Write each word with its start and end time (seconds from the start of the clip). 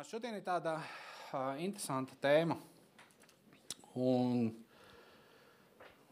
Šodien 0.00 0.32
ir 0.32 0.40
tāda 0.40 0.78
uh, 0.80 1.58
interesanta 1.60 2.14
tēma. 2.24 2.54
Un 4.00 4.46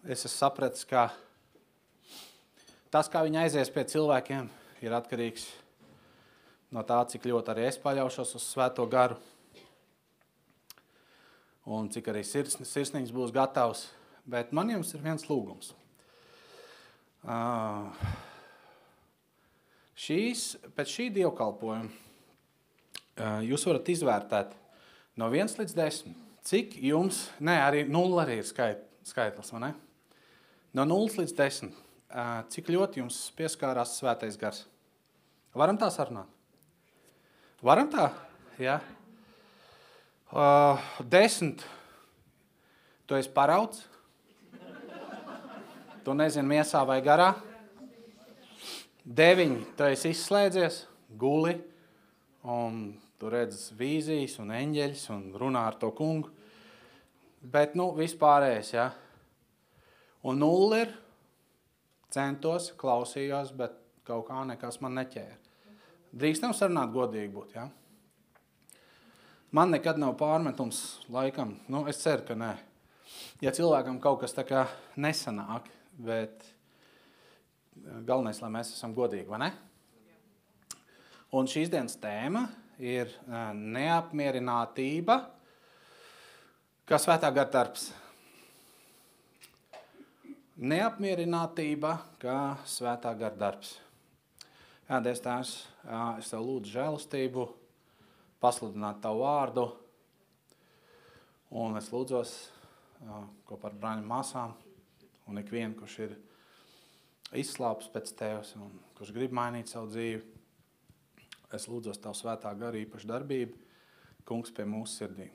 es 0.05 0.27
esmu 0.27 0.33
sapratis, 0.35 0.83
ka 0.85 1.07
tas, 2.93 3.09
kā 3.09 3.23
viņi 3.25 3.39
aizies 3.41 3.71
pie 3.73 3.87
cilvēkiem, 3.89 4.51
ir 4.85 4.97
atkarīgs 4.99 5.47
no 6.77 6.83
tā, 6.85 6.99
cik 7.09 7.25
ļoti 7.31 7.55
arī 7.55 7.65
es 7.71 7.81
paļaušos 7.81 8.35
uz 8.37 8.49
Svēto 8.51 8.85
garu. 8.93 9.17
Un 11.65 11.89
cik 11.95 12.11
arī 12.13 12.27
sirds, 12.29 12.59
sirsniņš 12.69 13.15
būs 13.17 13.33
gatavs. 13.33 13.87
Bet 14.29 14.53
man 14.53 14.69
jums 14.75 14.93
ir 14.93 15.07
viens 15.07 15.25
lūgums. 15.31 15.73
Uh, 17.25 17.89
šīs, 19.97 20.51
pēc 20.77 20.95
šī 20.99 21.09
dievkalpojuma 21.17 22.08
jūs 23.47 23.67
varat 23.67 23.89
izvērtēt 23.91 24.55
no 25.19 25.29
1 25.33 25.59
līdz 25.59 25.75
10. 25.75 26.17
Cik 26.49 26.79
jums, 26.81 27.27
ne, 27.43 27.59
arī 27.61 27.83
0 27.89 28.23
arī 28.23 28.39
ir 28.41 28.47
skait, 28.47 28.85
skaitlis, 29.05 29.51
vai 29.53 29.63
ne? 29.67 29.71
No 30.77 30.87
0 30.87 31.19
līdz 31.19 31.35
10. 31.37 31.73
Uh, 32.09 32.39
cik 32.49 32.71
ļoti 32.73 33.03
jums 33.03 33.17
pieskārās 33.37 33.99
svētais 33.99 34.39
gars? 34.41 34.63
Varam 35.53 35.77
tā 35.77 35.91
sarunāt? 35.93 36.31
Varam 37.61 37.91
tā? 37.93 38.07
Jā. 38.63 38.79
Uh, 40.33 40.81
desmit. 41.05 41.65
Tu 43.09 43.17
esi 43.19 43.33
parauts? 43.35 43.83
Tu 46.05 46.15
nezini 46.17 46.49
miesā 46.55 46.81
vai 46.89 47.01
garā? 47.05 47.33
Deviņi. 49.05 49.61
Tu 49.77 49.91
esi 49.93 50.15
izslēdzies, 50.15 50.83
guli, 51.21 51.59
un 52.45 52.81
tu 53.19 53.31
redz 53.33 53.73
vīzijas 53.79 54.39
un 54.43 54.53
eņģeļus 54.55 55.05
un 55.15 55.25
runā 55.39 55.65
ar 55.71 55.79
to 55.81 55.91
kungu. 55.97 56.31
Bet, 57.39 57.75
nu, 57.79 57.91
vispārējais, 57.99 58.73
ja. 58.75 58.89
Un 60.27 60.41
nulli 60.43 60.83
ir 60.83 60.95
centos, 62.15 62.73
klausījos, 62.79 63.53
bet 63.59 63.77
kaut 64.07 64.27
kā 64.31 64.43
nekas 64.49 64.81
man 64.83 64.97
neķēra. 64.99 65.37
Drīkstam 66.19 66.55
sarunāt 66.57 66.95
godīgi 66.95 67.31
būt, 67.35 67.55
ja? 67.59 67.69
Man 69.55 69.73
nekad 69.73 70.01
nav 70.01 70.15
pārmetums 70.21 70.83
laikam, 71.13 71.55
nu, 71.73 71.87
es 71.89 72.01
ceru, 72.03 72.25
ka 72.29 72.37
nē. 72.37 72.53
Ja 73.41 73.53
cilvēkam 73.55 74.01
kaut 74.03 74.21
kas 74.23 74.35
tā 74.37 74.45
kā 74.45 74.67
nesanāk, 75.01 75.69
bet 75.97 76.45
galvenais, 78.05 78.41
lai 78.43 78.51
mēs 78.59 78.75
esam 78.75 78.93
godīgi, 78.97 79.29
vai 79.31 79.41
ne? 79.47 79.51
Un 81.39 81.49
šīs 81.49 81.71
dienas 81.73 81.97
tēma 82.01 82.47
ir 82.79 83.11
neapmierinātība, 83.29 85.19
kā 86.89 86.99
svētā 87.03 87.31
gara 87.35 87.51
darbs. 87.51 87.89
Neapmierinātība, 90.59 91.93
kā 92.23 92.39
svētā 92.67 93.13
gara 93.19 93.39
darbs. 93.39 93.77
Jā, 94.89 95.03
Dievs 95.05 95.21
Tēvs, 95.23 95.53
es 96.19 96.31
Tev 96.31 96.47
lūdzu 96.47 96.73
žēlastību, 96.73 97.45
pasludināt 98.41 99.03
Tavu 99.05 99.21
vārdu, 99.27 99.67
un 101.51 101.77
es 101.79 101.91
lūdzos 101.93 102.33
kopā 103.47 103.69
ar 103.69 103.77
brāļiem 103.79 104.09
māsām 104.09 104.55
un 105.29 105.43
ikvienu, 105.43 105.77
kurš 105.79 105.99
ir 106.07 106.17
izslāpis 107.37 107.91
pēc 107.93 108.15
Tevis 108.17 108.55
un 108.57 108.73
kurš 108.97 109.13
grib 109.15 109.35
mainīt 109.37 109.71
savu 109.71 109.91
dzīvi. 109.93 110.38
Es 111.55 111.65
lūdzos 111.71 112.01
Tavu 112.03 112.17
svētā 112.17 112.51
gara 112.61 112.77
īpašu 112.77 113.09
darbību, 113.09 113.57
kungs 114.29 114.53
pie 114.53 114.67
mūsu 114.69 115.01
sirdīm. 115.01 115.31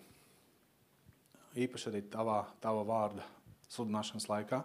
Īpaši 1.57 1.89
arī 1.89 2.01
tavā, 2.13 2.43
tava 2.61 2.83
vārda 2.85 3.25
sludināšanas 3.73 4.29
laikā 4.29 4.59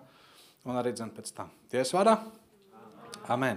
un 0.68 0.76
arī 0.76 0.92
dzen 0.92 1.12
pēc 1.16 1.32
tam. 1.36 1.48
Ties 1.72 1.92
vārdā? 1.96 2.18
Amen. 3.32 3.56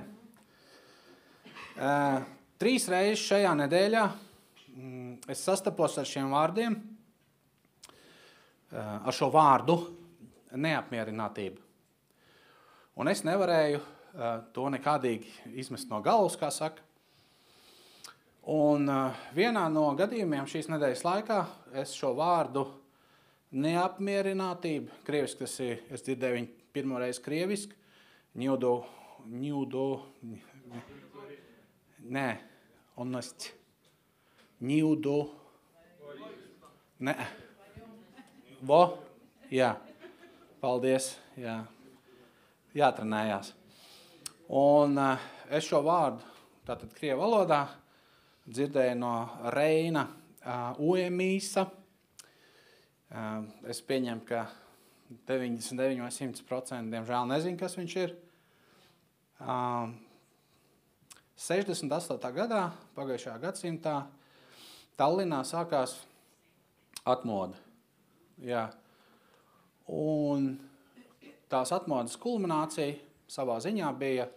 Uh, 1.76 2.22
trīs 2.60 2.88
reizes 2.92 3.24
šajā 3.26 3.52
nedēļā 3.60 4.04
mm, 4.08 5.14
es 5.32 5.44
sastapos 5.44 5.98
ar 6.00 6.08
šiem 6.08 6.32
vārdiem, 6.32 6.74
uh, 6.76 8.78
ar 8.78 9.14
šo 9.16 9.28
vārdu 9.34 9.76
neapmierinātība. 10.56 11.60
Un 13.00 13.06
es 13.12 13.24
nevarēju 13.28 13.80
uh, 13.80 13.84
to 14.56 14.64
nekādīgi 14.72 15.28
izmest 15.64 15.92
no 15.92 16.00
galvas, 16.04 16.38
kā 16.40 16.50
saka. 16.54 16.91
Un 18.50 18.88
uh, 18.90 19.18
vienā 19.38 19.68
no 19.70 19.84
gadījumiem 19.94 20.48
šīs 20.50 20.66
nedēļas 20.72 21.04
laikā 21.06 21.42
es 21.78 21.92
šo 21.94 22.16
vārdu 22.18 22.64
neapmierinātība, 23.54 24.96
krieviski 25.06 25.44
tas 25.44 25.54
ir, 25.62 25.84
es 25.94 26.02
dzirdēju 26.02 26.38
viņu 26.40 26.48
pirmo 26.74 26.98
reizi 26.98 27.22
krieviski, 27.22 27.78
ņūdo, 28.42 28.72
ņūdo, 29.30 29.84
nē, 32.10 32.26
onost, 33.04 33.52
ņūdo, 34.66 35.18
nē, 37.06 37.16
vo, 38.66 38.82
jā, 39.54 39.76
paldies, 40.64 41.12
jā, 41.38 41.60
jātrenējās. 42.74 43.54
Un 44.50 44.98
uh, 44.98 45.30
es 45.54 45.70
šo 45.70 45.84
vārdu, 45.86 46.26
tātad 46.66 46.90
krievu 46.98 47.22
valodā, 47.22 47.68
dzirdēju 48.48 48.98
no 49.00 49.14
Reina 49.54 50.08
Uemīsa, 50.82 51.68
Es 53.68 53.82
pieņemu, 53.84 54.22
ka 54.24 54.46
99 55.28 56.00
vai 56.00 56.12
100% 56.16 56.94
diemžēl 56.94 57.26
nezinu, 57.28 57.60
kas 57.60 57.76
viņš 57.76 57.96
ir. 58.00 58.14
68. 61.42 62.32
gadā, 62.38 62.62
pagājušajā 62.96 63.36
gadsimtā, 63.44 63.96
Tallinā 64.96 65.42
sākās 65.48 65.98
atmoda. 67.04 67.60
Jā. 68.40 68.70
Un 69.92 70.54
tās 71.52 71.74
atmodas 71.76 72.16
kulminācija 72.22 72.96
savā 73.28 73.58
ziņā 73.64 73.92
bija 74.00 74.30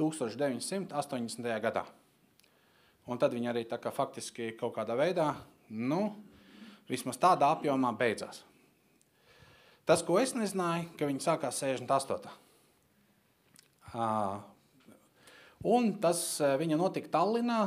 1980. 0.00 1.54
gadā. 1.62 1.84
Un 3.08 3.20
tad 3.20 3.32
viņi 3.32 3.48
arī 3.48 3.64
faktiski 3.96 4.52
kaut 4.58 4.74
kādā 4.76 4.96
veidā, 4.98 5.32
nu, 5.70 6.12
vismaz 6.88 7.16
tādā 7.16 7.48
apjomā 7.54 7.92
beidzās. 7.96 8.42
Tas, 9.88 10.02
ko 10.04 10.18
es 10.20 10.34
nezināju, 10.36 10.90
ka 10.98 11.08
viņi 11.08 11.24
sākās 11.24 11.62
68. 11.62 12.28
Uh, 13.88 14.36
un 15.64 15.94
tas 16.02 16.20
viņa 16.60 16.76
notika 16.76 17.08
Tallinā, 17.16 17.62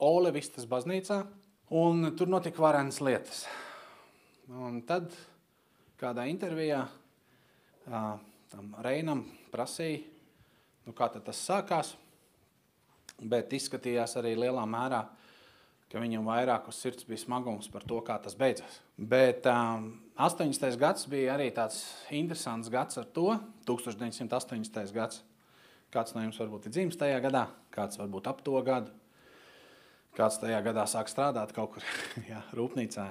Olevistas 0.00 0.64
baznīcā, 0.68 1.20
un 1.76 2.14
tur 2.16 2.32
notika 2.32 2.64
varenas 2.64 3.02
lietas. 3.04 3.44
Un 4.48 4.80
tad 4.88 5.12
kādā 6.00 6.24
intervijā 6.32 6.86
uh, 6.88 8.16
tam 8.50 8.72
Reinam 8.80 9.26
prasīja, 9.52 10.00
nu 10.88 10.96
kā 10.96 11.10
tas 11.12 11.44
sākās, 11.44 11.92
bet 13.20 13.52
izskatījās 13.56 14.16
arī 14.20 14.34
lielā 14.38 14.62
mērā, 14.68 15.04
ka 15.90 16.00
viņam 16.02 16.28
vairāk 16.30 16.68
uz 16.70 16.78
sirds 16.78 17.06
bija 17.08 17.20
smagums 17.20 17.68
par 17.72 17.84
to, 17.88 17.98
kā 18.06 18.16
tas 18.22 18.36
beidzās. 18.38 18.78
Bet 18.96 19.46
um, 19.50 19.90
80. 20.20 20.76
gads 20.80 21.08
bija 21.10 21.34
arī 21.34 21.48
tāds 21.54 21.82
interesants 22.14 22.70
gads 22.70 23.00
ar 23.00 23.08
to, 23.10 23.34
1980. 23.68 24.94
gads. 24.94 25.24
Kāds 25.90 26.14
no 26.14 26.22
jums 26.22 26.38
varbūt 26.38 26.68
ir 26.68 26.74
dzimis 26.76 26.98
tajā 26.98 27.16
gadā, 27.24 27.48
kāds 27.74 27.98
varbūt 27.98 28.28
ap 28.30 28.44
to 28.46 28.60
gadu, 28.62 28.92
kāds 30.14 30.38
tajā 30.38 30.60
gadā 30.62 30.84
sāk 30.86 31.10
strādāt 31.10 31.50
kaut 31.56 31.74
kur 31.74 31.86
jā, 32.30 32.44
rūpnīcā. 32.54 33.08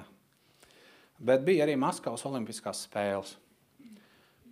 Bet 1.20 1.44
bija 1.44 1.66
arī 1.66 1.74
Maskavas 1.76 2.24
olimpiskās 2.24 2.86
spēles. 2.86 3.34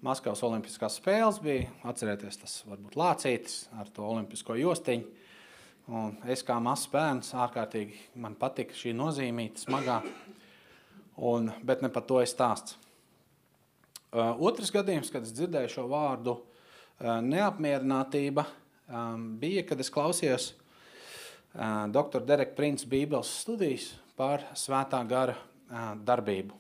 Maskavas 0.05 0.45
olimpiskās 0.47 0.99
spēles 1.01 1.41
bija, 1.43 1.71
atcerieties, 1.89 2.37
tas 2.43 2.59
varbūt 2.69 2.99
lācītis 3.01 3.65
ar 3.81 3.89
to 3.91 4.05
olimpisko 4.07 4.59
jostiņu. 4.61 5.18
Un 5.89 6.19
es 6.29 6.43
kā 6.45 6.59
mazs 6.61 6.85
bērns 6.93 7.31
ārkārtīgi 7.33 7.97
man 8.21 8.35
patika 8.37 8.77
šī 8.77 8.93
nozīmīta, 8.93 9.63
smagā, 9.63 10.03
un, 11.25 11.49
bet 11.65 11.81
ne 11.81 11.89
par 11.89 12.05
to 12.05 12.21
ir 12.21 12.29
stāsts. 12.29 12.77
Uh, 14.09 14.35
otrs 14.45 14.73
gadījums, 14.73 15.09
kad 15.13 15.25
es 15.25 15.33
dzirdēju 15.37 15.73
šo 15.73 15.87
vārdu 15.89 16.35
uh, 16.37 17.19
neapmierinātība, 17.25 18.45
um, 18.89 19.25
bija, 19.41 19.65
kad 19.69 19.81
es 19.81 19.89
klausījos 19.93 20.51
uh, 20.53 21.89
dr. 21.93 22.21
Dereka 22.25 22.57
Prince 22.57 22.89
bībeles 22.89 23.33
studijas 23.43 23.91
par 24.17 24.45
svētā 24.57 25.01
gara 25.09 25.37
darbību. 25.69 26.57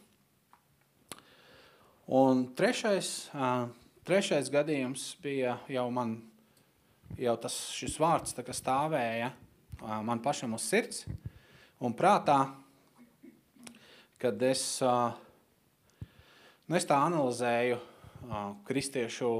Un 2.12 2.42
trešais, 2.56 3.31
trešais 4.04 4.50
gadījums 4.52 5.14
bija 5.24 5.56
jau 5.72 5.86
man 5.92 6.12
jau 7.16 7.37
tas 7.40 7.56
vārds 8.00 8.37
tā, 8.37 8.44
stāvēja 8.52 9.32
man 10.05 10.20
pašam 10.20 10.58
uz 10.58 10.66
sirds 10.69 11.06
un 11.81 11.94
prātā 11.96 12.43
kad 14.19 14.43
es, 14.43 14.62
nu, 16.66 16.75
es 16.75 16.87
tā 16.88 16.99
analizēju 17.06 17.78
kristiešu 18.66 19.31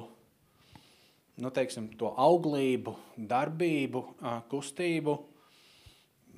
nu, 1.43 1.51
teiksim, 1.55 1.91
to 1.99 2.13
auglību, 2.19 2.95
darbību, 3.31 4.03
kustību, 4.51 5.17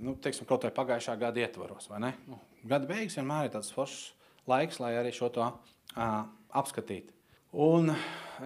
nu, 0.05 0.17
teiksim, 0.21 0.49
kaut 0.49 0.65
vai 0.67 0.73
pagājušā 0.77 1.17
gada 1.21 1.45
ietvaros. 1.45 1.89
Nu, 2.29 2.41
gada 2.65 2.89
beigas 2.89 3.17
vienmēr 3.21 3.49
ir 3.49 3.55
tāds 3.55 3.73
foršs 3.77 4.11
laiks, 4.49 4.81
lai 4.81 4.95
arī 5.01 5.13
šo 5.15 5.31
to 5.33 5.45
uh, 5.45 6.23
apskatītu. 6.57 7.13
Un 7.61 7.93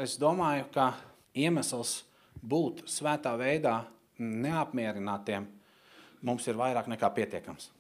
es 0.01 0.17
domāju, 0.19 0.67
ka 0.75 0.93
iemesls 1.39 2.03
būt 2.45 2.85
svētā 2.91 3.35
veidā 3.41 3.81
neapmierinātiem 4.21 5.47
mums 6.25 6.47
ir 6.49 6.59
vairāk 6.59 6.89
nekā 6.91 7.11
pietiekams. 7.15 7.71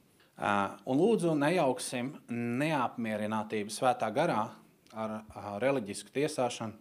Un 0.91 0.99
lūdzu, 0.99 1.35
nejauksim 1.39 2.11
neapmierinātību 2.35 3.73
svētā 3.73 4.11
garā 4.15 4.49
ar, 4.95 5.21
reliģisku 5.63 6.11
tiesāšanu, 6.15 6.75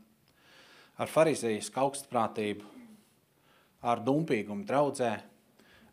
ar 0.97 1.11
farizējisku 1.11 1.81
augstprātību, 1.83 2.65
ar 3.85 4.01
dumpīgumu 4.01 4.65
draudzē, 4.65 5.11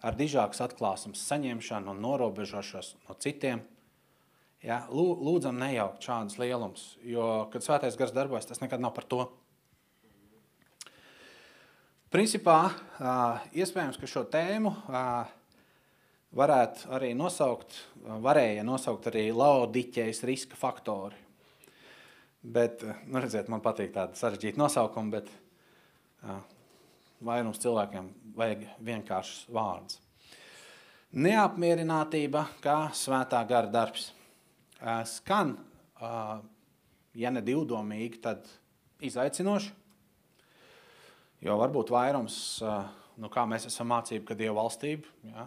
ar 0.00 0.16
dižākas 0.16 0.62
atklāsmes 0.64 1.20
saņemšanu 1.28 1.92
un 1.92 2.00
norobežošos 2.04 2.94
no 3.08 3.16
citiem. 3.20 3.62
Ja, 4.64 4.82
lūdzam, 4.92 5.56
nejaukt 5.56 6.04
šādus 6.04 6.36
lielumus, 6.40 6.82
jo, 7.04 7.46
kad 7.52 7.64
svētais 7.64 7.96
gars 7.96 8.12
darbojas, 8.12 8.48
tas 8.48 8.60
nekad 8.60 8.82
nav 8.82 8.92
par 8.96 9.06
to. 9.08 9.22
Principā, 12.10 12.72
iespējams, 13.54 13.94
ka 14.02 14.08
šo 14.10 14.24
tēmu 14.26 14.72
varētu 16.34 16.88
arī 16.96 17.12
nosaukt, 17.14 17.76
varēja 18.02 18.64
nosaukt 18.66 19.06
arī 19.06 19.28
laodiķejas 19.30 20.24
riska 20.26 20.58
faktori. 20.58 21.14
Bet, 22.42 22.82
nu, 23.06 23.22
redziet, 23.22 23.46
man 23.52 23.62
patīk 23.62 23.94
tāda 23.94 24.18
sarežģīta 24.18 24.58
nosaukuma, 24.58 25.20
bet 25.20 25.30
vairums 27.22 27.62
cilvēkiem 27.62 28.10
vajag 28.34 28.66
vienkāršs 28.90 29.46
vārds. 29.54 30.02
Neapmierinātība 31.14 32.48
kā 32.64 32.78
svētā 32.90 33.46
gara 33.46 33.70
darbs. 33.70 34.10
Skan, 35.14 35.60
ja 37.14 37.30
ne 37.30 37.42
divdomīgi, 37.44 38.18
tad 38.26 38.50
izaicinoši. 38.98 39.78
Jo 41.40 41.56
varbūt 41.60 41.92
vairums, 41.94 42.34
uh, 42.64 42.82
nu, 43.20 43.30
kā 43.32 43.46
mēs 43.48 43.68
esam 43.70 43.88
mācību, 43.92 44.26
ka 44.28 44.36
Dieva 44.36 44.58
valstība 44.60 45.08
ja, 45.30 45.46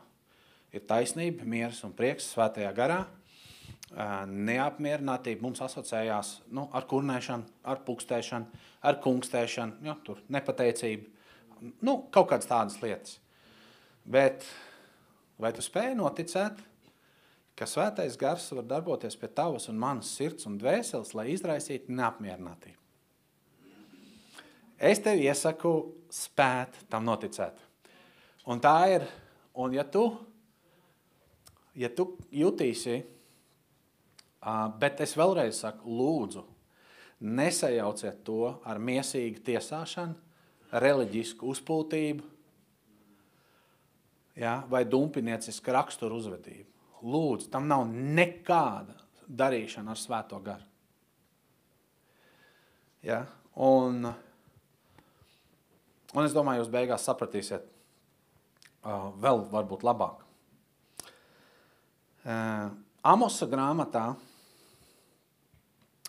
ir 0.74 0.88
taisnība, 0.90 1.46
miers 1.46 1.84
un 1.86 1.94
prieks 1.98 2.32
svētajā 2.34 2.72
garā– 2.78 3.04
neapmierinātība 3.94 5.44
mums 5.44 5.62
asociējās 5.62 6.34
nu, 6.54 6.66
ar 6.74 6.88
kurnēšanu, 6.90 7.46
ar 7.64 7.82
pukstēšanu, 7.86 8.62
ar 8.82 9.00
kungstēšanu, 9.04 9.84
ja, 9.86 9.96
tur 10.06 10.22
nepateicību, 10.34 11.10
nu, 11.86 11.98
kaut 12.14 12.32
kādas 12.32 12.50
tādas 12.50 12.80
lietas. 12.82 13.20
Bet 14.04 14.46
vai 15.40 15.54
tu 15.54 15.64
spēj 15.64 15.94
noticēt, 16.00 16.62
ka 17.56 17.70
svētais 17.70 18.18
gars 18.20 18.50
var 18.58 18.66
darboties 18.66 19.18
pie 19.20 19.30
tavas 19.30 19.70
un 19.70 19.78
manas 19.80 20.10
sirds 20.18 20.50
un 20.50 20.58
dvēseles, 20.58 21.14
lai 21.14 21.30
izraisītu 21.36 21.94
neapmierinātību? 21.94 22.83
Es 24.78 25.02
tev 25.04 25.22
iesaku 25.22 25.74
spēt 26.14 26.86
tam 26.90 27.06
noticēt. 27.08 27.58
Un 28.52 28.60
tā 28.64 28.78
ir, 28.92 29.08
un 29.56 29.74
ja 29.74 29.86
tu, 29.88 30.08
ja 31.80 31.90
tu 31.94 32.10
jutīsi, 32.32 33.02
Bet 34.80 35.00
es 35.04 35.16
vēlreiz 35.16 35.62
saku, 35.64 35.88
lūdzu, 35.88 36.44
nesajauciet 37.24 38.24
to 38.28 38.50
ar 38.68 38.80
mėsīgu 38.84 39.40
tiesāšanu, 39.46 40.18
reliģisku 40.84 41.48
uzpūtību 41.54 42.26
ja, 44.42 44.58
vai 44.68 44.84
dumpiniecisku 44.90 45.76
raksturu 45.76 46.20
uzvedību. 46.20 46.68
Lūdzu, 47.08 47.48
tam 47.54 47.70
nav 47.72 47.86
nekāda 47.88 48.98
darīšana 49.28 49.94
ar 49.94 50.02
svēto 50.02 50.40
garu. 50.44 50.68
Ja? 53.04 53.22
Un, 53.64 54.04
un 56.14 56.26
es 56.26 56.36
domāju, 56.36 56.64
jūs 56.64 56.74
beigās 56.74 57.06
sapratīsiet 57.08 57.66
uh, 57.66 59.10
vēl 59.22 59.46
varbūt 59.52 59.86
labāk. 59.86 60.22
Uh, 62.24 62.70
Amosa 63.04 63.50
grāmatā 63.52 64.14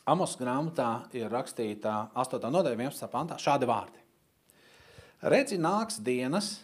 Amos 0.04 0.34
grāmatā 0.36 1.06
ir 1.16 1.30
rakstīta 1.32 2.10
8. 2.12 2.42
nodaļa 2.52 2.76
11. 2.76 3.06
pantā 3.08 3.38
šādi 3.40 3.64
vārdi. 3.64 4.02
Redzi, 5.24 5.56
nāks 5.56 5.96
dienas, 6.04 6.58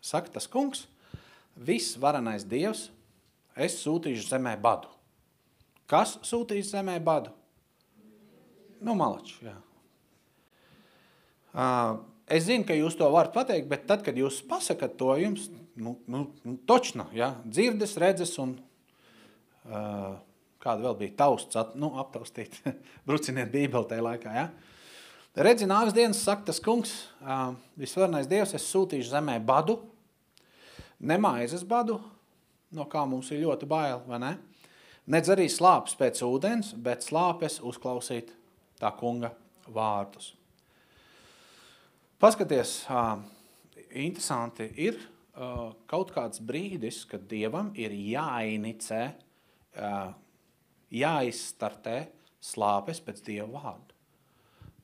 saka 0.00 0.32
tas 0.32 0.46
kungs, 0.48 0.86
viss 1.60 1.98
varenais 2.00 2.46
dievs, 2.48 2.86
es 3.52 3.76
sūtīšu 3.82 4.30
zemē 4.30 4.54
badu. 4.64 4.88
Kas 5.84 6.14
sūtīs 6.24 6.72
zemē 6.72 6.96
badu? 7.04 7.34
Nu, 8.80 8.96
malači, 8.96 9.36
jā. 9.44 9.58
Uh, 11.52 12.00
es 12.26 12.46
zinu, 12.48 12.66
ka 12.66 12.76
jūs 12.76 12.96
to 12.98 13.08
varat 13.12 13.34
pateikt, 13.34 13.68
bet 13.70 13.86
tad, 13.88 14.04
kad 14.06 14.16
jūs 14.18 14.42
pasakat 14.48 14.96
to, 15.00 15.12
jums, 15.20 15.48
nu, 15.78 15.96
nu, 16.10 16.26
nu 16.44 16.56
točna, 16.68 17.08
ja, 17.16 17.34
dzirdes, 17.46 17.96
redzes 18.02 18.34
un 18.42 18.56
uh, 19.66 20.16
kāda 20.62 20.88
vēl 20.88 20.96
bija 21.02 21.16
tausts, 21.22 21.58
nu, 21.78 21.92
aptaustīt, 22.02 22.58
bruciniet 23.08 23.52
bībeli 23.52 23.90
tajā 23.90 24.06
laikā, 24.08 24.34
ja? 24.36 24.48
Redzi, 25.36 25.68
nāks 25.68 25.92
dienas, 25.92 26.22
saka 26.24 26.48
tas 26.48 26.62
kungs, 26.64 26.94
uh, 27.20 27.50
visvarenais 27.76 28.28
Dievs, 28.30 28.54
es 28.56 28.68
sūtīšu 28.72 29.12
zemē 29.12 29.36
badu, 29.44 29.82
nemaizes 30.96 31.66
badu, 31.68 31.98
no 32.72 32.86
kā 32.90 33.04
mums 33.08 33.28
ir 33.34 33.44
ļoti 33.44 33.68
bail, 33.68 34.00
vai 34.08 34.20
ne? 34.22 34.32
Nedz 35.12 35.30
arī 35.30 35.46
slāpes 35.52 35.94
pēc 35.94 36.24
ūdens, 36.26 36.72
bet 36.82 37.04
slāpes 37.06 37.60
uzklausīt 37.62 38.32
tā 38.80 38.90
kunga 38.98 39.30
vārdus. 39.70 40.32
Paskaties, 42.16 42.86
interesanti 43.92 44.70
ir 44.80 44.96
kaut 45.84 46.14
kāds 46.14 46.40
brīdis, 46.40 47.02
kad 47.10 47.26
Dievam 47.28 47.74
ir 47.76 47.92
jāinicē 47.92 49.02
jāizstartē 50.96 51.96
slāpes 52.40 53.02
pēc 53.04 53.20
Dieva 53.26 53.50
vārdu, 53.52 53.92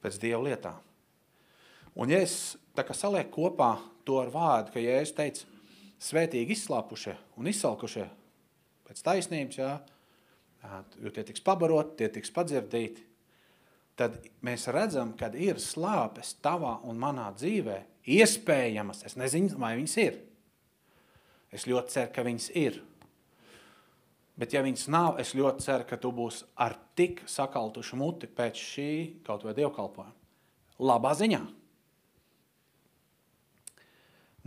pēc 0.04 0.18
Dieva 0.20 0.42
lietām. 0.44 0.76
Un 1.96 2.12
ja 2.12 2.20
es 2.20 2.36
salieku 3.00 3.32
kopā 3.38 3.70
to 4.04 4.18
ar 4.20 4.28
vārdu, 4.34 4.74
ka 4.74 4.84
Jēzus 4.84 5.16
teica, 5.16 5.48
svētīgi 6.04 6.52
izslāpušie 6.52 7.14
un 7.40 7.48
izsalkušie 7.48 8.10
pēc 8.90 9.00
taisnības, 9.08 9.56
jā, 9.62 9.72
jo 11.00 11.14
tie 11.16 11.24
tiks 11.32 11.40
pabaroti, 11.48 12.02
tie 12.02 12.12
tiks 12.12 12.34
padzirdīti, 12.34 13.08
tad 13.98 14.18
mēs 14.44 14.68
redzam, 14.72 15.12
ka 15.18 15.30
ir 15.36 15.60
slāpes 15.62 16.36
tavā 16.44 16.78
un 16.88 17.00
manā 17.00 17.28
dzīvē, 17.36 17.78
iespējamas, 18.18 19.04
es 19.06 19.18
nezinu, 19.20 19.58
vai 19.60 19.74
viņas 19.78 19.96
ir. 20.02 20.18
Es 21.52 21.68
ļoti 21.68 21.92
ceru, 21.92 22.12
ka 22.14 22.24
viņas 22.26 22.48
ir. 22.56 22.80
Bet, 24.40 24.54
ja 24.56 24.62
viņas 24.64 24.86
nav, 24.90 25.18
es 25.20 25.34
ļoti 25.36 25.64
ceru, 25.66 25.86
ka 25.86 25.98
tu 26.00 26.10
būsi 26.16 26.46
ar 26.56 26.74
tik 26.96 27.20
sakaltušu 27.28 27.98
muti 28.00 28.26
pēc 28.26 28.58
šī 28.58 28.92
kaut 29.26 29.44
vai 29.44 29.52
dievkalpojuma. 29.58 30.14
Labā 30.82 31.12
ziņā. 31.18 31.42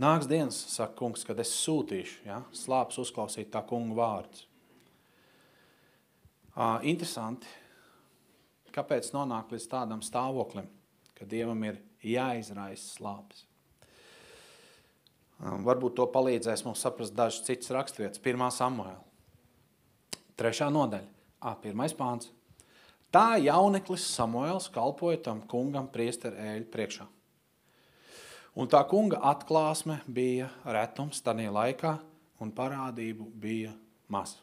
Nāks 0.02 0.26
dienas, 0.28 0.58
saka 0.74 0.92
kungs, 0.98 1.22
kad 1.24 1.38
es 1.40 1.54
sūtīšu, 1.56 2.26
ja, 2.26 2.42
slāpes 2.52 2.98
uzklausīt 3.00 3.48
tā 3.54 3.62
kunga 3.64 3.96
vārdus. 3.96 4.42
Uh, 6.56 6.82
interesanti, 6.88 7.48
kāpēc 8.76 9.10
nonāk 9.14 9.52
līdz 9.54 9.68
tādam 9.72 10.04
stāvoklim, 10.04 10.68
ka 11.16 11.26
Dievam 11.28 11.62
ir 11.64 11.80
jāizraisa 12.04 12.92
slāpes. 12.98 13.46
Um, 15.36 15.64
varbūt 15.66 15.98
to 15.98 16.06
palīdzēs 16.08 16.64
mums 16.64 16.80
saprast 16.84 17.16
dažas 17.16 17.44
citas 17.44 17.72
raksturvietas. 17.74 18.22
Pirmā 18.24 18.48
Samuēla. 18.52 19.02
Trešā 20.36 20.68
nodaļa, 20.72 21.12
A, 21.46 21.52
pirmais 21.60 21.92
pāns. 21.96 22.30
Tā 23.12 23.36
jauneklis 23.38 24.06
Samuēls 24.16 24.70
kalpoja 24.72 25.20
tam 25.28 25.42
kungam 25.48 25.86
priesteru 25.92 26.40
ēļu 26.40 26.66
priekšā. 26.72 27.04
Un 28.56 28.68
tā 28.72 28.80
kunga 28.88 29.20
atklāsme 29.28 29.98
bija 30.08 30.48
retums 30.64 31.20
tajā 31.24 31.52
laikā, 31.52 31.92
un 32.40 32.52
parādību 32.56 33.28
bija 33.36 33.74
maz. 34.08 34.38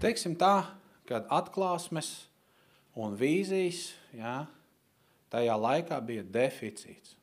Teiksim 0.00 0.32
tā, 0.40 0.64
kad 1.04 1.28
atklāsmes 1.28 2.29
un 2.98 3.14
vīzijas 3.18 3.90
jā, 4.16 4.36
tajā 5.30 5.56
laikā 5.56 6.00
bija 6.04 6.24
deficīts. 6.26 7.16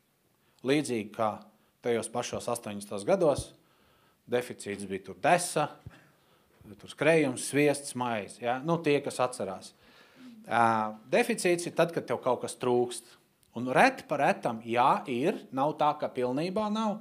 Līdzīgi 0.68 1.12
kā 1.16 1.38
tajos 1.86 2.10
pašos 2.12 2.48
80. 2.52 3.04
gados, 3.08 3.52
deficīts 4.28 4.88
bija 4.88 5.06
tur 5.10 5.20
desa, 5.24 5.68
tur 6.76 6.92
skrējums, 6.92 7.46
sviests, 7.52 7.96
maize. 7.96 8.42
Ja? 8.44 8.58
Nu, 8.64 8.80
tie, 8.84 8.98
kas 9.04 9.22
atcerās. 9.24 9.72
Deficīts 11.12 11.68
ir 11.68 11.76
tad, 11.76 11.94
kad 11.96 12.08
tev 12.08 12.20
kaut 12.24 12.42
kas 12.44 12.58
trūkst. 12.60 13.16
Un 13.58 13.72
reti 13.74 14.06
par 14.08 14.22
retam, 14.22 14.60
jā, 14.68 15.02
ir, 15.10 15.40
nav 15.56 15.74
tā, 15.80 15.90
ka 15.98 16.12
pilnībā 16.14 16.68
nav, 16.70 17.00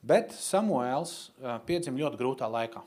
bet 0.00 0.32
Samuēls 0.32 1.32
piedzim 1.68 1.98
ļoti 2.00 2.20
grūtā 2.20 2.48
laikā. 2.48 2.80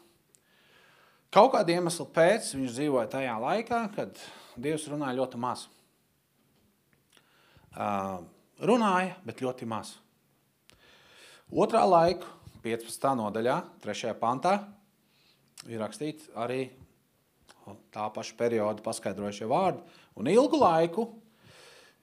Kaut 1.34 1.52
kāda 1.54 1.76
iemesla 1.76 2.08
pēc 2.14 2.52
viņš 2.56 2.74
dzīvoja 2.74 3.12
tajā 3.14 3.36
laikā, 3.42 3.84
kad 3.94 4.24
Dievs 4.60 4.86
runāja 4.92 5.18
ļoti 5.18 5.40
maz. 5.42 5.66
Uh, 7.74 8.22
runāja, 8.62 9.16
bet 9.26 9.42
ļoti 9.42 9.66
maz. 9.70 9.96
Otrā 11.54 11.82
laika, 11.88 12.30
15. 12.64 13.08
nodaļā, 13.18 13.58
3. 13.84 14.14
pantā, 14.22 14.58
ir 15.66 15.82
rakstīts 15.82 16.30
arī 16.38 16.68
tā 17.94 18.06
paša 18.14 18.38
perioda 18.38 18.84
paskaidrojušie 18.86 19.48
vārdi. 19.50 19.82
Un 20.20 20.30
ilgu 20.30 20.60
laiku, 20.60 21.08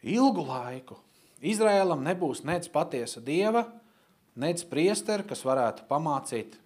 ilgu 0.02 0.44
laiku 0.48 0.98
Izrēlam 1.40 2.02
nebūs 2.04 2.42
nec 2.44 2.66
patiesa 2.68 3.22
dieva, 3.24 3.62
nec 4.36 4.60
priesteri, 4.68 5.24
kas 5.24 5.40
varētu 5.46 5.86
pamācīt, 5.88 6.58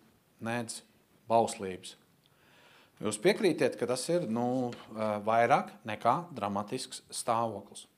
nec 0.42 0.80
bauslības. 1.30 1.94
Jūs 3.02 3.18
piekrītiet, 3.18 3.74
ka 3.78 3.88
tas 3.90 4.04
ir 4.12 4.28
nu, 4.30 4.70
vairāk 5.26 5.72
nekā 5.88 6.14
dramatisks 6.34 7.02
stāvoklis. 7.10 7.88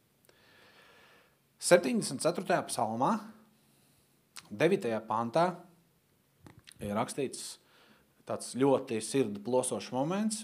74. 1.60 2.62
psalmā, 2.70 3.12
9. 4.50 4.88
pantā, 5.08 5.46
ir 6.80 6.94
rakstīts 6.96 7.56
tāds 8.26 8.54
ļoti 8.58 9.00
sirdi 9.04 9.40
plosošs 9.42 9.92
moments, 9.94 10.42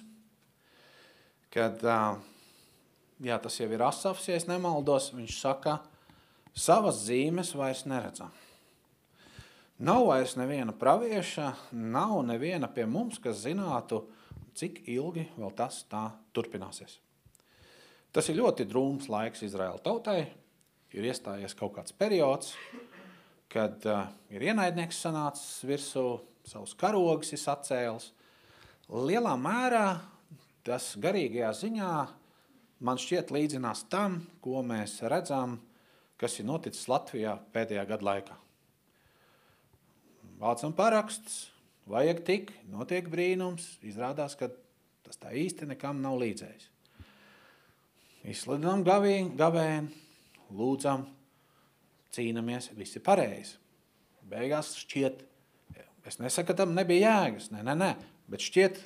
kad 1.53 1.81
jā, 1.83 3.37
tas 3.43 3.59
jau 3.61 3.69
ir 3.73 3.85
Asafs, 3.85 4.29
ja 4.29 4.39
nemaldos, 4.49 5.11
viņš 5.17 5.41
saka, 5.41 5.79
savas 6.55 7.05
zīmes 7.07 7.53
vairs 7.57 7.85
neredzam. 7.89 8.33
Nav 9.83 10.07
vairs 10.13 10.37
neviena 10.39 10.75
pravieša, 10.77 11.53
nav 11.73 12.21
neviena 12.29 12.69
pie 12.71 12.85
mums, 12.87 13.19
kas 13.19 13.43
zinātu, 13.43 14.05
cik 14.59 14.83
ilgi 14.91 15.27
vēl 15.37 15.53
tas 15.57 15.83
tā 15.91 16.09
turpināsies. 16.37 16.99
Tas 18.13 18.29
ir 18.29 18.41
ļoti 18.43 18.67
drūms 18.69 19.09
laiks 19.13 19.45
Izraēla 19.47 19.81
tautai. 19.85 20.27
Ir 20.93 21.07
iestājies 21.09 21.55
kaut 21.57 21.73
kāds 21.79 21.95
periods, 21.97 22.51
kad 23.53 23.81
uh, 23.89 24.11
ir 24.29 24.45
ienaidnieks 24.51 24.99
sanācis 25.01 25.63
virsū, 25.65 26.19
savus 26.45 26.75
karogus 26.77 27.33
ir 27.33 27.41
sacēlis. 27.41 28.11
Lielā 28.93 29.33
mērā 29.41 29.87
tas 30.67 30.91
garīgajā 31.01 31.55
ziņā 31.63 31.95
man 32.83 32.99
šķiet 33.01 33.33
līdzinās 33.33 33.87
tam, 33.93 34.21
ko 34.45 34.61
mēs 34.67 34.99
redzam, 35.09 35.57
kas 36.21 36.39
ir 36.43 36.49
noticis 36.51 36.89
Latvijā 36.91 37.37
pēdējā 37.55 37.87
gada 37.89 38.09
laikā. 38.09 38.37
Vācam 40.43 40.75
parakstus, 40.75 41.52
vajag 41.91 42.23
tik, 42.27 42.53
notiek 42.71 43.09
brīnums, 43.11 43.79
izrādās, 43.87 44.37
ka 44.39 44.51
tas 45.07 45.19
tā 45.21 45.33
īsti 45.37 45.69
nekam 45.73 46.03
nav 46.03 46.21
līdzējis. 46.23 46.69
Izsludinām 48.33 48.85
gavēnu, 48.87 49.91
lūdzam, 50.55 51.09
cīnāmies, 52.15 52.71
viss 52.79 52.99
ir 52.99 53.03
pareizi. 53.07 53.59
Beigās 54.31 54.77
šķiet, 54.79 55.25
Es 56.07 56.19
nesaku, 56.19 56.51
ka 56.51 56.63
tam 56.63 56.75
nebija 56.75 57.13
jēgas, 57.13 57.51
nē, 57.55 57.63
nē, 57.63 57.75
nē, 57.79 57.91
bet 58.31 58.43
šķiet, 58.43 58.81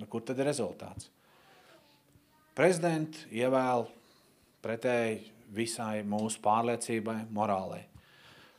nu, 0.00 0.08
kur 0.10 0.24
tad 0.26 0.40
ir 0.40 0.48
rezultāts. 0.50 1.08
Prezidents 2.58 3.22
ievēl 3.32 3.86
pretēji 4.64 5.30
visai 5.54 6.02
mūsu 6.04 6.42
pārliecībai, 6.44 7.22
morālei. 7.32 7.86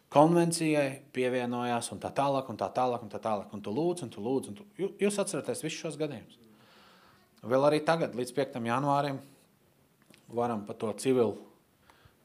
Konvencijai 0.09 1.03
pievienojās 1.13 1.91
un 1.93 1.99
tā 2.01 2.09
tālāk, 2.17 2.47
un 2.49 2.57
tā 2.57 2.69
tālāk, 2.73 3.03
un 3.05 3.11
tā 3.11 3.19
tālāk. 3.21 3.51
Un 3.53 3.61
tu 3.61 3.73
lūdz, 3.73 4.07
un 4.07 4.13
tu 4.13 4.23
lūdz, 4.25 4.49
un 4.49 4.57
tu... 4.57 4.65
Jūs 4.97 5.19
atceraties 5.21 5.61
visus 5.61 5.83
šos 5.83 5.99
gadījumus. 6.01 6.39
Vēl 7.45 7.67
arī 7.67 7.79
tagad, 7.85 8.17
līdz 8.17 8.33
5. 8.35 8.57
janvārim, 8.67 9.19
varam 10.33 10.65
par 10.65 10.79
to 10.81 10.89
civilu. 10.99 11.37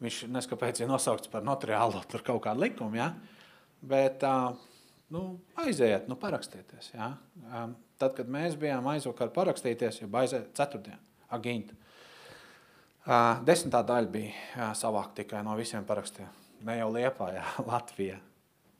Viņš 0.02 0.24
neskapēc 0.32 0.80
ir 0.80 0.88
nosaukts 0.90 1.30
par 1.30 1.44
notariālo 1.46 2.00
tur 2.10 2.24
kaut 2.24 2.42
kādu 2.44 2.64
likumu, 2.64 2.98
ja? 2.98 3.12
bet 3.84 4.24
nu, 5.12 5.22
aiziet, 5.60 6.08
nu, 6.08 6.16
parakstieties. 6.20 6.90
Ja? 6.96 7.12
Tad, 8.00 8.16
kad 8.16 8.30
mēs 8.32 8.56
bijām 8.58 8.88
aizvakar 8.90 9.28
parakstīties, 9.32 10.00
jau 10.02 10.08
aiziet 10.18 10.50
ceturtdien, 10.56 10.98
aginta. 11.36 11.76
Uh, 13.04 13.44
desmitā 13.44 13.82
daļa 13.84 14.08
bija 14.08 14.32
jā, 14.32 14.70
savākt 14.80 15.18
tikai 15.20 15.42
no 15.44 15.52
visiem 15.58 15.84
parakstiem. 15.84 16.43
Ne 16.64 16.78
jau 16.78 16.90
Liepā, 16.94 17.30
jā, 17.36 17.44
Latvijā. 17.70 18.18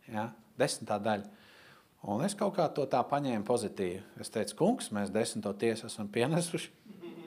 Ja? 0.08 0.28
Desmitā 0.60 0.98
daļa. 1.02 1.30
Un 2.12 2.20
es 2.26 2.34
kaut 2.36 2.52
kā 2.58 2.66
to 2.72 2.84
tā 2.90 3.00
paņēmu 3.08 3.46
pozitīvi. 3.48 4.02
Es 4.20 4.32
teicu, 4.32 4.58
kungs, 4.58 4.90
mēs 4.92 5.12
desmito 5.12 5.54
tiesu 5.56 5.88
esam 5.88 6.10
pienesuši. 6.12 6.68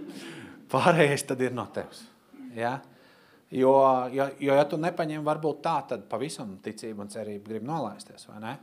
Pārējais 0.74 1.26
tad 1.30 1.42
ir 1.42 1.56
no 1.58 1.66
tevis. 1.74 2.04
Ja? 2.56 2.78
Jo, 3.50 3.74
jo, 4.12 4.28
jo, 4.44 4.54
ja 4.60 4.66
tu 4.68 4.78
nepaņem 4.82 5.24
varbūt 5.26 5.62
tā, 5.64 5.78
tad 5.94 6.06
pavisam 6.12 6.58
ticība 6.64 7.06
un 7.06 7.12
cerība 7.12 7.54
grib 7.54 7.66
nolaisties, 7.68 8.26
vai 8.28 8.42
ne? 8.44 8.54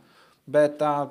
Bet 0.44 0.82
uh, 0.84 1.06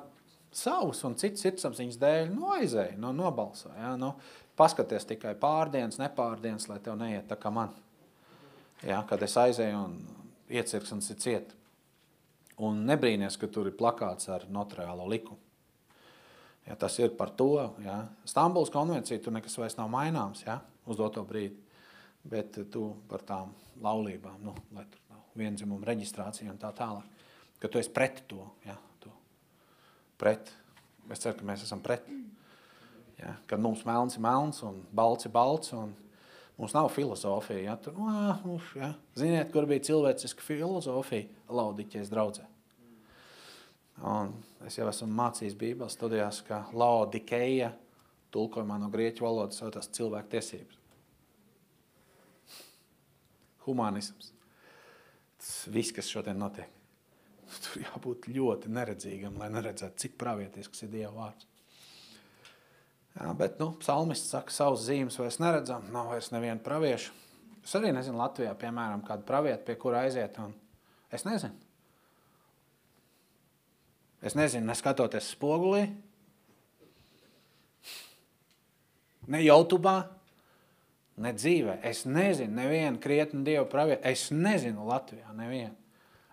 savus 0.54 1.00
un 1.08 1.16
citas 1.18 1.42
sirdsapziņas 1.42 1.98
dēļ 1.98 2.28
nu, 2.30 2.52
aizēja, 2.54 2.94
nu, 3.02 3.10
nobalsoja. 3.16 3.74
Ja? 3.80 3.94
Nu, 3.98 4.12
paskaties 4.58 5.08
tikai 5.10 5.34
pārdienas, 5.40 5.98
nepārdienas, 5.98 6.68
lai 6.70 6.78
tev 6.84 6.96
neiet 7.00 7.26
tā 7.30 7.38
kā 7.40 7.50
man. 7.54 7.74
Ja? 8.86 9.02
Kad 9.08 9.26
es 9.26 9.34
aizēju 9.42 9.80
un 9.80 9.98
iecirksnis 10.52 11.10
ir 11.14 11.20
ciet. 11.22 11.54
Un 12.62 12.84
nebrīnies, 12.86 13.38
ka 13.40 13.48
tur 13.50 13.70
ir 13.70 13.76
plakāts 13.78 14.28
ar 14.30 14.46
notariālo 14.52 15.08
likumu. 15.10 15.40
Ja, 16.64 16.76
tas 16.80 16.96
ir 17.02 17.12
par 17.18 17.34
to. 17.36 17.50
Ja. 17.84 17.98
Stambuls 18.28 18.72
konvencija 18.72 19.20
tur 19.20 19.34
nekas 19.34 19.58
vairs 19.58 19.76
nav 19.76 19.90
maināms 19.92 20.46
ja, 20.46 20.60
uz 20.88 20.96
doto 21.00 21.24
brīdi. 21.28 21.58
Bet 22.24 22.56
tu 22.72 22.86
par 23.10 23.20
tām 23.26 23.50
laulībām, 23.84 24.38
nu, 24.46 24.54
lai 24.72 24.86
tur 24.88 25.02
nav 25.12 25.26
vienzimumu 25.36 25.84
reģistrācija 25.84 26.48
un 26.54 26.60
tā 26.62 26.70
tālāk, 26.72 27.26
ka 27.60 27.68
tu 27.68 27.82
esi 27.82 27.92
pret 27.92 28.22
to. 28.30 28.46
Ja 28.64 28.78
pret. 30.24 30.52
Es 31.12 31.20
ceru, 31.20 31.36
ka 31.38 31.46
mēs 31.46 31.64
esam 31.66 31.82
pret. 31.84 32.06
Ja? 33.18 33.36
Kad 33.50 33.62
mums 33.62 33.84
melns 33.86 34.16
ir 34.16 34.24
melns 34.24 34.62
un 34.66 34.80
balts 34.94 35.28
ir 35.28 35.34
balts. 35.34 35.74
Mums 36.56 36.74
nav 36.74 36.88
filozofija. 36.94 37.60
Ja? 37.64 37.76
Tur, 37.80 37.96
ā, 37.98 38.34
uf, 38.54 38.74
ja? 38.78 38.92
Ziniet, 39.18 39.50
kur 39.54 39.66
bija 39.70 39.82
cilvēciska 39.90 40.44
filozofija? 40.44 41.26
Laudiķies 41.50 42.12
draudzē. 42.12 42.46
Un 44.04 44.32
es 44.66 44.78
jau 44.78 44.86
esmu 44.90 45.08
mācījis 45.14 45.56
Bībeles 45.58 45.94
studijās, 45.94 46.40
ka 46.46 46.64
Laudikeja 46.74 47.72
tulkojumā 48.34 48.78
no 48.82 48.90
grieķu 48.90 49.26
valodas 49.26 49.60
saucās 49.62 49.90
cilvēku 49.94 50.32
tiesības. 50.34 50.80
Humanisms. 53.64 54.32
Tas 55.38 55.52
viss, 55.72 55.94
kas 55.94 56.10
šodien 56.10 56.38
notiek. 56.40 56.70
Tur 57.64 57.84
jābūt 57.84 58.28
ļoti 58.34 58.70
neredzīgam, 58.72 59.36
lai 59.38 59.50
neredzētu, 59.52 60.00
cik 60.00 60.16
pravietisks 60.20 60.86
ir 60.86 60.90
Dieva 60.94 61.12
vārds. 61.14 61.46
Jā, 63.14 63.30
bet 63.38 63.60
nu, 63.62 63.70
psalmists 63.78 64.32
saka, 64.34 64.50
savus 64.50 64.88
zīmes 64.88 65.16
vairs 65.20 65.38
neredzam, 65.38 65.84
nav 65.94 66.10
vairs 66.10 66.32
neviena 66.34 66.58
pravieša. 66.62 67.12
Es 67.64 67.74
arī 67.78 67.92
nezinu 67.94 68.18
Latvijā, 68.18 68.52
piemēram, 68.58 69.04
kādu 69.06 69.24
pravieti, 69.28 69.62
pie 69.68 69.76
kura 69.80 70.02
aiziet. 70.04 70.36
Es 71.14 71.24
nezinu. 71.24 71.54
Es 74.24 74.34
nezinu, 74.36 74.66
neskatoties 74.66 75.30
spogulī, 75.34 75.84
ne 79.28 79.40
YouTube, 79.44 79.94
ne 81.20 81.32
dzīvē. 81.36 81.78
Es 81.86 82.04
nezinu, 82.08 82.52
nevienu 82.56 83.00
krietnu 83.04 83.44
dievu 83.46 83.68
pravieti. 83.70 84.08
Es 84.10 84.30
nezinu 84.34 84.88
Latvijā 84.88 85.32
nevienu. 85.36 85.76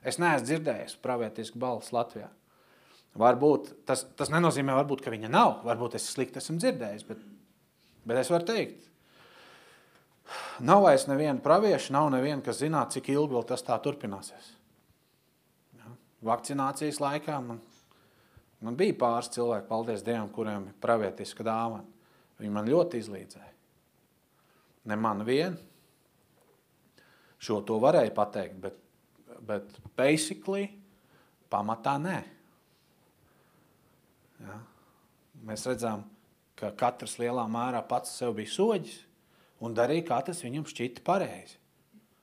Es 0.02 0.18
neesmu 0.18 0.48
dzirdējis 0.48 0.98
pravietisku 1.04 1.60
balsi 1.62 1.94
Latvijā. 1.94 2.32
Varbūt 3.20 3.74
tas, 3.88 4.06
tas 4.16 4.32
nenozīmē, 4.32 4.76
varbūt, 4.80 5.04
ka 5.04 5.12
viņa 5.12 5.32
nav. 5.32 5.58
Varbūt 5.68 5.98
es 6.00 6.08
slikti 6.14 6.40
esmu 6.40 6.58
dzirdējis, 6.62 7.04
bet, 7.10 7.24
bet 8.08 8.22
es 8.22 8.32
varu 8.32 8.48
teikt, 8.48 8.86
nav 10.64 10.86
vairs 10.86 11.08
neviena 11.10 11.44
pravieša, 11.44 11.92
nav 11.98 12.08
neviena, 12.14 12.40
kas 12.46 12.62
zinātu, 12.62 12.98
cik 12.98 13.12
ilgi 13.12 13.36
vēl 13.36 13.48
tas 13.50 13.66
tā 13.68 13.76
turpināsies. 13.84 14.54
Ja? 15.80 15.92
Vakcinācijas 16.32 17.02
laikā 17.04 17.40
man, 17.44 17.60
man 18.64 18.80
bija 18.80 18.96
pāris 19.04 19.32
cilvēki, 19.36 19.68
paldies 19.68 20.06
Dievam, 20.08 20.32
kuriem 20.32 20.70
ir 20.72 20.78
pravietiska 20.84 21.44
dāvana. 21.48 21.88
Viņi 22.42 22.54
man 22.56 22.70
ļoti 22.72 23.04
izlīdzēja. 23.04 23.52
Ne 24.90 24.96
man 24.98 25.20
vien. 25.28 25.60
Šo 27.42 27.60
to 27.66 27.76
varēja 27.82 28.14
pateikt, 28.16 28.56
bet 28.62 28.80
bet 29.46 29.80
basically 29.98 30.70
pamatā 31.52 31.98
nē. 32.02 32.20
Ja? 34.42 34.60
Mēs 35.48 35.66
redzam, 35.70 36.06
ka 36.60 36.72
katrs 36.78 37.18
lielā 37.22 37.48
mērā 37.50 37.82
pats 37.88 38.14
sev 38.18 38.36
bija 38.38 38.52
soģis 38.54 39.00
un 39.62 39.76
darīja, 39.78 40.08
kā 40.10 40.22
tas 40.28 40.44
viņam 40.46 40.68
šķita 40.70 41.04
pareizi. 41.06 41.58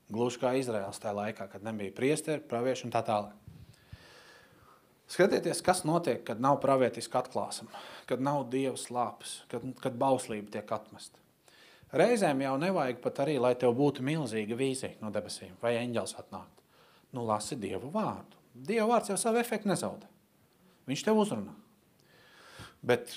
Gluži 0.08 0.40
kā 0.40 0.54
Izraels 0.56 1.00
tajā 1.02 1.14
laikā, 1.18 1.48
kad 1.52 1.64
nebija 1.66 1.92
priesteri, 1.94 2.44
pravieši 2.48 2.86
un 2.88 2.94
tā 2.94 3.02
tālāk. 3.04 3.34
Skatieties, 5.08 5.60
kas 5.64 5.84
notiek, 5.88 6.20
kad 6.24 6.40
nav 6.40 6.58
pravietiska 6.60 7.22
atklāsuma, 7.22 7.72
kad 8.08 8.20
nav 8.20 8.42
dieva 8.52 8.76
slāpes, 8.76 9.38
kad, 9.48 9.64
kad 9.80 9.96
bauslība 10.00 10.52
tiek 10.58 10.72
atmesta. 10.76 11.20
Reizēm 11.96 12.42
jau 12.44 12.56
nevajag 12.60 12.98
pat 13.00 13.22
arī, 13.24 13.38
lai 13.40 13.54
tev 13.56 13.72
būtu 13.76 14.04
milzīga 14.04 14.56
vīzija 14.56 14.98
no 15.00 15.12
debesīm, 15.12 15.54
vai 15.62 15.78
eņģels 15.80 16.18
atnākt. 16.20 16.64
Nu, 17.16 17.24
lasi 17.24 17.56
Dievu 17.56 17.88
vārdu. 17.92 18.36
Dieva 18.52 18.90
vārds 18.90 19.08
jau 19.08 19.16
savu 19.20 19.40
efektu 19.40 19.70
nezaudē. 19.70 20.08
Viņš 20.88 21.04
tev 21.06 21.20
uzrunā. 21.22 21.54
Bet 22.82 23.12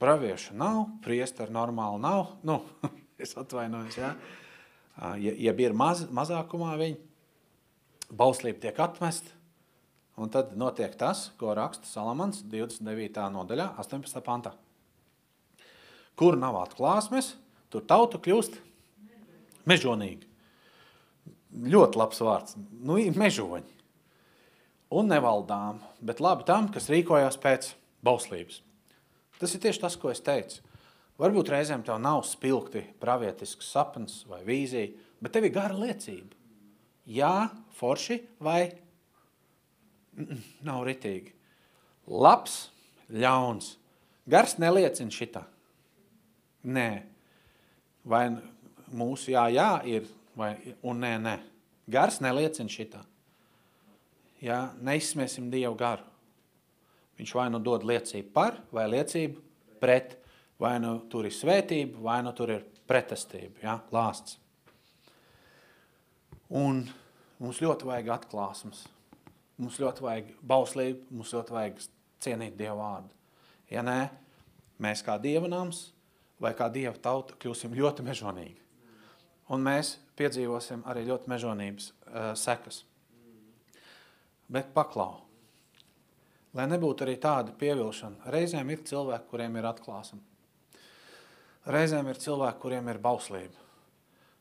pravieša 0.00 0.56
nav, 0.56 0.86
priestara 1.04 1.52
normāli 1.52 2.00
nav. 2.02 2.34
Nu, 2.42 2.60
es 3.22 3.36
atvainojos, 3.38 3.98
ja? 4.00 4.14
Ja, 5.20 5.32
ja 5.32 5.52
ir 5.64 5.76
maz, 5.76 6.02
mazākumā 6.12 6.74
viņi, 6.80 6.98
bauslība 8.10 8.66
tiek 8.66 8.80
atmesta, 8.82 9.32
un 10.20 10.32
tad 10.32 10.56
notiek 10.60 10.96
tas, 10.98 11.28
ko 11.40 11.54
raksta 11.56 11.88
Salamans 11.88 12.42
29. 12.44 13.22
nodaļā, 13.32 13.70
18. 13.80 14.20
pantā. 14.26 14.52
Kur 16.20 16.36
nav 16.36 16.58
atklāsmes, 16.60 17.34
tur 17.72 17.86
tauta 17.88 18.20
kļūst 18.20 18.58
mežonīga. 19.70 20.26
Ļoti 21.50 21.98
labs 21.98 22.20
vārds. 22.22 22.58
Nu, 22.70 22.98
mežoņi. 22.98 23.78
Un 24.90 25.08
nevaldām, 25.10 25.78
bet 26.02 26.20
labi 26.22 26.44
tam, 26.46 26.68
kas 26.74 26.90
rīkojās 26.90 27.38
pēc 27.40 27.72
bauslības. 28.06 28.60
Tas 29.40 29.54
ir 29.56 29.62
tieši 29.64 29.80
tas, 29.80 29.96
ko 29.96 30.10
es 30.12 30.20
teicu. 30.24 30.60
Varbūt 31.20 31.50
reizēm 31.52 31.82
tev 31.84 31.98
nav 32.00 32.22
spilgti 32.28 32.82
pravietisks 33.00 33.68
sapnis 33.72 34.22
vai 34.28 34.40
vīzija, 34.44 34.92
bet 35.20 35.34
tev 35.34 35.48
ir 35.48 35.54
gara 35.54 35.76
liecība. 35.76 36.36
Jā, 37.10 37.50
forši 37.76 38.20
vai 38.40 38.70
nav 40.68 40.84
ritīgi. 40.88 41.34
Labs, 42.10 42.68
ļauns. 43.12 43.74
Gars 44.30 44.56
neliecina 44.60 45.12
šitā. 45.12 45.44
Nē. 46.64 46.88
Vai 48.04 48.24
mūsu 48.96 49.32
jā, 49.34 49.46
jā 49.52 49.70
ir, 49.88 50.08
vai, 50.36 50.54
un 50.86 51.00
nē, 51.04 51.14
nē. 51.24 51.36
Gars 51.90 52.20
neliecina 52.24 52.70
šitā. 52.70 53.02
Jā, 54.40 54.70
neizsmiesim 54.80 55.50
Dievu 55.52 55.76
garu. 55.80 56.09
Viņš 57.20 57.34
vai 57.36 57.50
nu 57.52 57.60
dod 57.60 57.84
liecību 57.84 58.32
par, 58.32 58.56
vai 58.72 58.86
liecību 58.88 59.42
pret. 59.82 60.16
Vai 60.60 60.74
nu 60.80 60.98
tur 61.08 61.24
ir 61.24 61.32
svētība, 61.32 62.00
vai 62.04 62.18
nu 62.24 62.34
tur 62.36 62.50
ir 62.52 62.64
pretestība, 62.88 63.62
ja? 63.62 63.78
lāsts. 63.94 64.36
Un 66.52 66.82
mums 67.40 67.60
ļoti 67.64 67.86
vajag 67.88 68.10
atklāsmes. 68.16 68.82
Mums 69.60 69.78
ļoti 69.80 70.04
vajag 70.04 70.34
bauslību, 70.52 71.06
mums 71.12 71.32
ļoti 71.36 71.56
vajag 71.56 71.80
cienīt 72.24 72.58
Dievu 72.58 72.80
vārdu. 72.80 73.12
Ja 73.72 73.84
nē, 73.86 73.98
mēs 74.82 75.04
kā 75.06 75.16
Dieva 75.22 75.48
nams 75.48 75.90
vai 76.40 76.52
kā 76.56 76.68
Dieva 76.72 76.96
tauta 77.00 77.36
kļūsim 77.40 77.76
ļoti 77.76 78.04
mežonīgi. 78.04 78.60
Un 79.52 79.64
mēs 79.64 79.98
piedzīvosim 80.16 80.84
arī 80.88 81.06
ļoti 81.08 81.30
mežonības 81.30 81.90
uh, 81.92 82.32
sekas. 82.38 82.82
Bet 84.50 84.72
paklau, 84.74 85.20
lai 86.56 86.66
nebūtu 86.70 87.06
arī 87.06 87.16
tāda 87.22 87.54
pievilšana, 87.58 88.26
reizēm 88.34 88.72
ir 88.74 88.82
cilvēki, 88.86 89.28
kuriem 89.30 89.58
ir 89.60 89.68
atklāsme. 89.70 90.20
Reizēm 91.70 92.08
ir 92.08 92.18
cilvēki, 92.18 92.60
kuriem 92.62 92.88
ir 92.88 92.98
bauslība. 93.02 93.66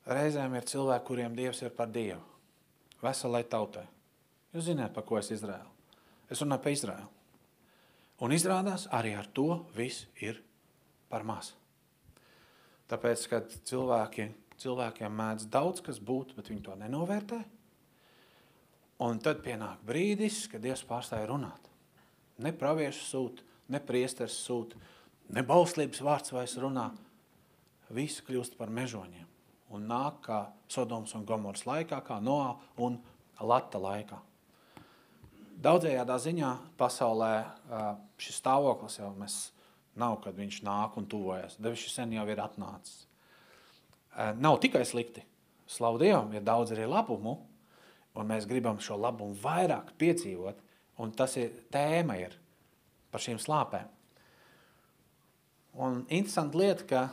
Reizēm 0.10 0.56
ir 0.58 0.66
cilvēki, 0.66 1.06
kuriem 1.06 1.36
Dievs 1.38 1.62
ir 1.62 1.74
par 1.76 1.92
Dievu. 1.94 2.24
Veselai 3.04 3.44
tautai. 3.48 3.86
Jūs 4.56 4.72
zināt, 4.72 4.94
pa 4.96 5.04
ko 5.06 5.20
es 5.20 5.30
Izraēlu. 5.36 5.70
Es 6.32 6.42
runāju 6.42 6.64
par 6.64 6.74
Izraēlu. 6.74 7.10
Un 8.26 8.34
izrādās, 8.36 8.88
arī 8.92 9.14
ar 9.16 9.30
to 9.32 9.62
viss 9.76 10.08
ir 10.20 10.42
par 11.12 11.24
maz. 11.28 11.54
Tāpēc, 12.90 13.24
kad 13.32 13.54
cilvēki, 13.70 14.26
cilvēkiem 14.60 15.14
mēdz 15.16 15.48
daudz 15.54 15.84
kas 15.86 16.02
būt, 16.04 16.34
bet 16.36 16.50
viņi 16.52 16.66
to 16.66 16.76
nenovērtē, 16.80 17.40
un 19.06 19.22
tad 19.24 19.44
pienāk 19.46 19.86
brīdis, 19.88 20.48
kad 20.52 20.66
Dievs 20.66 20.84
pārstāja 20.90 21.30
runāt. 21.30 21.69
Ne 22.40 22.54
praviešu 22.56 23.06
sūt, 23.06 23.44
ne 23.70 23.82
priesteris 23.84 24.38
sūt, 24.46 24.76
ne 25.36 25.44
bauslības 25.46 26.02
vārds 26.06 26.34
vairs 26.34 26.56
runā, 26.62 26.90
visi 27.94 28.24
kļūst 28.26 28.56
par 28.60 28.72
mežoņiem 28.74 29.30
un 29.76 29.86
nāk 29.90 30.24
kā 30.26 30.40
Sodoms 30.70 31.14
un 31.18 31.26
Gomoras 31.28 31.66
laikā, 31.68 32.02
kā 32.06 32.18
Noā 32.22 32.56
un 32.82 32.98
Lata 33.40 33.80
laikā. 33.82 34.18
Daudzējādā 35.60 36.16
ziņā 36.24 36.50
pasaulē 36.80 37.34
šis 38.20 38.40
stāvoklis 38.40 39.00
jau 39.00 39.12
mēs 39.18 39.38
nav, 40.00 40.20
kad 40.24 40.38
viņš 40.38 40.62
nāk 40.64 40.96
un 41.00 41.08
tuvojas. 41.10 41.58
Devišķi 41.60 41.92
sen 41.92 42.16
jau 42.16 42.26
ir 42.32 42.42
atnācis. 42.44 43.06
Nav 44.40 44.60
tikai 44.64 44.86
slikti. 44.88 45.26
Slavu 45.70 46.00
Dievam, 46.02 46.32
ir 46.34 46.42
daudz 46.42 46.74
arī 46.74 46.88
labumu, 46.90 47.36
un 48.18 48.30
mēs 48.32 48.48
gribam 48.50 48.80
šo 48.82 48.98
labumu 48.98 49.38
vairāk 49.38 49.92
piedzīvot, 50.02 50.64
un 51.00 51.14
tas 51.16 51.36
ir 51.40 51.56
tēma 51.74 52.20
ir 52.20 52.36
par 53.10 53.24
šīm 53.24 53.40
slāpēm. 53.42 53.88
Un 55.80 56.02
interesanti 56.10 56.60
lieta, 56.60 56.86
ka 56.90 57.04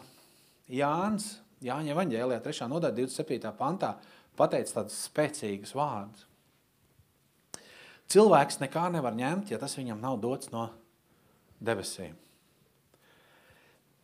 Jānis, 0.73 1.37
Jāņa 1.65 1.95
Evanģēlijā 1.95 2.41
3. 2.45 2.69
nodaļa 2.73 2.97
27. 2.99 3.53
pantā 3.57 3.95
pateica 4.37 4.81
tādus 4.81 4.99
spēcīgus 5.07 5.75
vārdus. 5.77 6.27
Cilvēks 8.13 8.61
nekā 8.63 8.87
nevar 8.95 9.17
ņemt, 9.19 9.51
ja 9.51 9.59
tas 9.59 9.75
viņam 9.79 10.03
nav 10.03 10.21
dots 10.23 10.53
no 10.53 10.69
debesīm. 11.59 12.15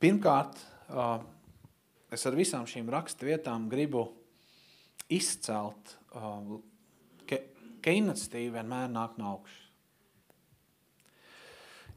Pirmkārt, 0.03 0.59
es 2.11 2.27
ar 2.27 2.39
visām 2.39 2.67
šīm 2.67 2.91
rakstu 2.91 3.29
vietām 3.29 3.69
gribu 3.71 4.09
izcelt, 5.13 5.95
ka, 6.11 7.39
ka 7.85 7.95
iniciatīva 7.95 8.59
vienmēr 8.59 8.91
nāk 8.91 9.15
no 9.21 9.37
augšas. 9.37 9.62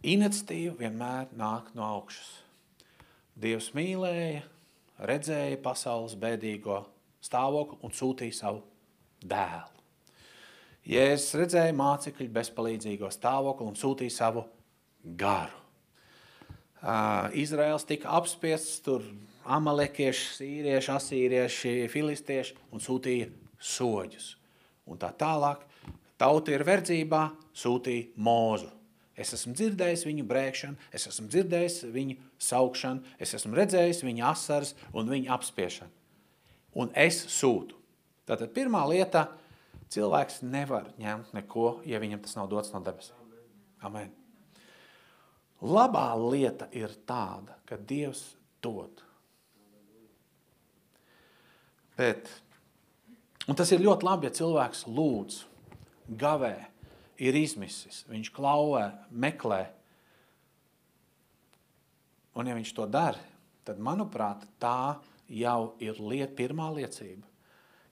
Iniciatīva 0.06 0.76
vienmēr 0.84 1.32
nāk 1.34 1.72
no 1.74 1.82
augšas. 1.82 2.28
Dievs 3.42 3.72
mīlēja, 3.74 4.44
redzēja 5.02 5.58
pasaules 5.64 6.14
bēdīgo 6.22 6.84
stāvokli 7.26 7.80
un 7.82 7.96
sūtīja 7.96 8.36
savu 8.38 8.62
dēlu. 9.26 9.82
Jēzus 10.86 11.40
redzēja 11.42 11.74
mācekļu 11.74 12.30
bezpalīdzīgo 12.36 13.10
stāvokli 13.10 13.66
un 13.66 13.80
sūtīja 13.82 14.14
savu 14.14 14.46
garu. 15.18 15.58
Uh, 16.86 17.34
Izraels 17.42 17.88
tika 17.90 18.14
apspiests, 18.20 18.84
tur 18.86 19.02
amalekieši, 19.58 20.32
sīrieši, 20.38 20.96
asīrieši, 21.00 21.76
filistieši 21.90 22.60
un 22.70 22.86
sūtīja 22.86 23.32
soģus. 23.58 24.36
Un 24.86 25.02
tā 25.02 25.10
tālāk, 25.18 25.66
tauta 26.22 26.54
ir 26.54 26.62
verdzībā, 26.70 27.26
sūtīja 27.58 28.14
mūzu. 28.22 28.70
Es 29.16 29.32
esmu 29.36 29.54
dzirdējis 29.56 30.04
viņu 30.10 30.26
brēkšanu, 30.28 30.76
es 30.92 31.08
esmu 31.08 31.30
dzirdējis 31.32 31.78
viņu 31.96 32.18
saukšanu, 32.44 33.16
es 33.22 33.32
esmu 33.38 33.56
redzējis 33.56 34.04
viņa 34.04 34.28
asaras 34.34 34.74
un 34.92 35.08
viņa 35.12 35.32
apspiešanu. 35.38 35.94
Un 36.76 36.92
es 37.00 37.22
sūtu. 37.32 37.80
Tātad 38.28 38.52
pirmā 38.56 38.84
lieta– 38.92 39.30
cilvēks 39.96 40.42
nevar 40.46 40.90
ņemt 41.00 41.34
neko, 41.36 41.80
ja 41.88 42.02
viņam 42.02 42.24
tas 42.26 42.36
nav 42.38 42.50
dots 42.52 42.74
no 42.74 42.82
debesīm. 42.84 43.18
Amen. 43.86 44.12
Labā 45.66 46.10
lieta 46.20 46.68
ir 46.76 46.94
tāda, 47.08 47.56
ka 47.66 47.78
Dievs 47.78 48.36
dod. 48.64 49.04
Bet, 51.96 52.28
un 53.48 53.56
tas 53.56 53.72
ir 53.72 53.84
ļoti 53.84 54.06
labi, 54.06 54.28
ja 54.28 54.36
cilvēks 54.36 54.84
lūdz, 54.92 55.38
gavē, 56.20 56.56
ir 57.22 57.38
izmisis, 57.40 58.04
viņš 58.10 58.32
klauvē, 58.36 58.90
meklē. 59.12 59.62
Un 62.36 62.50
ja 62.50 62.56
viņš 62.58 62.74
to 62.76 62.88
dara, 62.92 63.22
tad, 63.68 63.80
manuprāt, 63.80 64.44
tā 64.60 64.98
jau 65.32 65.76
ir 65.84 66.02
liet, 66.04 66.36
pirmā 66.36 66.68
liecība, 66.76 67.24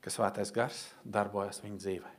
ka 0.03 0.12
svētais 0.12 0.51
gars 0.53 0.83
darbojas 1.03 1.63
viņa 1.63 1.79
dzīvē. 1.79 2.12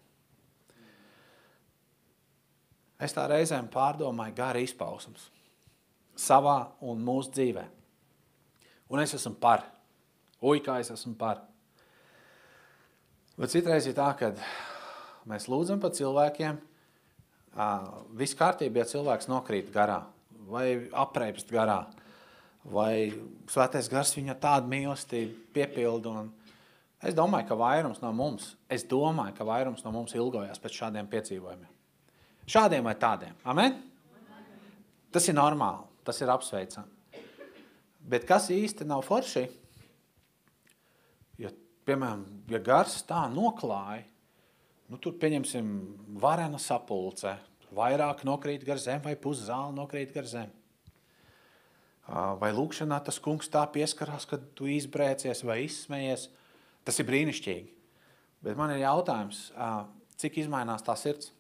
Es 3.05 3.13
tā 3.13 3.27
reizēm 3.29 3.69
pārdomāju 3.73 4.37
gara 4.39 4.61
izpausmes 4.65 5.29
savā 6.17 6.61
un 6.87 7.03
mūsu 7.05 7.33
dzīvē. 7.35 7.65
Un 8.95 9.03
es 9.03 9.15
esmu 9.17 9.35
par. 9.41 9.65
Uj, 10.45 10.61
kā 10.65 10.79
es 10.81 10.93
esmu 10.95 11.15
par. 11.19 11.43
Bet 13.35 13.51
citreiz 13.51 13.89
ir 13.91 13.97
tā, 13.97 14.13
ka 14.15 14.31
mēs 15.27 15.49
lūdzam 15.51 15.81
par 15.83 15.91
cilvēkiem, 15.97 16.61
Viss 18.19 18.35
kārtībā, 18.35 18.83
ja 18.83 18.91
cilvēks 18.91 19.31
nokrīt 19.31 19.71
garā 19.75 20.03
vai 20.49 20.89
apreipst 20.93 21.53
garā. 21.53 21.85
vai 22.65 23.13
svētais 23.45 23.91
gars 23.93 24.15
viņa 24.17 24.39
tādu 24.41 24.71
mīlestību 24.73 25.35
piepildu. 25.53 26.09
Un 26.09 26.31
es 27.05 27.13
domāju, 27.13 27.51
ka 27.51 27.59
vairums 27.61 28.01
no 28.01 28.13
mums, 28.17 28.55
es 28.73 28.87
domāju, 28.89 29.35
ka 29.37 29.45
vairums 29.45 29.85
no 29.85 29.93
mums 29.93 30.15
ilgojās 30.17 30.63
pēc 30.63 30.79
šādiem 30.81 31.11
piedzīvojumiem. 31.13 31.69
Šādiem 32.49 32.89
vai 32.89 32.95
tādiem. 32.97 33.37
Amen? 33.45 33.77
Tas 35.13 35.29
ir 35.29 35.37
normāli, 35.37 35.85
tas 36.05 36.21
ir 36.25 36.33
apsveicami. 36.33 37.21
Bet 38.01 38.25
kas 38.29 38.49
īsti 38.53 38.89
nav 38.89 39.05
forši? 39.05 39.45
Ja, 41.41 41.53
piemēram, 41.85 42.25
ja 42.49 42.61
gars 42.65 43.03
tā 43.05 43.27
noklāja, 43.29 44.05
nu, 44.91 44.99
tur 45.01 45.17
pieņemsim 45.21 45.69
varena 46.21 46.61
sapulce, 46.61 47.37
vairāk 47.75 48.25
nokrīt 48.27 48.65
gar 48.67 48.81
zem 48.81 49.03
vai 49.05 49.17
puszāli 49.19 49.77
nokrīt 49.77 50.15
gar 50.15 50.29
zem. 50.31 50.53
Vai 52.41 52.51
lūkšanā 52.53 52.99
tas 53.05 53.19
kungs 53.23 53.49
tā 53.49 53.63
pieskarās, 53.73 54.27
kad 54.29 54.43
tu 54.57 54.69
izbrēcies 54.69 55.41
vai 55.47 55.63
izsmējies, 55.65 56.29
tas 56.85 57.01
ir 57.01 57.09
brīnišķīgi. 57.09 57.71
Bet 58.45 58.59
man 58.61 58.75
ir 58.75 58.83
jautājums, 58.83 59.47
cik 60.21 60.43
izmainās 60.43 60.85
tā 60.85 60.97
sirds? 61.01 61.33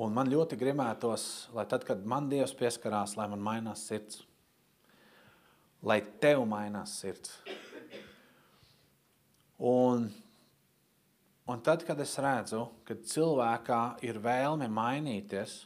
Un 0.00 0.14
man 0.16 0.30
ļoti 0.32 0.56
gribētos, 0.56 1.50
lai 1.52 1.66
tad, 1.68 1.84
kad 1.84 2.06
man 2.08 2.30
Dievs 2.30 2.54
pieskarās, 2.56 3.18
lai 3.18 3.26
man 3.28 3.42
mainās 3.44 3.82
sirds. 3.90 4.22
Lai 5.84 5.98
tev 6.22 6.46
mainās 6.48 6.94
sirds. 7.02 7.34
Un, 9.60 10.06
un 11.50 11.60
tad, 11.64 11.82
kad 11.86 11.98
es 12.02 12.14
redzu, 12.22 12.64
ka 12.86 12.94
cilvēkā 12.94 13.82
ir 14.06 14.20
vēlme 14.22 14.68
mainīties, 14.70 15.56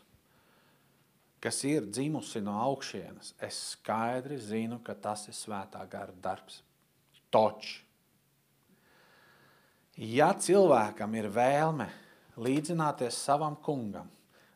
kas 1.45 1.61
ir 1.69 1.85
dzimusi 1.93 2.41
no 2.41 2.57
augšienes, 2.65 3.35
es 3.45 3.59
skaidri 3.75 4.39
zinu, 4.41 4.81
ka 4.85 4.97
tas 4.97 5.27
ir 5.29 5.37
svētā 5.37 5.83
gara 5.91 6.15
darbs. 6.25 6.63
Toč. 7.35 7.83
Ja 10.01 10.33
cilvēkam 10.33 11.13
ir 11.19 11.29
vēlme 11.31 11.91
līdzināties 12.41 13.19
savam 13.27 13.59
kungam, 13.63 14.09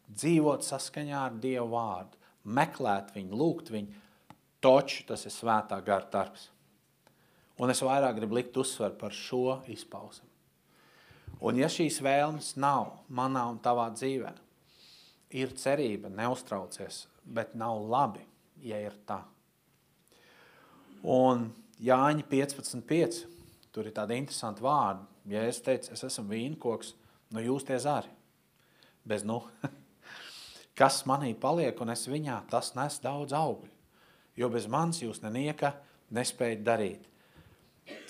dzīvot 0.09 0.65
saskaņā 0.67 1.19
ar 1.29 1.37
Dievu 1.39 1.69
vārdu, 1.75 2.17
meklēt 2.49 3.13
viņu, 3.15 3.37
lūgt 3.37 3.71
viņu, 3.75 4.07
toču 4.65 5.05
tas 5.11 5.27
ir 5.29 5.35
svētā 5.35 5.79
gara 5.85 6.09
darbs. 6.11 6.49
Un 7.59 7.75
es 7.75 7.83
vairāk 7.83 8.17
gribu 8.17 8.39
likt 8.39 8.57
uzsver 8.57 8.95
par 8.99 9.15
šo 9.15 9.61
izpausmu. 9.71 10.28
Un 11.45 11.59
ja 11.61 11.69
šīs 11.71 12.01
vēlmes 12.03 12.57
nav 12.59 12.97
manā 13.15 13.45
un 13.53 13.61
tavā 13.63 13.87
dzīvē, 13.95 14.33
ir 15.39 15.55
cerība, 15.59 16.11
neuztraucies, 16.11 17.05
bet 17.23 17.55
nav 17.55 17.79
labi, 17.87 18.25
ja 18.65 18.81
ir 18.83 18.97
tā. 19.07 19.21
Un 21.07 21.51
Jāņa 21.79 22.25
15.5. 22.27 23.19
Tur 23.71 23.87
ir 23.87 23.95
tādi 23.95 24.17
interesanti 24.19 24.65
vārdi. 24.65 25.05
Ja 25.31 25.45
es 25.47 25.61
teicu, 25.63 25.93
es 25.95 26.03
esmu 26.03 26.33
vīnkoks, 26.33 26.95
nu 27.37 27.43
jūs 27.45 27.67
tie 27.69 27.77
zari. 27.79 28.11
Bez 29.07 29.23
nu. 29.29 29.39
Kas 30.79 31.05
manī 31.07 31.35
paliek 31.39 31.79
un 31.83 31.93
es 31.95 32.03
viņā, 32.11 32.41
tas 32.51 32.73
nes 32.75 32.99
daudz 33.05 33.37
augļu. 33.37 33.71
Jo 34.39 34.49
bez 34.51 34.67
manis 34.71 35.03
jūs 35.05 35.23
nenieka 35.23 35.77
nespējat 36.15 36.65
darīt. 36.67 37.07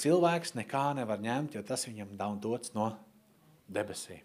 Cilvēks 0.00 0.54
nekā 0.56 0.86
nevar 0.96 1.20
ņemt, 1.20 1.58
jo 1.58 1.62
tas 1.66 1.84
viņam 1.88 2.16
nav 2.16 2.38
dots 2.40 2.72
no 2.76 2.88
debesīm. 3.68 4.24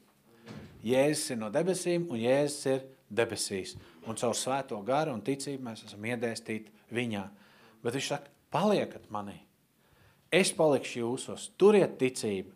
Jēzus 0.83 1.31
ir 1.31 1.39
no 1.39 1.49
debesīm 1.53 2.09
un 2.11 2.19
Jēzus 2.19 2.65
ir 2.71 2.85
debesīs. 3.13 3.77
Un 4.07 4.17
caur 4.19 4.35
svēto 4.35 4.79
garu 4.83 5.13
un 5.15 5.23
ticību 5.23 5.63
mēs 5.63 5.85
esam 5.87 6.03
iedēstīti 6.09 6.73
viņā. 6.93 7.23
Bet 7.83 7.95
viņš 7.95 8.09
saka, 8.09 8.31
paliekat 8.53 9.07
manī. 9.13 9.37
Es 10.33 10.51
palikšu 10.55 10.99
jūsos, 10.99 11.51
turiet 11.61 11.95
ticību, 12.01 12.51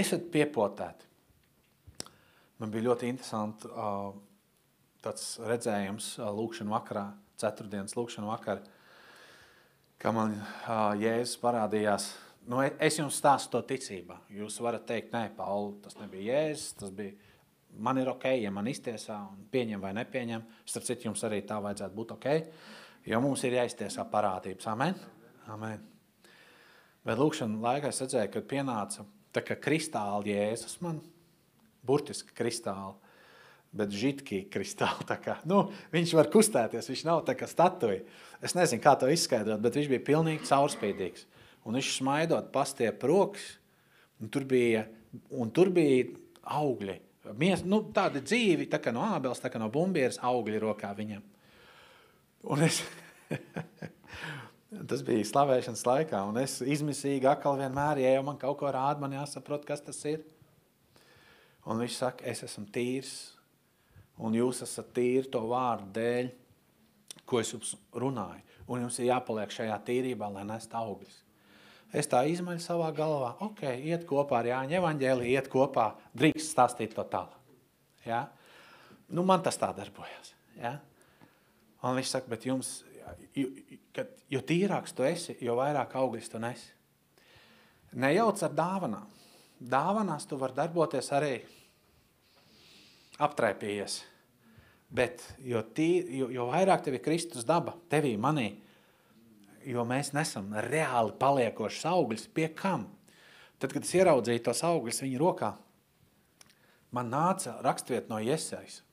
esat 0.00 0.30
piepotēti. 0.32 1.06
Man 2.58 2.72
bija 2.74 2.88
ļoti 2.88 3.10
interesanti 3.12 3.68
uh, 3.70 4.10
tāds 5.04 5.36
redzējums 5.44 6.14
uh, 6.18 6.30
lūkšanu 6.34 6.74
vakarā, 6.74 7.04
ceturtdienas 7.38 7.94
lūkšanu 7.94 8.32
vakarā, 8.32 8.64
ka 10.00 10.14
man 10.16 10.34
uh, 10.40 10.96
Jēzus 10.98 11.38
parādījās. 11.42 12.08
Nu, 12.48 12.62
es 12.64 12.96
jums 12.96 13.18
stāstu 13.20 13.58
to 13.58 13.60
ticībā. 13.74 14.22
Jūs 14.32 14.56
varat 14.64 14.86
teikt, 14.88 15.12
nē, 15.12 15.26
Pauli, 15.36 15.74
tas 15.84 15.98
nebija 16.00 16.38
Jēzus, 16.38 16.78
tas 16.80 16.94
bija 16.96 17.12
man 17.76 18.00
ir 18.00 18.08
ok, 18.08 18.24
ja 18.40 18.52
man 18.54 18.70
iztiesā 18.70 19.18
un 19.28 19.44
pieņem 19.52 19.82
vai 19.82 19.92
nepieņem. 19.98 20.46
Starp 20.64 20.86
citu, 20.88 21.08
jums 21.10 21.24
arī 21.28 21.42
tā 21.44 21.58
vajadzētu 21.60 21.98
būt 21.98 22.14
ok, 22.16 22.28
jo 23.12 23.20
mums 23.20 23.44
ir 23.44 23.58
jāiztiesā 23.58 24.06
parādības. 24.08 24.70
Amen? 24.72 24.96
Amen. 25.52 25.84
Bet 27.04 27.20
lūkšana 27.20 27.60
laikā 27.62 27.92
es 27.92 28.00
redzēju, 28.04 28.32
kad 28.32 28.48
pienāca 28.48 29.04
tā 29.36 29.44
kā 29.44 29.58
kristāli 29.60 30.32
Jēzus 30.32 30.80
man, 30.84 31.02
burtiski 31.84 32.32
kristāli, 32.36 32.96
bet 33.76 33.92
žitki 33.92 34.46
kristāli. 34.48 35.04
Tā 35.08 35.20
kā, 35.20 35.36
nu, 35.48 35.66
viņš 35.92 36.16
var 36.16 36.32
kustēties, 36.32 36.88
viņš 36.94 37.04
nav 37.08 37.26
tā 37.28 37.36
kā 37.36 37.48
statuja. 37.48 38.00
Es 38.40 38.56
nezinu, 38.56 38.80
kā 38.80 38.96
to 38.96 39.12
izskaidrot, 39.12 39.60
bet 39.60 39.76
viņš 39.76 39.92
bija 39.92 40.08
pilnīgi 40.14 40.48
caurspīdīgs. 40.48 41.28
Un 41.68 41.76
viņš 41.76 41.90
smaidot 41.98 42.48
pastiep 42.54 43.02
rokas, 43.04 43.44
un 44.22 44.32
tur 44.32 44.48
bija, 44.48 44.86
un 45.36 45.52
tur 45.52 45.68
bija 45.74 46.08
augļi 46.58 46.96
Mies, 47.36 47.64
nu, 47.66 47.82
tādi 47.92 48.22
dzīvi, 48.24 48.68
tā 48.72 48.78
kā 48.80 48.92
no 48.94 49.02
ābeles, 49.04 49.40
tā 49.42 49.50
kā 49.52 49.60
no 49.60 49.68
bumbieras 49.72 50.20
augļi 50.24 50.60
rokā 50.62 50.94
viņam. 50.96 51.24
Un 52.48 52.62
es, 52.64 52.80
tas 54.88 55.02
bija 55.04 55.26
slavēšanas 55.28 55.84
laikā, 55.88 56.22
un 56.30 56.40
es 56.40 56.58
izmisīgi 56.62 57.28
atkal 57.28 57.58
vienmēr, 57.60 58.00
ja 58.04 58.14
jau 58.16 58.24
man 58.30 58.40
kaut 58.40 58.60
ko 58.62 58.72
rāda, 58.72 59.02
man 59.02 59.16
jāsaprot, 59.18 59.66
kas 59.68 59.84
tas 59.84 60.00
ir. 60.08 60.24
Un 61.68 61.82
viņš 61.82 61.98
saka, 61.98 62.24
es 62.30 62.44
esmu 62.46 62.64
tīrs, 62.72 63.14
un 64.16 64.36
jūs 64.38 64.62
esat 64.64 64.94
tīri 64.96 65.28
to 65.28 65.42
vārdu 65.50 65.90
dēļ, 65.98 66.30
ko 67.28 67.42
es 67.42 67.52
jums 67.52 67.74
runāju. 67.92 68.44
Un 68.68 68.86
jums 68.86 68.96
ir 69.00 69.10
jāpaliek 69.10 69.52
šajā 69.52 69.76
tīrībā, 69.84 70.30
lai 70.32 70.46
nest 70.48 70.72
augļus. 70.76 71.27
Es 71.96 72.08
tā 72.10 72.20
izmaļu 72.28 72.60
savā 72.60 72.90
galvā, 72.92 73.30
ok, 73.46 73.62
iet 73.88 74.04
kopā 74.08 74.42
ar 74.42 74.50
Jāņa 74.50 74.76
evaņģēliju, 74.82 75.32
iet 75.32 75.46
kopā, 75.52 75.86
drīkst 76.18 76.52
stāstīt 76.52 76.92
to 76.96 77.04
tālāk. 77.08 77.38
Ja? 78.04 78.26
Nu, 79.08 79.24
man 79.24 79.40
tas 79.44 79.56
tā 79.60 79.70
darbojas. 79.76 80.34
Ja? 80.60 80.74
Un 81.80 81.96
viņš 81.96 82.10
saka, 82.12 82.28
bet 82.28 82.44
jums, 82.44 82.82
jo, 83.36 83.48
kad, 83.96 84.10
jo 84.28 84.42
tīrāks 84.44 84.92
tu 84.96 85.06
esi, 85.08 85.38
jo 85.44 85.56
vairāk 85.56 85.96
augļus 85.96 86.28
tu 86.32 86.42
nesi. 86.42 86.74
Nejauc 87.96 88.42
ar 88.44 88.52
dāvanām. 88.52 89.08
Dāvanās 89.58 90.28
tu 90.28 90.36
var 90.38 90.52
darboties 90.54 91.08
arī 91.16 91.32
aptraipījies. 93.24 94.02
Bet 94.92 95.24
jo, 95.44 95.62
tī, 95.74 95.88
jo, 96.20 96.28
jo 96.32 96.50
vairāk 96.52 96.84
tev 96.84 96.98
ir 96.98 97.04
Kristus 97.04 97.48
daba, 97.48 97.74
tevī, 97.92 98.14
manī, 98.20 98.50
jo 99.68 99.84
mēs 99.88 100.12
nesam 100.16 100.52
reāli 100.68 101.14
paliekošas 101.20 101.88
augļus. 101.92 102.28
Pie 102.34 102.48
kam? 102.56 102.86
Tad, 103.58 103.72
kad 103.74 103.82
es 103.82 103.94
ieraudzīju 103.96 104.44
tos 104.46 104.62
augļus 104.66 105.02
viņa 105.02 105.18
rokā, 105.20 105.50
man 106.94 107.10
nāca 107.12 107.56
rakstviet 107.64 108.08
no 108.10 108.20
iesaistas 108.22 108.84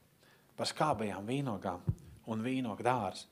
par 0.56 0.70
skābajām 0.70 1.28
vīnogām 1.28 1.84
un 2.32 2.44
vīnogu 2.44 2.86
dārzu. 2.86 3.28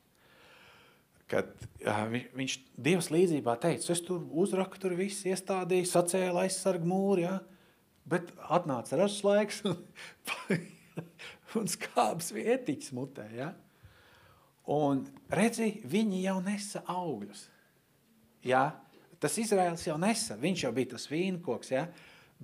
Kad 1.31 1.53
uh, 1.87 2.03
viņš 2.35 2.57
Dievs 2.85 3.07
līdzībā 3.09 3.55
teica, 3.63 3.93
es 3.95 4.01
tur 4.05 4.25
uzraku, 4.43 4.77
tur 4.77 4.93
viss 4.99 5.23
iestādīju, 5.25 5.87
sacēlu 5.89 6.43
aizsargu 6.43 6.85
mūri, 6.85 7.23
ja? 7.25 7.39
bet 8.05 8.29
atnāca 8.51 8.99
ražas 8.99 9.23
laiks 9.25 9.61
un, 9.65 9.79
un 11.57 11.71
skābs 11.71 12.33
vietiķis 12.35 12.91
mutē. 12.93 13.29
Ja? 13.39 13.53
Un 14.71 15.03
redzi, 15.33 15.81
viņi 15.83 16.21
jau 16.23 16.37
nesa 16.43 16.83
augļus. 16.87 17.47
Ja? 18.47 18.69
Tas 19.19 19.35
Izraels 19.39 19.83
jau 19.87 19.97
nesa, 19.99 20.37
viņš 20.39 20.65
jau 20.65 20.71
bija 20.75 20.93
tas 20.95 21.07
vīnkoks. 21.11 21.71
Ja? 21.73 21.87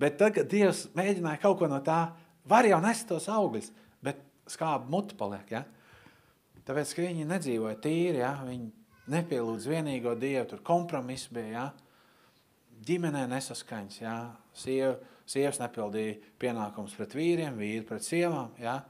Bet 0.00 0.18
tagad 0.20 0.48
Dievs 0.52 0.86
mēģināja 0.96 1.40
kaut 1.42 1.58
ko 1.60 1.68
no 1.68 1.80
tā, 1.84 2.10
var 2.48 2.68
jau 2.68 2.80
nest 2.84 3.08
tos 3.08 3.28
augļus, 3.32 3.70
bet 4.04 4.20
skāba 4.48 4.88
mutu 4.92 5.16
paliek. 5.16 5.48
Ja? 5.52 5.64
Tāpēc, 6.68 6.92
ka 6.96 7.06
viņi 7.06 7.28
nedzīvoja 7.28 7.80
tīri, 7.84 8.20
ja? 8.20 8.34
viņi 8.44 8.68
nepielūdz 9.10 9.68
vienīgo 9.70 10.14
Dievu, 10.20 10.46
tur 10.52 10.64
kompromiss 10.64 11.30
bija. 11.32 11.50
Ja? 11.54 11.66
Ģimenē 12.84 13.26
nesaskaņas, 13.28 14.00
ja? 14.00 14.14
Siev, 14.56 14.98
sievas 15.28 15.60
nepildīja 15.60 16.16
pienākums 16.40 16.94
pret 16.96 17.16
vīriem, 17.16 17.56
vīri 17.60 17.84
pret 17.88 18.04
sievām. 18.04 18.52
Ja? 18.60 18.80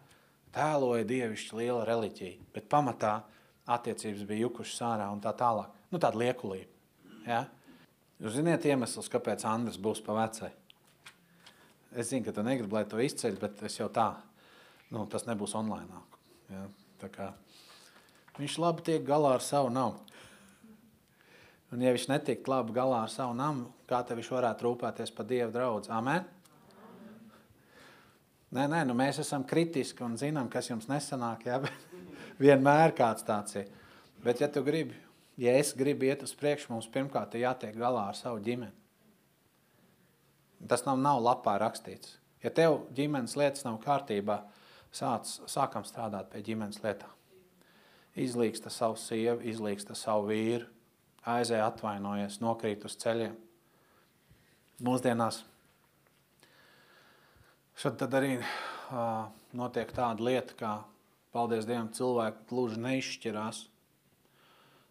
Tēloja 0.55 1.07
dievišķi 1.09 1.59
liela 1.59 1.85
reliģija, 1.89 2.51
bet 2.55 2.69
pamatā 2.71 3.21
attiecības 3.71 4.27
bija 4.29 4.47
jukušas 4.47 4.83
ārā 4.87 5.09
un 5.13 5.23
tā 5.23 5.33
tālāk. 5.37 5.73
Nu, 5.91 5.99
tāda 5.99 6.19
liekulība. 6.21 6.71
Ja? 7.27 7.45
Jūs 8.21 8.37
ziniet 8.39 8.67
iemesls, 8.69 9.09
kāpēc 9.13 9.45
Andris 9.49 9.79
būs 9.81 10.03
pa 10.05 10.17
vecai? 10.19 10.51
Es 11.91 12.11
zinu, 12.11 12.25
ka 12.27 12.35
tu 12.35 12.45
negribi, 12.47 12.75
lai 12.77 12.85
to 12.87 13.01
izceļ, 13.03 13.39
bet 13.41 13.63
es 13.67 13.79
jau 13.79 13.89
tā, 13.93 14.13
nu, 14.95 15.07
tas 15.11 15.27
nebūs 15.27 15.57
online. 15.59 16.03
Ja? 16.51 16.67
Tā 17.01 17.11
kā 17.13 17.31
viņš 18.39 18.59
labi 18.63 18.85
tiek 18.87 19.05
galā 19.07 19.35
ar 19.37 19.45
savu 19.45 19.73
namu. 19.73 20.01
Un 21.71 21.83
ja 21.85 21.93
viņš 21.95 22.09
netiek 22.11 22.47
labi 22.51 22.75
galā 22.75 23.05
ar 23.05 23.13
savu 23.13 23.35
namu, 23.39 23.69
kā 23.91 24.01
te 24.07 24.17
viņš 24.19 24.31
varētu 24.35 24.67
rūpēties 24.67 25.13
par 25.15 25.29
Dieva 25.31 25.51
draudz? 25.55 25.91
Amen? 25.95 26.27
Nē, 28.51 28.65
nē, 28.67 28.81
nu 28.89 28.97
mēs 28.99 29.21
esam 29.23 29.45
kritiski 29.47 30.03
un 30.03 30.17
zinām, 30.19 30.49
kas 30.51 30.73
jums 30.73 30.89
nesanāk, 30.91 31.45
jā, 31.47 31.61
vienmēr 32.45 32.95
kāds 32.99 33.23
tāds 33.27 33.55
ir. 33.61 33.69
Bet 34.25 34.43
ja 34.43 34.49
tu 34.51 34.65
gribi, 34.67 34.97
ja 35.39 35.55
es 35.59 35.71
gribu 35.79 36.09
iet 36.09 36.25
uz 36.27 36.35
priekšu, 36.37 36.73
mums 36.73 36.89
pirmkārt 36.91 37.37
ir 37.39 37.47
jātiek 37.47 37.77
galā 37.79 38.09
ar 38.11 38.19
savu 38.19 38.43
ģimeni. 38.43 38.75
Tas 40.69 40.83
nav, 40.85 40.99
nav 41.01 41.23
lapā 41.25 41.55
rakstīts. 41.63 42.19
Ja 42.43 42.51
tev 42.53 42.83
ģimenes 42.97 43.37
lietas 43.39 43.65
nav 43.65 43.79
kārtībā, 43.85 44.41
sāc, 44.93 45.31
sākam 45.49 45.87
strādāt 45.87 46.33
pie 46.33 46.43
ģimenes 46.45 46.83
lietām. 46.83 47.13
Izlīgsta 48.19 48.73
savu 48.75 48.99
sievu, 48.99 49.45
izlīgsta 49.47 49.95
savu 49.95 50.33
vīru, 50.33 50.67
aizēja 51.29 51.69
atvainojies, 51.71 52.41
nokrīt 52.43 52.85
uz 52.89 52.99
ceļiem. 53.01 53.37
Mūsdienās 54.85 55.45
šad 57.81 57.97
tad 57.97 58.15
arī 58.19 58.35
uh, 58.37 59.31
notiek 59.57 59.89
tāda 59.97 60.21
lieta, 60.25 60.57
kā, 60.59 60.73
paldies 61.33 61.65
Dievam, 61.69 61.89
cilvēki 61.97 62.47
gluži 62.51 62.81
neizšķirās, 62.85 63.63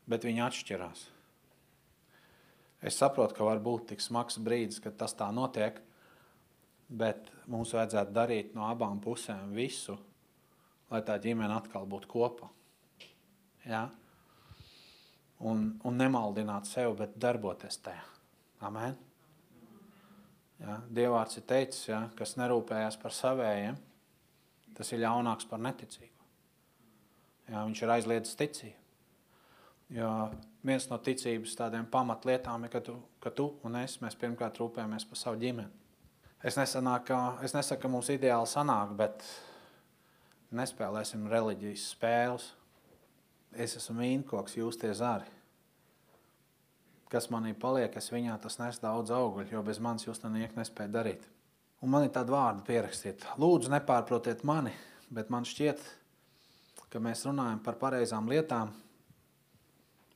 bet 0.09 0.25
viņi 0.25 0.45
atšķirās. 0.47 1.05
Es 2.89 2.97
saprotu, 2.97 3.35
ka 3.37 3.45
var 3.45 3.59
būt 3.61 3.91
tik 3.91 4.01
smags 4.01 4.39
brīdis, 4.41 4.79
kad 4.81 4.95
tas 4.97 5.13
tā 5.19 5.27
notiek, 5.35 5.81
bet 6.89 7.27
mums 7.51 7.75
vajadzētu 7.75 8.15
darīt 8.15 8.55
no 8.57 8.65
abām 8.69 9.01
pusēm 9.03 9.51
visu, 9.53 9.97
lai 10.89 11.03
tā 11.05 11.19
ģimene 11.21 11.53
atkal 11.59 11.85
būtu 11.89 12.09
kopā. 12.09 12.49
Ja? 13.67 13.83
Un, 15.45 15.75
un 15.85 15.99
nemaldināt 15.99 16.65
sevi, 16.71 16.95
bet 17.03 17.19
darboties 17.21 17.77
tajā. 17.83 18.07
Amen. 18.65 18.97
Ja? 20.59 20.79
Dievvvārds 20.91 21.39
ir 21.39 21.45
teicis, 21.49 21.87
ja, 21.89 22.03
kas 22.19 22.35
nerūpējās 22.39 22.99
par 23.01 23.15
savējiem, 23.15 23.79
tas 24.77 24.91
ir 24.93 25.03
ļaunāks 25.03 25.47
par 25.49 25.61
neticīgu. 25.63 26.15
Ja, 27.49 27.63
viņš 27.65 27.81
ir 27.83 27.95
aizliedzis 27.95 28.37
ticību. 28.39 28.75
Jo 29.97 30.09
viens 30.65 30.85
no 30.91 30.99
ticības 31.01 31.55
tādiem 31.57 31.87
pamatlietām 31.89 32.67
ir, 32.67 32.71
ka 32.73 32.81
tu, 32.85 32.99
ka 33.23 33.31
tu 33.33 33.47
un 33.65 33.79
es, 33.79 33.97
mēs 34.03 34.17
pirmkārt 34.19 34.59
rūpējamies 34.61 35.07
par 35.09 35.19
savu 35.19 35.39
ģimeni. 35.41 35.71
Es, 36.45 36.55
nesanāk, 36.55 37.09
es 37.43 37.55
nesaku, 37.55 37.81
ka 37.83 37.91
mums 37.91 38.11
ideāli 38.13 38.47
sanāk, 38.47 38.93
bet 38.99 39.25
nespēlēsim 40.55 41.25
reliģijas 41.31 41.89
spēles. 41.95 42.45
Es 43.59 43.75
esmu 43.79 43.97
vīnkoks, 44.03 44.55
jūs 44.59 44.77
tie 44.79 44.93
zari. 44.95 45.27
Kas 47.09 47.29
manī 47.33 47.55
paliek, 47.57 47.95
es 47.97 48.11
viņā 48.13 48.35
tas 48.41 48.59
nes 48.61 48.81
daudz 48.81 49.13
augļu, 49.15 49.47
jo 49.49 49.63
bez 49.65 49.79
manis 49.81 50.05
jūs 50.05 50.21
to 50.21 50.29
niek 50.29 50.53
nespēja 50.57 50.93
darīt. 50.93 51.23
Un 51.81 51.93
man 51.93 52.05
ir 52.05 52.11
tāda 52.13 52.35
vārda 52.35 52.65
pierakstīt. 52.67 53.25
Lūdzu, 53.41 53.71
nepārprotiet 53.73 54.43
mani, 54.45 54.75
bet 55.09 55.31
man 55.33 55.47
šķiet, 55.47 55.81
ka 56.91 57.01
mēs 57.01 57.25
runājam 57.25 57.63
par 57.65 57.79
pareizām 57.81 58.29
lietām. 58.29 58.75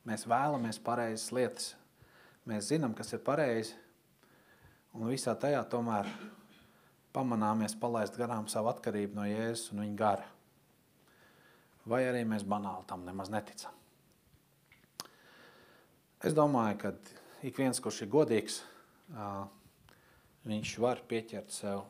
Mēs 0.06 0.28
vēlamies 0.28 0.78
pareizas 0.84 1.32
lietas. 1.34 1.72
Mēs 2.44 2.68
zinām, 2.68 2.92
kas 2.94 3.14
ir 3.16 3.22
pareizi, 3.24 3.74
Un 4.94 5.08
visā 5.10 5.32
tajā 5.34 5.58
tomēr 5.66 6.06
pamanāmies 7.14 7.72
palaist 7.80 8.14
garām 8.18 8.46
savu 8.50 8.70
atkarību 8.70 9.18
no 9.18 9.24
Jēzus 9.26 9.72
un 9.74 9.82
viņa 9.82 9.96
gara. 9.98 10.28
Vai 11.90 12.04
arī 12.06 12.22
mēs 12.30 12.46
banāli 12.46 12.86
tam 12.86 13.02
nemaz 13.06 13.32
neticam. 13.32 13.74
Es 16.24 16.32
domāju, 16.32 16.78
ka 16.80 16.90
ik 17.44 17.58
viens, 17.60 17.76
kurš 17.84 17.98
ir 18.06 18.08
godīgs, 18.08 18.54
viņš 20.48 20.70
var 20.80 21.02
pieķert 21.04 21.52
sev 21.52 21.82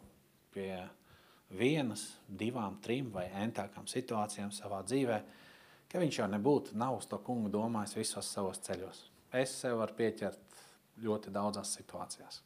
pie 0.50 0.80
vienas, 1.54 2.02
divām, 2.26 2.80
trim 2.82 3.12
vai 3.14 3.28
entākām 3.44 3.86
situācijām 3.86 4.50
savā 4.50 4.82
dzīvē, 4.90 5.20
ka 5.86 6.02
viņš 6.02 6.18
jau 6.18 6.28
nebūtu, 6.32 6.74
nav 6.82 6.98
uz 6.98 7.06
to 7.06 7.20
kungu 7.22 7.52
domājis 7.54 7.94
visos 8.00 8.34
savos 8.34 8.58
ceļos. 8.66 9.04
Es 9.30 9.54
sev 9.54 9.78
varu 9.84 9.94
pieķert 10.02 10.58
ļoti 11.06 11.30
daudzās 11.30 11.76
situācijās. 11.78 12.42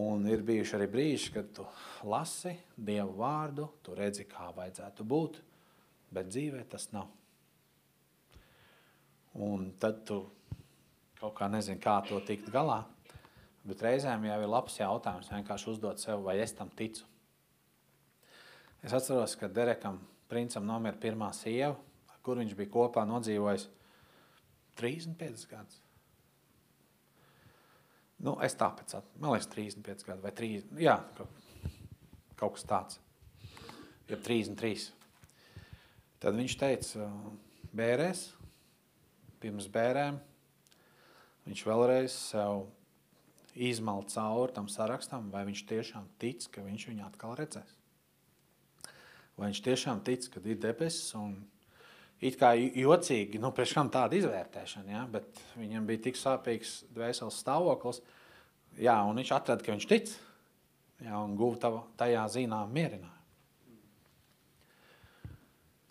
Un 0.00 0.24
ir 0.32 0.48
bijuši 0.48 0.78
arī 0.78 0.88
brīži, 0.96 1.34
kad 1.36 1.52
tu 1.52 1.68
lasi 2.08 2.56
Dievu 2.72 3.18
vārdu, 3.20 3.68
tu 3.84 3.92
redzi, 4.00 4.24
kā 4.24 4.48
vajadzētu 4.56 5.04
būt, 5.04 5.42
bet 6.08 6.32
dzīvē 6.32 6.64
tas 6.72 6.88
nav. 6.96 7.12
Un 9.40 9.70
tad 9.80 10.02
tu 10.08 10.18
kaut 11.20 11.36
kā 11.38 11.48
nezini, 11.48 11.80
kā 11.80 12.00
to 12.08 12.18
tikt 12.26 12.50
galā. 12.52 12.82
Bet 13.62 13.84
reizēm 13.84 14.26
jau 14.26 14.40
ir 14.42 14.50
labs 14.50 14.80
jautājums 14.80 15.30
vienkārši 15.30 15.70
uzdot 15.70 16.02
sev, 16.02 16.24
vai 16.26 16.40
es 16.42 16.52
tam 16.58 16.70
ticu. 16.74 17.06
Es 18.82 18.94
atceros, 18.96 19.36
ka 19.38 19.46
Derekam 19.46 20.00
princam 20.28 20.66
nomira 20.66 20.98
pirmā 20.98 21.30
sieva, 21.36 21.76
kur 22.26 22.40
viņš 22.42 22.56
bija 22.58 22.72
kopā 22.74 23.04
nodzīvojis 23.06 23.68
35 24.80 25.46
gadus. 25.50 25.78
Nu, 28.22 28.36
es 28.42 28.54
tāpēc, 28.58 28.94
man 29.18 29.34
liekas, 29.34 29.50
35 29.50 30.06
gadi 30.06 30.22
vai 30.22 30.34
3, 30.38 30.50
jā, 30.82 30.96
kaut 32.38 32.56
kas 32.56 32.66
tāds. 32.70 33.00
Ir 34.10 34.18
33. 34.22 34.90
Tad 36.22 36.38
viņš 36.38 36.54
teica, 36.58 37.08
bērēs, 37.74 38.28
pirms 39.42 39.68
bērēm, 39.72 40.18
viņš 41.48 41.64
vēlreiz 41.66 42.16
sev 42.30 42.66
izmal 43.54 44.04
cauri 44.08 44.54
tam 44.56 44.68
sarakstam, 44.72 45.28
vai 45.32 45.44
viņš 45.48 45.64
tiešām 45.68 46.08
tic, 46.22 46.46
ka 46.52 46.64
viņš 46.64 46.88
viņu 46.88 47.06
atkal 47.06 47.36
redzēs. 47.36 47.78
Vai 49.36 49.50
viņš 49.50 49.62
tiešām 49.64 50.02
tic, 50.06 50.28
ka 50.32 50.40
ir 50.44 50.60
debesis 50.60 51.12
un 51.18 51.34
it 52.22 52.36
kā 52.40 52.52
jocīgi, 52.56 53.40
nu, 53.42 53.50
priekš 53.54 53.74
kam 53.76 53.90
tāda 53.92 54.16
izvērtēšana, 54.16 54.92
ja? 54.94 55.06
bet 55.10 55.40
viņam 55.58 55.88
bija 55.88 56.04
tik 56.06 56.20
sāpīgs 56.20 56.82
dvēseles 56.94 57.40
stāvoklis, 57.42 58.02
jā, 58.78 58.94
un 59.08 59.18
viņš 59.18 59.32
atrada, 59.34 59.64
ka 59.64 59.74
viņš 59.74 59.88
tic, 59.90 60.12
jā, 61.02 61.16
un 61.18 61.34
guva 61.36 61.74
tajā 61.98 62.28
zinām 62.36 62.70
mierinājumu. 62.72 63.18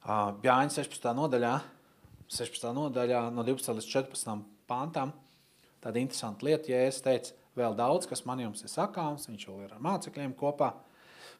Jāņa 0.02 0.74
16. 0.80 1.12
nodaļā, 1.14 1.54
16. 2.32 2.68
nodaļā 2.78 3.26
no 3.36 3.44
12 3.48 3.78
līdz 3.78 3.90
14 3.92 4.46
pāntām, 4.70 5.12
tāda 5.84 6.00
interesanta 6.00 6.48
lieta, 6.48 6.72
ja 6.72 6.86
es 6.88 7.02
teicu, 7.04 7.36
vēl 7.60 7.76
daudz, 7.76 8.08
kas 8.08 8.24
man 8.28 8.40
jums 8.40 8.64
ir 8.64 8.72
sakāms, 8.72 9.28
viņš 9.28 9.48
vēl 9.50 9.66
ir 9.66 9.74
ar 9.76 9.84
mācekļiem 9.84 10.36
kopā, 10.40 10.72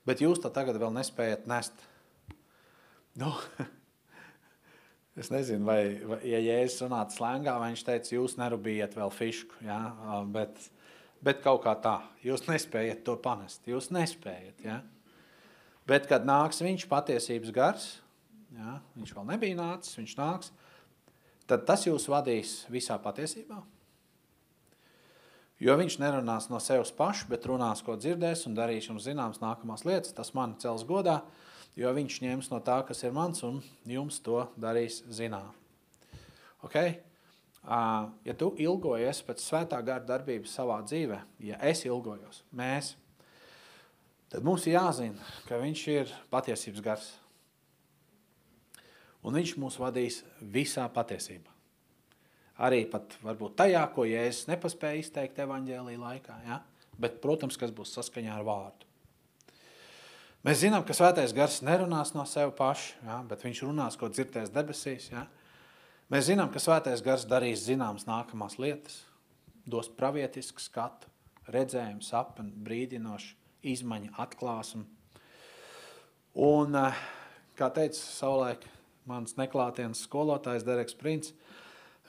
bet 0.08 0.24
jūs 0.24 0.42
to 0.44 0.52
tagad 0.52 0.82
vēl 0.82 0.92
nespējat 0.98 1.48
nest. 1.48 1.86
Nu, 3.16 3.32
Es 5.12 5.28
nezinu, 5.28 5.66
vai, 5.68 5.82
vai 6.08 6.22
ja 6.24 6.40
Jēzus 6.40 6.86
runātu 6.86 7.18
slēngā, 7.18 7.58
vai 7.60 7.74
viņš 7.74 7.82
teica, 7.84 8.14
jūs 8.14 8.38
nerūpījat 8.40 8.94
vēl 8.96 9.12
fišku. 9.12 9.58
Ja? 9.68 9.80
Bet, 10.32 10.56
bet 11.20 11.42
kaut 11.44 11.66
kā 11.66 11.74
tā, 11.84 11.98
jūs 12.24 12.46
nespējat 12.48 13.04
to 13.08 13.18
panest. 13.20 13.68
Jūs 13.68 13.90
nespējat. 13.92 14.64
Ja? 14.64 14.78
Bet, 15.90 16.08
kad 16.08 16.24
nāks 16.28 16.64
viņš 16.64 16.88
patiesības 16.88 17.52
gars, 17.56 17.90
ja? 18.56 18.78
viņš 18.96 19.12
vēl 19.18 19.28
nebija 19.34 19.60
nācis, 19.60 20.00
viņš 20.00 20.16
nāks, 20.22 20.54
tad 21.52 21.68
tas 21.68 21.84
jūs 21.88 22.08
vadīs 22.12 22.62
visā 22.72 22.96
patiesībā. 23.04 23.60
Jo 25.62 25.76
viņš 25.78 26.00
nerunās 26.02 26.48
no 26.50 26.58
sevis 26.64 26.90
paša, 26.98 27.28
bet 27.30 27.46
runās, 27.46 27.84
ko 27.86 27.94
dzirdēs 28.00 28.48
un 28.50 28.56
darīs 28.58 28.88
jums 28.88 29.06
zināmas 29.06 29.44
nākamās 29.44 29.84
lietas. 29.86 30.16
Tas 30.18 30.34
man 30.34 30.56
cels 30.62 30.88
godā, 30.90 31.20
jo 31.78 31.92
viņš 31.94 32.18
ņems 32.24 32.50
no 32.50 32.58
tā, 32.66 32.80
kas 32.88 33.04
ir 33.06 33.14
mans, 33.14 33.44
un 33.46 33.60
jums 33.86 34.18
to 34.26 34.48
darīs 34.58 35.04
zinām. 35.14 35.52
Okay? 36.66 36.98
Ja 37.62 38.34
tu 38.38 38.56
ilgojies 38.58 39.22
pēc 39.28 39.44
svētā 39.44 39.84
gara 39.86 40.02
darbības 40.02 40.56
savā 40.58 40.80
dzīvē, 40.82 41.20
ja 41.46 41.62
es 41.70 41.86
ilgojos, 41.86 42.42
mēs, 42.58 42.96
tad 44.34 44.42
mums 44.48 44.66
ir 44.66 44.80
jāzina, 44.80 45.30
ka 45.46 45.62
viņš 45.62 45.84
ir 45.94 46.16
patiesības 46.34 46.86
gars. 46.86 47.12
Un 49.22 49.38
viņš 49.38 49.56
mūs 49.62 49.78
vadīs 49.82 50.22
visā 50.42 50.88
patiesībā. 50.90 51.52
Arī 52.62 52.84
pat 52.90 53.16
varbūt 53.26 53.56
tajā, 53.58 53.82
ko 53.94 54.06
Jēzus 54.06 54.50
nepaspēja 54.50 55.02
izteikt 55.02 55.40
evaņģēlī 55.42 55.98
laikā, 55.98 56.38
ja? 56.46 56.62
bet, 57.02 57.22
protams, 57.24 57.58
kas 57.58 57.74
būs 57.74 57.94
saskaņā 57.96 58.34
ar 58.36 58.46
vārdu. 58.46 58.90
Mēs 60.46 60.64
zinām, 60.64 60.82
ka 60.86 60.94
svētais 60.98 61.34
gars 61.38 61.60
nerunās 61.66 62.16
no 62.16 62.26
sevi 62.26 62.54
paša, 62.58 62.98
ja, 63.06 63.20
bet 63.30 63.46
viņš 63.46 63.62
runās, 63.66 63.98
ko 63.98 64.10
dzirdēs 64.10 64.50
debesīs. 64.54 65.12
Ja. 65.14 65.28
Mēs 66.10 66.28
zinām, 66.32 66.50
ka 66.54 66.62
svētais 66.62 67.04
gars 67.06 67.28
darīs 67.30 67.68
zināmas 67.68 68.08
nākamās 68.10 68.58
lietas, 68.62 69.04
dos 69.70 69.90
pravietisku 69.98 70.62
skatu, 70.62 71.10
redzējumu, 71.54 72.02
sapni, 72.06 72.50
brīdinošu, 72.66 73.36
izmaiņu, 73.70 74.16
atklāsmu. 74.22 74.86
Un, 76.42 76.76
eh, 76.76 77.02
kā 77.58 77.70
teica 77.74 77.98
savulaik 78.02 78.66
mans 79.10 79.36
neklātienes 79.40 80.04
skolotājs 80.06 80.66
Dereks 80.68 80.98
Prince, 80.98 81.34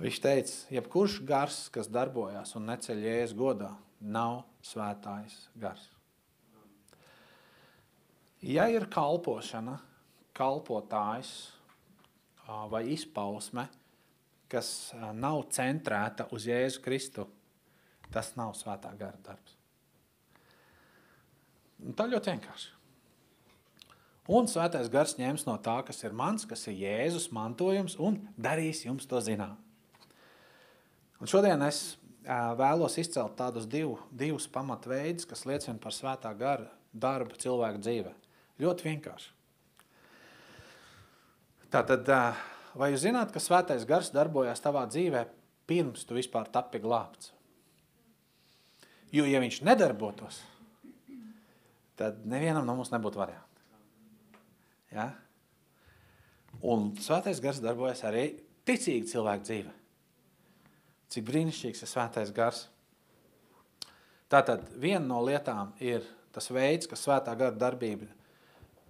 viņš 0.03 0.21
teica, 0.25 0.59
jebkurš 0.75 1.21
gars, 1.29 1.65
kas 1.73 1.91
darbojās 1.93 2.57
un 2.59 2.69
neceļ 2.71 3.03
jēzus 3.07 3.39
godā, 3.39 3.73
nav 4.01 4.43
svētājs 4.67 5.37
gars. 5.61 5.89
Ja 8.43 8.67
ir 8.67 8.89
kalpošana, 8.91 9.77
kalpotājs 10.35 11.31
vai 12.73 12.83
izpausme, 12.91 13.69
kas 14.51 14.93
nav 15.15 15.45
centrēta 15.55 16.27
uz 16.35 16.49
Jēzu 16.51 16.83
Kristu, 16.85 17.27
tas 18.13 18.35
nav 18.37 18.57
svētā 18.59 18.91
gara 18.99 19.21
darbs. 19.25 19.55
Un 21.83 21.95
tā 21.99 22.07
ļoti 22.11 22.35
vienkārši. 22.35 22.82
Un 24.31 24.47
svētais 24.47 24.87
gars 24.87 25.17
ņems 25.19 25.49
no 25.49 25.57
tā, 25.59 25.81
kas 25.87 25.99
ir 26.05 26.15
mans, 26.15 26.45
kas 26.47 26.69
ir 26.71 26.79
Jēzus 26.79 27.33
mantojums, 27.35 27.97
un 27.99 28.21
darīs 28.39 28.85
jums 28.85 29.09
to 29.11 29.19
zināt. 29.19 29.59
Un 31.19 31.31
šodien 31.31 31.63
es 31.67 31.97
vēlos 32.59 32.99
izcelt 33.03 33.35
tādus 33.39 33.67
divu, 33.67 33.97
divus 34.15 34.47
pamatveidus, 34.51 35.27
kas 35.27 35.43
liecina 35.47 35.79
par 35.83 35.95
svētā 35.95 36.31
gara 36.39 36.71
darbu 36.93 37.39
cilvēku 37.43 37.83
dzīvē. 37.83 38.15
Ļoti 38.63 38.89
vienkārši. 38.89 39.31
Tātad, 41.73 42.09
vai 42.79 42.93
jūs 42.93 43.07
zināt, 43.07 43.33
ka 43.35 43.43
svētais 43.43 43.87
gars 43.89 44.13
darbojas 44.15 44.61
tavā 44.63 44.85
dzīvē 44.91 45.25
pirms 45.67 46.05
tu 46.07 46.19
vispār 46.19 46.51
tapi 46.53 46.83
glābts? 46.83 47.33
Jo, 49.13 49.27
ja 49.29 49.41
viņš 49.43 49.63
nedarbotos, 49.67 50.41
tad 52.01 52.23
nevienam 52.29 52.65
no 52.69 52.77
mums 52.79 52.93
nebūtu 52.93 53.21
variantu. 53.21 53.52
Ja? 54.93 55.09
Un 56.63 56.93
svētais 57.01 57.41
gars 57.43 57.63
darbojas 57.65 58.05
arī 58.07 58.27
ticīgi 58.69 59.09
cilvēku 59.15 59.49
dzīve. 59.49 59.73
Cik 61.13 61.27
brīnišķīgs 61.29 61.83
ir 61.85 61.91
svētais 61.91 62.33
gars. 62.37 62.67
Tātad 64.33 64.65
viena 64.81 65.05
no 65.05 65.21
lietām 65.25 65.75
ir 65.83 66.07
tas 66.33 66.49
veids, 66.53 66.89
ka 66.89 66.97
svētā 66.97 67.35
gara 67.37 67.57
darbība 67.57 68.09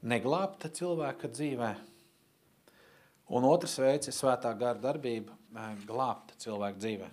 neglābta 0.06 0.70
cilvēka 0.70 1.30
dzīvē. 1.32 1.72
Un 3.32 3.46
otrs 3.48 3.78
veids 3.80 4.10
ir 4.10 4.14
svētā 4.14 4.52
gara 4.58 4.78
darbība 4.78 5.34
glābta 5.86 6.36
cilvēka 6.42 6.78
dzīvē. 6.78 7.10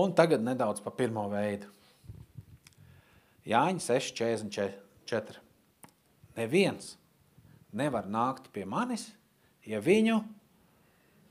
Un 0.00 0.14
tagad 0.14 0.44
nedaudz 0.46 0.82
par 0.84 0.94
pirmo 0.94 1.26
veidu. 1.32 1.66
Jāņa 3.50 3.82
6,44. 3.82 5.49
Neviens 6.40 6.94
nevar 7.76 8.06
nākt 8.08 8.48
pie 8.54 8.64
manis, 8.64 9.10
ja 9.66 9.80
viņu 9.82 10.20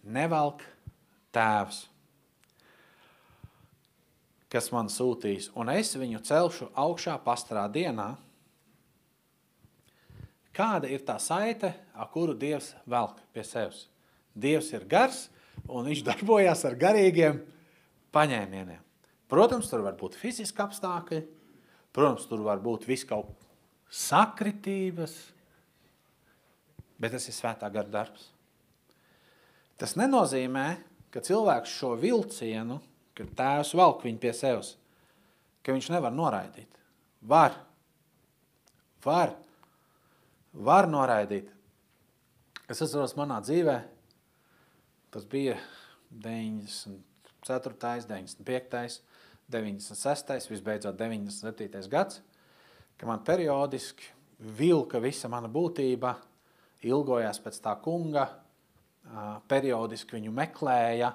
nevelk 0.06 0.62
tēvs, 1.34 1.84
kas 4.50 4.70
man 4.74 4.90
sūtīs, 4.90 5.50
un 5.58 5.72
es 5.74 5.96
viņu 5.98 6.22
celšu 6.26 6.70
augšā 6.78 7.18
pastrā 7.26 7.66
dienā. 7.72 8.12
Kāda 10.56 10.90
ir 10.92 11.04
tā 11.08 11.16
saite, 11.22 11.72
ar 11.94 12.10
kuru 12.12 12.34
Dievs 12.38 12.74
velk 12.90 13.20
pie 13.34 13.46
sevis? 13.48 13.86
Dievs 14.34 14.72
ir 14.74 14.86
gars, 14.90 15.28
un 15.66 15.90
viņš 15.90 16.06
darbojas 16.10 16.66
ar 16.70 16.78
garīgiem 16.80 17.42
paņēmieniem. 18.14 18.82
Protams, 19.30 19.70
tur 19.70 19.86
var 19.86 19.98
būt 19.98 20.18
fiziski 20.18 20.64
apstākļi, 20.66 21.22
protams, 21.94 22.26
tur 22.30 22.42
var 22.46 22.62
būt 22.64 22.88
viss 22.90 23.06
kaut 23.08 23.49
sakritības, 23.90 25.16
bet 27.00 27.16
tas 27.16 27.26
ir 27.30 27.36
svētā 27.36 27.70
gara 27.74 27.90
darbs. 27.90 28.30
Tas 29.80 29.96
nenozīmē, 29.98 30.68
ka 31.10 31.24
cilvēks 31.26 31.74
šo 31.80 31.96
vilcienu, 32.00 32.80
kad 33.18 33.32
tēvs 33.38 33.74
valk 33.80 34.04
viņu 34.06 34.20
pie 34.22 34.34
sevis, 34.36 34.74
ka 35.64 35.76
viņš 35.76 35.90
nevar 35.96 36.14
noraidīt. 36.16 36.70
Var. 37.28 37.56
Var. 39.04 39.34
Var 40.54 40.90
noraidīt. 40.92 41.50
Es 42.70 42.84
atceros 42.86 43.16
manā 43.18 43.40
dzīvē, 43.42 43.80
tas 45.10 45.26
bija 45.26 45.56
94., 46.12 47.00
95., 48.06 49.00
96., 49.50 50.50
visbeidzot 50.52 51.00
97. 51.00 51.90
gads, 51.90 52.22
ka 53.00 53.08
man 53.08 53.24
periodiski 53.24 54.12
vilka 54.60 55.00
visa 55.00 55.30
mana 55.32 55.48
būtība, 55.52 56.14
ilgojās 56.84 57.40
pēc 57.44 57.60
tā 57.64 57.74
kunga, 57.84 58.28
periodiski 59.50 60.18
viņu 60.18 60.34
meklēja, 60.36 61.14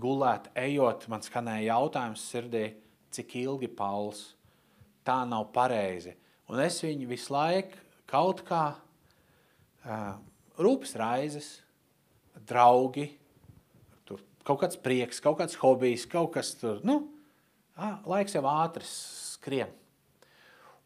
gulēt, 0.00 0.48
ejot, 0.56 1.08
man 1.12 1.24
skanēja 1.24 1.74
jautājums 1.74 2.24
sirdī, 2.28 2.66
cik 3.12 3.34
ilgi 3.42 3.68
Pauls, 3.68 4.30
tā 5.04 5.18
nav 5.28 5.50
pareizi. 5.52 6.14
Un 6.52 6.60
es 6.64 6.78
viņu 6.84 7.08
visu 7.10 7.34
laiku 7.34 7.80
kaut 8.08 8.44
kā 8.48 8.64
rūpes 10.60 10.96
raizes, 11.00 11.50
draugi, 12.48 13.10
tur 14.08 14.22
kaut 14.46 14.62
kāds 14.64 14.80
prieks, 14.80 15.20
kaut 15.24 15.40
kāds 15.40 15.58
hobijs, 15.60 16.06
kaut 16.08 16.32
kas 16.36 16.54
tur, 16.60 16.80
nu, 16.86 17.02
laiks 18.08 18.36
jau 18.36 18.44
ātri 18.48 18.88
skrien. 18.88 19.72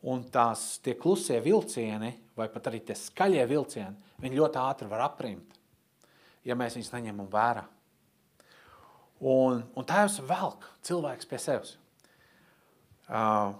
Un 0.07 0.23
tās 0.31 0.77
tie 0.85 0.95
klusie 0.99 1.41
vilcieni, 1.43 2.13
vai 2.39 2.47
pat 2.53 2.69
arī 2.71 2.83
tie 2.87 2.95
skaļie 2.99 3.43
vilcieni, 3.51 4.13
viņi 4.23 4.39
ļoti 4.39 4.61
ātri 4.63 4.91
var 4.91 5.03
aprimt, 5.09 5.57
ja 6.47 6.55
mēs 6.59 6.77
viņus 6.79 6.93
neņemam 6.95 7.31
vērā. 7.33 7.65
Un, 9.27 9.63
un 9.73 9.87
tēvs 9.89 10.21
velk 10.29 10.67
cilvēks 10.85 11.29
pie 11.29 11.41
sevis. 11.41 11.77
Uh, 13.07 13.55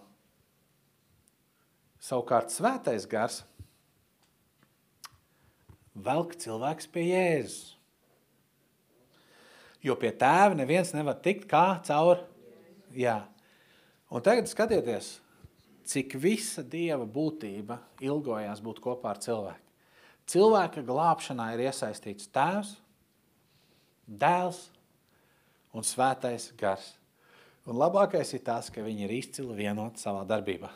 savukārt 2.03 2.53
svētais 2.53 3.07
gars 3.09 3.41
velk 5.97 6.37
cilvēks 6.41 6.91
pie 6.93 7.07
Jēzus. 7.09 7.77
Jo 9.85 9.95
pie 9.99 10.11
tēva 10.19 10.57
neviens 10.59 10.91
nevar 10.97 11.19
tikt 11.23 11.47
kā 11.51 11.79
caur. 11.87 12.25
Jā. 12.97 13.21
Un 14.11 14.23
tagad 14.25 14.49
skatieties, 14.51 15.17
cik 15.87 16.17
visa 16.19 16.65
dieva 16.67 17.07
būtība 17.07 17.79
ilgojās 18.03 18.63
būt 18.65 18.81
kopā 18.83 19.15
ar 19.15 19.21
cilvēku. 19.23 19.63
Cilvēka 20.27 20.83
glābšanā 20.83 21.53
ir 21.55 21.69
iesaistīts 21.69 22.31
tēvs, 22.35 22.73
dēls 24.07 24.65
un 25.77 25.87
svētais 25.87 26.51
gars. 26.59 26.97
Un 27.67 27.79
labākais 27.79 28.33
ir 28.35 28.43
tas, 28.47 28.71
ka 28.71 28.83
viņi 28.83 29.07
ir 29.07 29.15
izcili 29.15 29.55
vienoti 29.59 30.03
savā 30.03 30.25
darbībā. 30.27 30.71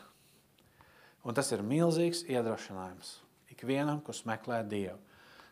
Un 1.27 1.35
tas 1.37 1.51
ir 1.53 1.63
milzīgs 1.63 2.25
iedrošinājums 2.31 3.17
ikvienam, 3.51 3.99
kurš 4.03 4.23
meklē 4.27 4.63
Dievu. 4.67 4.97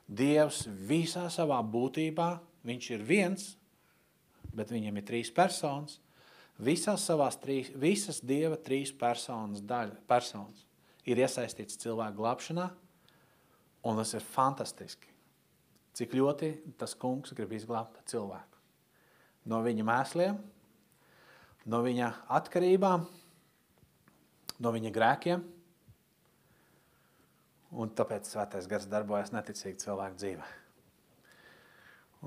Dievs 0.09 0.63
visā 0.89 1.27
savā 1.29 1.59
būtībā, 1.61 2.31
viņš 2.65 2.91
ir 2.95 3.03
viens, 3.05 3.43
bet 4.55 4.71
viņam 4.73 4.97
ir 4.97 5.11
trīs 5.11 5.33
personas– 5.35 5.99
Visās 6.59 7.05
savās 7.07 7.37
trīs, 7.39 7.69
visas 7.79 8.19
Dieva 8.19 8.57
trīs 8.59 8.91
personas 8.91 9.61
daļa, 9.63 9.95
personas 10.09 10.65
ir 11.07 11.21
iesaistīts 11.23 11.79
cilvēku 11.79 12.19
glābšanā, 12.19 12.65
un 13.87 14.01
tas 14.01 14.11
ir 14.17 14.25
fantastiski. 14.25 15.07
Cik 15.95 16.17
ļoti 16.19 16.51
tas 16.79 16.93
kungs 16.99 17.31
grib 17.35 17.55
izglābt 17.55 18.03
cilvēku. 18.11 18.59
No 19.49 19.61
viņa 19.63 19.87
mēsliem, 19.87 20.35
no 21.71 21.79
viņa 21.85 22.11
atkarībām, 22.37 23.07
no 24.59 24.75
viņa 24.75 24.93
grēkiem, 24.93 25.47
un 27.79 27.91
tāpēc 27.95 28.29
svētais 28.29 28.67
gars 28.67 28.87
darbojas 28.91 29.31
neticīgi 29.31 29.79
cilvēku 29.85 30.19
dzīvē. 30.19 30.47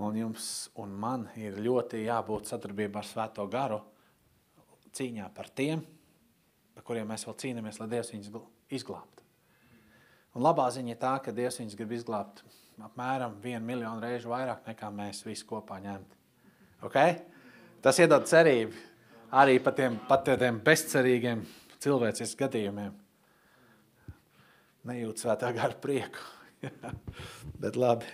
Un 0.03 0.17
jums 0.17 0.47
un 0.81 0.93
man 0.97 1.27
ir 1.37 1.59
ļoti 1.61 2.07
jābūt 2.07 2.49
sadarbībā 2.49 3.03
ar 3.03 3.09
svēto 3.09 3.45
garu, 3.53 3.83
cīņā 4.97 5.29
par 5.35 5.51
tiem, 5.51 5.83
par 6.77 6.87
kuriem 6.87 7.09
mēs 7.09 7.27
vēl 7.29 7.37
cīnāmies, 7.43 7.81
lai 7.81 7.91
Dievs 7.93 8.13
viņus 8.15 8.33
izglābtu. 8.73 9.27
Un 10.33 10.45
labā 10.47 10.69
ziņa 10.73 10.95
ir 10.95 11.01
tā, 11.01 11.17
ka 11.25 11.35
Dievs 11.37 11.61
viņus 11.61 11.77
grib 11.77 11.93
izglābt 11.99 12.45
apmēram 12.83 13.37
vienu 13.43 13.65
miljonu 13.67 14.03
reižu 14.03 14.33
vairāk 14.33 14.67
nekā 14.67 14.89
mēs 14.95 15.23
visi 15.27 15.47
kopā 15.49 15.79
ņemt. 15.83 16.17
Okay? 16.89 17.19
Tas 17.85 17.99
iedod 18.03 18.27
cerību 18.29 18.75
arī 19.39 19.59
par 19.63 19.77
tiem, 19.77 19.99
pat 20.09 20.27
tiem 20.27 20.61
bezcerīgiem 20.65 21.45
cilvēciskiem 21.83 22.41
gadījumiem. 22.47 22.99
Nejūt 24.89 25.23
svētā 25.23 25.53
gara 25.55 25.77
prieku. 25.79 26.25
Bet 27.63 27.79
labi. 27.79 28.09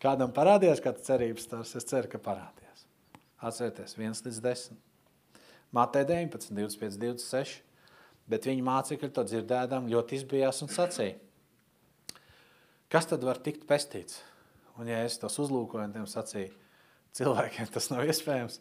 Kādam 0.00 0.32
parādījās 0.34 0.80
kāds 0.82 1.04
cerības 1.06 1.46
stars? 1.46 1.74
Es 1.78 1.86
ceru, 1.86 2.08
ka 2.10 2.18
parādījās. 2.22 2.86
Atcerieties, 3.46 3.94
1 3.98 4.24
līdz 4.26 4.40
10. 4.46 4.78
Mātei 5.76 6.06
19, 6.06 6.54
25, 6.56 6.98
26. 6.98 7.60
Bet 8.30 8.46
viņa 8.46 8.66
mācekļi 8.66 9.10
to 9.14 9.24
dzirdēdām 9.26 9.88
ļoti 9.90 10.20
izbijās 10.20 10.62
un 10.62 10.70
sacīja. 10.70 11.16
kas 12.90 13.06
tad 13.06 13.24
var 13.24 13.38
tikt 13.38 13.66
pestīts? 13.66 14.22
Un 14.78 14.88
ja 14.90 15.02
es 15.04 15.18
tos 15.18 15.38
uzlūkoju, 15.38 15.84
un 15.84 15.92
tiem 15.94 16.06
sacīju, 16.06 16.52
cilvēkiem 17.14 17.70
tas 17.74 17.90
nav 17.90 18.06
iespējams, 18.06 18.60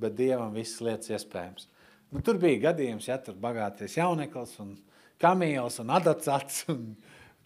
bet 0.00 0.16
Dievam 0.16 0.52
visas 0.56 0.80
lietas 0.80 1.12
iespējams. 1.12 1.68
Nu, 2.10 2.22
tur 2.26 2.40
bija 2.42 2.70
gadījums, 2.70 3.06
ja 3.08 3.18
tur 3.22 3.36
bagāties 3.38 3.96
jauneklis 3.96 4.56
un 4.64 4.74
kamiels 5.20 5.78
un 5.82 5.92
adacats 5.94 6.64
un 6.72 6.96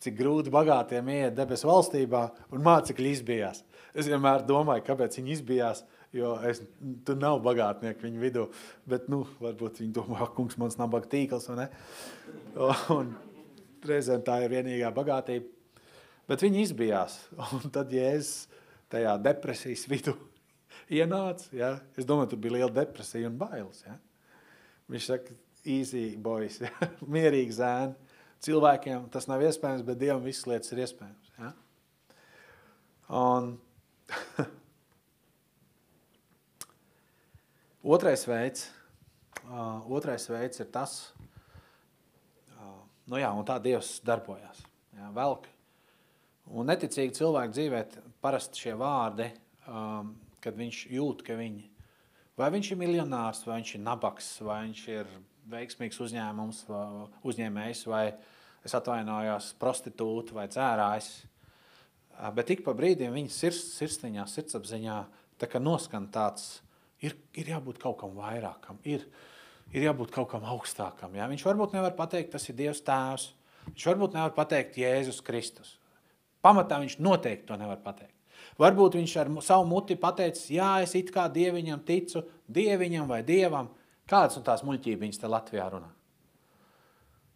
cik 0.04 0.16
grūti 0.18 0.52
bagātiem 0.52 1.08
iet 1.14 1.36
debesu 1.38 1.68
valstībā 1.70 2.24
un 2.52 2.64
mācekļi 2.64 3.12
izbijās. 3.16 3.62
Es 3.94 4.08
vienmēr 4.10 4.44
domāju, 4.46 4.84
kāpēc 4.86 5.16
viņi 5.20 5.36
izbijās, 5.38 5.84
jo 6.14 6.34
es, 6.46 6.60
tur 7.06 7.18
nav 7.20 7.40
bagātnieku 7.44 8.06
viņu 8.06 8.22
vidū, 8.22 8.48
bet, 8.90 9.08
nu, 9.12 9.22
varbūt 9.42 9.80
viņi 9.82 9.94
domā, 9.96 10.26
kungs, 10.36 10.58
mans 10.60 10.78
nabaga 10.80 11.10
tīkls, 11.10 11.48
vai 11.50 11.64
ne? 11.64 11.68
Un 12.94 13.14
reizēm 13.86 14.24
tā 14.26 14.40
ir 14.44 14.52
vienīgā 14.52 14.90
bagātība. 14.94 15.50
Bet 16.28 16.44
viņi 16.44 16.62
izbijās, 16.64 17.18
un 17.52 17.68
tad 17.72 17.92
Jēzus 17.92 18.48
tajā 18.92 19.14
depresijas 19.24 19.84
vidū 19.90 20.14
ienāca, 21.00 21.48
ja? 21.56 21.74
es 21.98 22.08
domāju, 22.08 22.32
tur 22.32 22.44
bija 22.44 22.58
liela 22.58 22.72
depresija 22.72 23.30
un 23.30 23.38
bailes, 23.40 23.84
ja? 23.86 23.98
Viņš 24.92 25.08
saka, 25.08 25.36
easy 25.64 26.14
boys, 26.20 26.60
ja? 26.64 26.72
mierīgi 27.14 27.58
zēni. 27.58 28.03
Cilvēkiem 28.44 29.06
tas 29.12 29.24
nav 29.30 29.40
iespējams, 29.46 29.84
bet 29.86 30.00
Dievam 30.00 30.24
visas 30.24 30.44
lietas 30.50 30.72
ir 30.74 30.82
iespējams. 30.84 31.30
Ja? 31.38 31.50
Un 33.14 33.54
otrais 37.96 38.26
veids, 38.28 38.66
uh, 39.46 39.80
otrais 39.96 40.28
veids 40.28 40.60
ir 40.60 40.68
tas, 40.74 40.98
uh, 42.58 42.82
nu 43.08 43.20
jā, 43.22 43.32
un 43.32 43.48
tā 43.48 43.56
Dievs 43.64 43.96
darbojās. 44.04 44.60
Ja? 44.98 45.08
Velk. 45.16 45.48
Un 46.52 46.68
neticīgi 46.68 47.16
cilvēku 47.16 47.56
dzīvē 47.56 47.80
parasti 48.20 48.66
šie 48.66 48.74
vārdi, 48.76 49.30
um, 49.64 50.12
kad 50.44 50.56
viņš 50.58 50.82
jūt, 50.92 51.24
ka 51.24 51.32
viņi, 51.38 51.64
vai 52.36 52.50
viņš 52.52 52.74
ir 52.74 52.80
miljonārs, 52.82 53.46
vai 53.48 53.62
viņš 53.62 53.70
ir 53.78 53.82
nabaks, 53.86 54.28
vai 54.44 54.58
viņš 54.66 54.82
ir 54.92 55.08
veiksmīgs 55.48 56.00
uzņēmums, 56.04 56.64
uzņēmējs, 57.24 57.84
vai 57.88 58.06
es 58.64 58.74
atvainojos 58.76 59.52
prostitūta 59.60 60.36
vai 60.36 60.48
dzērājs. 60.48 61.10
Bet 62.34 62.52
ik 62.54 62.64
pa 62.66 62.74
brīdim 62.76 63.14
viņa 63.14 63.32
sirds, 63.34 63.62
sirsniņā, 63.78 64.26
sirdsapziņā 64.30 64.98
tā 65.40 65.48
kā 65.50 65.60
noskan 65.62 66.06
tāds, 66.14 66.60
ir, 67.02 67.16
ir 67.36 67.50
jābūt 67.54 67.80
kaut 67.82 67.98
kam 68.00 68.14
vairākam, 68.16 68.78
ir, 68.86 69.06
ir 69.74 69.88
jābūt 69.88 70.14
kaut 70.14 70.30
kam 70.32 70.46
augstākam. 70.46 71.16
Ja? 71.18 71.28
Viņš 71.30 71.44
varbūt 71.46 71.74
nevar 71.76 71.96
pateikt, 71.98 72.32
tas 72.36 72.46
ir 72.48 72.58
Dievs 72.58 72.84
tēvs, 72.86 73.30
viņš 73.72 73.88
varbūt 73.90 74.18
nevar 74.18 74.34
pateikt 74.36 74.78
Jēzus 74.80 75.20
Kristus. 75.26 75.76
Pamatā 76.44 76.78
viņš 76.82 76.98
noteikti 77.02 77.48
to 77.48 77.58
nevar 77.58 77.80
pateikt. 77.82 78.12
Varbūt 78.60 78.98
viņš 78.98 79.16
ar 79.18 79.30
savu 79.42 79.66
muti 79.66 79.96
pateicis, 79.98 80.50
jā, 80.54 80.76
es 80.84 80.94
it 80.98 81.10
kā 81.14 81.26
dieviņam 81.32 81.82
ticu, 81.86 82.22
dieviņam 82.46 83.08
vai 83.10 83.24
dievam. 83.26 83.72
Kādas 84.10 84.36
un 84.38 84.44
tās 84.46 84.62
muļķības 84.66 85.22
te 85.22 85.30
Latvijā 85.32 85.70
runā? 85.72 85.93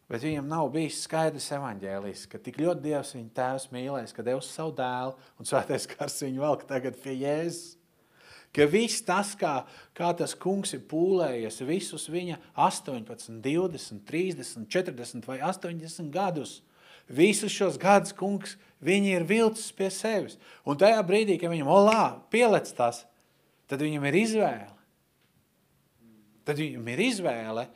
Bet 0.09 0.23
viņam 0.25 0.47
nav 0.49 0.71
bijis 0.73 1.03
skaidrs 1.05 1.51
evaņģēlijs, 1.53 2.23
ka 2.33 2.41
tik 2.41 2.57
ļoti 2.63 2.87
Dievs 2.87 3.11
viņa 3.13 3.35
tēvs 3.37 3.67
mīlēs, 3.75 4.15
ka 4.17 4.25
Devs 4.25 4.49
savu 4.55 4.73
dēlu 4.79 5.13
un 5.37 5.49
svētais 5.49 5.85
kars 5.91 6.23
viņu 6.25 6.45
velk 6.47 6.65
tagad 6.69 6.97
pie 7.03 7.13
Jēzus. 7.19 7.75
Ka 8.57 8.65
viss 8.65 9.03
tas, 9.05 9.35
kā, 9.37 9.67
kā 9.93 10.09
tas 10.17 10.33
kungs 10.33 10.73
ir 10.73 10.81
pūlējies 10.89 11.61
visus 11.69 12.07
viņa 12.09 12.39
18, 12.57 13.43
20, 13.45 14.01
30, 14.09 14.65
40 14.73 15.29
vai 15.29 15.37
80 15.45 16.09
gadus, 16.15 16.55
visus 17.09 17.53
šos 17.53 17.77
gadus 17.81 18.17
kungs, 18.17 18.57
viņi 18.81 19.13
ir 19.19 19.27
vilcis 19.29 19.69
pie 19.77 19.91
sevis. 19.93 20.39
Un 20.65 20.81
tajā 20.81 21.03
brīdī, 21.05 21.37
kad 21.37 21.53
viņam 21.53 21.69
olā 21.69 22.03
pielec 22.33 22.73
tas, 22.73 23.05
tad 23.69 23.85
viņam 23.85 24.09
ir 24.09 24.19
izvēle. 24.25 24.73
Tad 26.49 26.57
viņam 26.57 26.89
ir 26.95 27.05
izvēle 27.05 27.67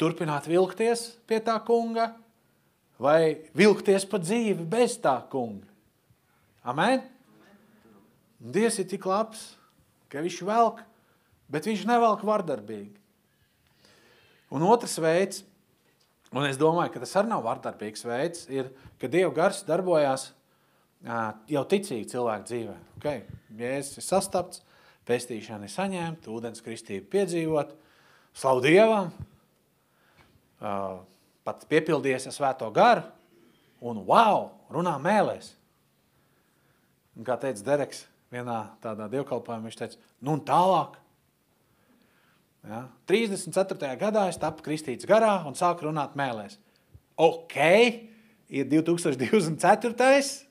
turpināt 0.00 0.48
vilkties 0.48 1.10
pie 1.28 1.40
tā 1.44 1.58
kunga 1.66 2.10
vai 3.00 3.48
vilkties 3.56 4.06
pa 4.08 4.20
dzīvi 4.20 4.66
bez 4.68 4.98
tā 5.00 5.16
kunga. 5.32 5.68
Amen? 6.64 7.04
Dievs 8.40 8.78
ir 8.80 8.88
tik 8.88 9.04
labs, 9.08 9.54
ka 10.12 10.20
viņš 10.24 10.40
velk, 10.48 10.82
bet 11.52 11.68
viņš 11.68 11.86
nevelk 11.88 12.24
vardarbīgi. 12.24 12.96
Un 14.50 14.64
otrs 14.66 14.96
veids, 15.00 15.44
un 16.34 16.46
es 16.48 16.58
domāju, 16.60 16.94
ka 16.94 17.02
tas 17.04 17.16
arī 17.20 17.30
nav 17.30 17.44
vardarbīgs 17.46 18.04
veids, 18.08 18.46
ir, 18.52 18.72
ka 19.00 19.08
Dieva 19.12 19.32
gars 19.36 19.62
darbojās 19.68 20.30
jau 21.48 21.64
ticīgi 21.70 22.08
cilvēku 22.10 22.48
dzīvē. 22.48 22.76
Okay? 22.98 23.22
Jēzus 23.56 24.00
ir 24.00 24.06
sastapts, 24.08 24.64
pestīšana 25.08 25.68
ir 25.68 25.72
saņemta, 25.72 26.32
ūdens 26.32 26.64
kristība 26.64 27.08
piedzīvot, 27.14 27.72
slavu 28.36 28.64
Dievam, 28.66 29.12
uh, 30.60 31.00
pat 31.46 31.64
piepildījies 31.70 32.28
ar 32.30 32.36
svēto 32.36 32.68
garu, 32.74 33.04
un 33.80 34.02
wow, 34.08 34.50
runā 34.72 34.94
mēlēs. 35.02 35.54
Un 37.16 37.26
kā 37.26 37.36
teica 37.40 37.64
Dereks 37.66 38.04
vienā 38.32 38.62
tādā 38.84 39.08
dievkalpojumā, 39.12 39.66
viņš 39.66 39.78
teica, 39.80 39.98
nu 40.24 40.36
un 40.36 40.44
tālāk. 40.46 40.98
Ja? 42.68 42.84
34. 43.08 43.90
gadā 44.00 44.26
es 44.30 44.38
tapu 44.40 44.64
kristīts 44.64 45.08
garā 45.08 45.40
un 45.48 45.56
sāku 45.58 45.88
runāt 45.88 46.16
mēlēs. 46.18 46.58
Ok, 47.20 47.56
ir 48.48 48.70
2024. 48.70 50.46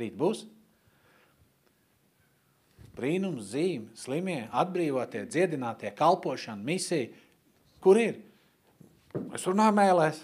Rīt 0.00 0.14
būs. 0.16 0.44
Brīnums, 2.94 3.52
zīme, 3.54 3.88
slimie, 3.96 4.42
atbrīvotie, 4.52 5.24
dziedinātie, 5.30 5.90
kalpošana, 5.96 6.60
misija. 6.62 7.08
Kur 7.80 7.98
ir? 8.00 8.18
Es 9.34 9.46
runāju 9.48 9.74
mēlēs, 9.74 10.20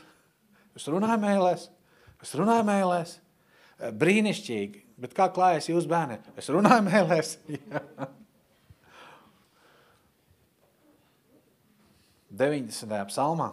es 0.78 0.86
runāju 0.90 1.20
mēlēs, 1.22 1.68
es 2.22 2.34
runāju 2.38 2.66
mēlēs. 2.68 3.16
Eh, 3.76 3.90
brīnišķīgi, 3.92 4.84
bet 5.02 5.14
kā 5.16 5.26
klājas 5.34 5.68
jūs 5.68 5.88
bērni? 5.90 6.18
Es 6.38 6.48
runāju 6.52 6.86
mēlēs. 6.86 7.36
90. 12.36 12.92
psalmā, 13.08 13.48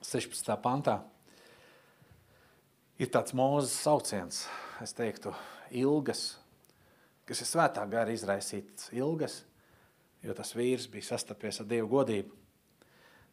16. 0.00 0.56
pantā, 0.64 0.96
ir 2.96 3.10
tāds 3.12 3.34
mūzes 3.36 3.74
sauciens, 3.76 4.46
es 4.80 4.96
teiktu, 4.96 5.34
ilgas, 5.76 6.38
kas 7.28 7.44
ir 7.44 7.50
svētā 7.50 7.84
gara 7.92 8.14
izraisīts 8.14 8.88
ilgas, 8.96 9.42
jo 10.24 10.32
tas 10.36 10.54
vīrs 10.56 10.88
bija 10.90 11.10
sastapies 11.12 11.60
ar 11.60 11.68
Dievu 11.68 11.92
godību. 11.92 12.39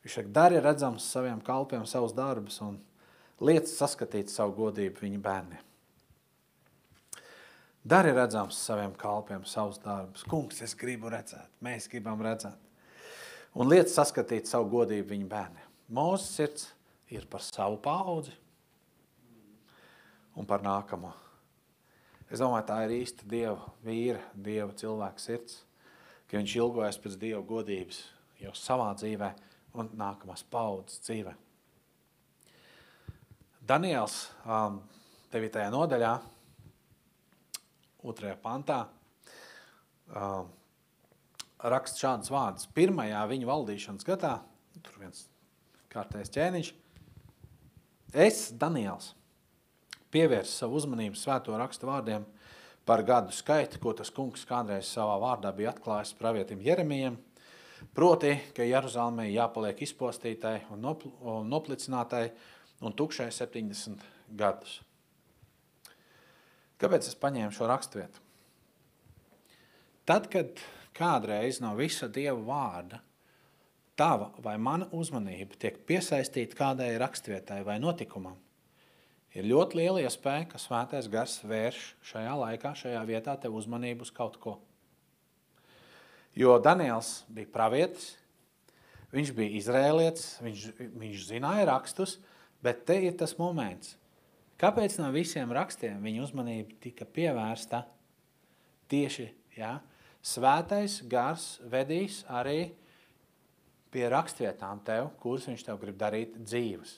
Viņš 0.08 0.14
saka, 0.22 0.30
dari 0.32 0.60
redzams 0.64 1.04
saviem 1.04 1.42
kalpiem 1.44 1.82
savus 1.84 2.14
darbus 2.16 2.62
un 2.64 2.78
lietas 3.44 3.74
saskatīt 3.76 4.30
savu 4.32 4.54
godību 4.56 5.02
viņa 5.04 5.18
bērniem. 5.20 5.64
Dari 7.84 8.14
redzams 8.16 8.56
saviem 8.56 8.94
kalpiem 8.96 9.44
savus 9.44 9.82
darbus. 9.84 10.24
Kungs, 10.24 10.62
es 10.64 10.72
gribu 10.80 11.12
redzēt, 11.12 11.50
mēs 11.60 11.90
gribam 11.92 12.24
redzēt. 12.24 12.56
Un 13.60 13.68
lietas 13.68 13.98
saskatīt 14.00 14.48
savu 14.48 14.70
godību 14.78 15.12
viņa 15.12 15.28
bērniem. 15.34 15.74
Mūsu 16.00 16.30
sirds 16.38 16.70
ir 17.12 17.28
par 17.28 17.44
savu 17.44 17.76
paudzi 17.84 18.32
un 20.40 20.48
par 20.48 20.64
nākamo. 20.64 21.12
Es 22.32 22.40
domāju, 22.40 22.64
tā 22.72 22.80
ir 22.86 22.96
īsta 23.02 23.28
Dieva 23.28 23.76
vīra, 23.84 24.24
Dieva 24.32 24.72
cilvēka 24.72 25.20
sirds, 25.26 25.60
ka 26.32 26.40
viņš 26.40 26.56
ilgojas 26.62 27.04
pēc 27.04 27.20
Dieva 27.20 27.44
godības 27.52 28.02
jau 28.40 28.56
savā 28.56 28.94
dzīvēm 28.96 29.44
un 29.78 29.90
nākamās 29.98 30.44
paudzes 30.52 31.02
dzīve. 31.06 31.34
Daniels 33.68 34.30
um, 34.48 34.80
9. 35.34 35.66
nodaļā, 35.74 36.14
2. 38.08 38.36
pantā, 38.40 38.86
um, 40.16 40.48
raksta 41.60 42.04
šādas 42.06 42.32
vārdas. 42.32 42.70
Pirmajā 42.78 43.26
viņa 43.28 43.50
valdīšanas 43.50 44.08
gadā, 44.08 44.38
tur 44.80 45.02
viens 45.02 45.26
kārtējs 45.92 46.32
ķēniņš, 46.38 46.72
es, 48.24 48.42
Daniels, 48.56 49.12
pievērsu 50.14 50.62
savu 50.64 50.80
uzmanību 50.80 51.20
svēto 51.20 51.58
rakstu 51.60 51.90
vārdiem 51.90 52.24
par 52.88 53.04
gadu 53.04 53.36
skaitu, 53.36 53.82
ko 53.84 53.92
tas 53.98 54.12
kungs 54.14 54.46
kādreiz 54.48 54.88
savā 54.88 55.18
vārdā 55.20 55.52
bija 55.56 55.74
atklājis 55.74 56.16
pravietim 56.16 56.64
Jeremijam, 56.64 57.18
Proti, 57.94 58.34
ka 58.58 58.66
Jeruzalemē 58.66 59.28
jāpaliek 59.30 59.82
izpostītai 59.86 60.68
un, 60.74 60.82
nopl 60.82 61.12
un 61.22 61.50
noplicinātai 61.52 62.24
un 62.86 62.96
tukšai 62.98 63.30
70 63.34 64.06
gadus. 64.38 64.80
Kāpēc 66.78 67.10
es 67.10 67.18
paņēmu 67.18 67.54
šo 67.54 67.70
raksturvietu? 67.70 68.22
Tad, 70.08 70.30
kad 70.32 70.62
kādreiz 70.98 71.62
no 71.62 71.74
visa 71.78 72.08
Dieva 72.08 72.40
vārda 72.48 73.02
tava 73.98 74.30
vai 74.46 74.58
mana 74.62 74.88
uzmanība 74.94 75.58
tiek 75.60 75.82
piesaistīta 75.90 76.58
kādai 76.58 76.92
raksturvietai 77.02 77.64
vai 77.66 77.80
notikumam, 77.82 78.38
Ir 79.38 79.46
ļoti 79.46 79.78
liela 79.78 80.02
iespēja, 80.02 80.48
ka 80.50 80.58
svētais 80.58 81.06
gars 81.14 81.36
vērš 81.46 81.82
šajā 82.10 82.34
laikā, 82.42 82.72
šajā 82.80 83.04
vietā 83.06 83.36
tev 83.38 83.58
uzmanību 83.60 84.08
uz 84.08 84.10
kaut 84.10 84.40
ko. 84.42 84.56
Jo 86.38 86.58
Daniels 86.62 87.24
bija 87.34 87.50
pravietis, 87.54 88.12
viņš 89.14 89.32
bija 89.38 89.56
izrēlietis, 89.58 90.28
viņš, 90.46 90.66
viņš 91.02 91.24
zināja 91.32 91.66
rakstus, 91.72 92.18
bet 92.62 92.84
te 92.86 93.00
ir 93.08 93.18
tas 93.18 93.34
moments. 93.40 93.96
Kāpēc 94.62 94.98
no 95.02 95.10
visiem 95.14 95.52
rakstiem 95.54 96.02
viņa 96.02 96.24
uzmanība 96.26 96.78
tika 96.82 97.06
pievērsta 97.06 97.84
tieši, 98.90 99.28
ja, 99.58 99.78
svētais 100.22 101.00
gars 101.10 101.58
vedīs 101.66 102.24
arī 102.30 102.72
pie 103.94 104.08
rakstvietām 104.14 104.82
tev, 104.86 105.12
kuras 105.22 105.50
viņš 105.50 105.68
tev 105.68 105.82
grib 105.82 105.98
darīt 106.02 106.38
dzīves 106.42 106.98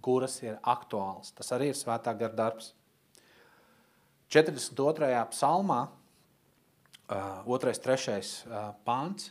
kuras 0.00 0.38
ir 0.42 0.58
aktuāls. 0.66 1.32
Tas 1.36 1.50
arī 1.54 1.72
ir 1.72 1.78
svētā 1.78 2.14
gara 2.18 2.34
darbs. 2.34 2.72
42. 4.32 5.08
psalmā, 5.32 5.86
2. 7.08 7.72
3. 7.84 8.18
pāns, 8.84 9.30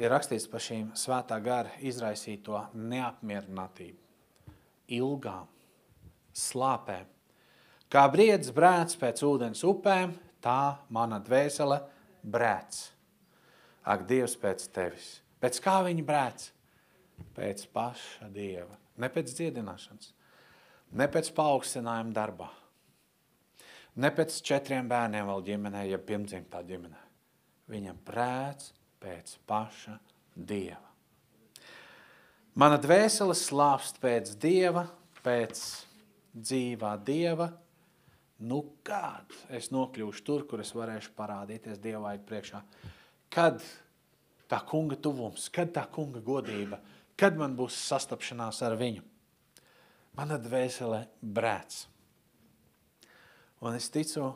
ir 0.00 0.12
rakstīts 0.12 0.48
par 0.50 0.60
šīm 0.60 0.90
svētā 0.98 1.38
gara 1.40 1.72
izraisīto 1.80 2.60
neapmierinātību, 2.76 3.96
ilgām, 5.00 5.48
slāpēm. 6.36 7.08
Kā 7.90 8.04
briedis 8.12 8.52
brēc 8.54 8.94
pēc 9.00 9.24
ūdens 9.26 9.64
upēm, 9.66 10.12
tā 10.44 10.76
mana 10.92 11.18
dvēsele 11.24 11.80
brēc. 12.22 12.84
Ak, 13.88 14.04
Dievs 14.06 14.36
pēc 14.38 14.68
tevis. 14.76 15.08
Pēc 15.40 15.58
kā 15.64 15.80
viņa 15.88 16.04
brēc? 16.06 16.46
Pēc 17.34 17.64
paša 17.72 18.28
Dieva. 18.32 18.76
Ne 19.00 19.08
pēc 19.08 19.32
dziedināšanas, 19.32 20.12
ne 21.00 21.06
pēc 21.08 21.32
paaugstinājuma 21.32 22.12
darbā, 22.12 22.50
ne 24.00 24.10
pēc 24.14 24.40
četriem 24.46 24.88
bērniem 24.90 25.28
vēl 25.28 25.42
ģimenē, 25.46 25.84
ja 25.90 25.98
pirmdzimtā 26.02 26.62
ģimenē. 26.66 27.00
Viņam 27.70 27.98
prēc 28.06 28.70
pēc 29.00 29.36
paša 29.48 29.96
Dieva. 30.34 30.88
Mana 32.58 32.76
dvēsele 32.80 33.36
slāpst 33.38 34.00
pēc 34.02 34.34
Dieva, 34.40 34.84
pēc 35.24 35.60
dzīvā 36.34 36.94
Dieva. 37.06 37.50
Nu 38.40 38.62
kad 38.84 39.32
es 39.52 39.68
nokļūšu 39.72 40.24
tur, 40.24 40.46
kur 40.48 40.64
es 40.64 40.72
varēšu 40.76 41.12
parādīties 41.16 41.80
Dievai 41.80 42.16
priekšā? 42.24 42.62
Kad 43.30 43.60
tā 44.50 44.58
kunga 44.66 44.96
tuvums, 44.96 45.50
kad 45.52 45.72
tā 45.76 45.84
kunga 45.92 46.24
godība– 46.24 46.80
Kad 47.20 47.36
man 47.36 47.52
būs 47.52 47.76
sastapšanās 47.84 48.62
ar 48.64 48.78
viņu? 48.80 49.02
Mana 50.16 50.38
dvēsele 50.40 51.02
brēc. 51.20 51.82
Un 53.60 53.76
es 53.76 53.90
ticu, 53.92 54.30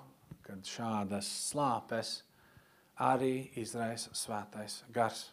ka 0.45 0.57
šādas 0.69 1.29
slāpes 1.49 2.19
arī 3.01 3.49
izraisa 3.61 4.13
svētais 4.17 4.83
gars. 4.93 5.27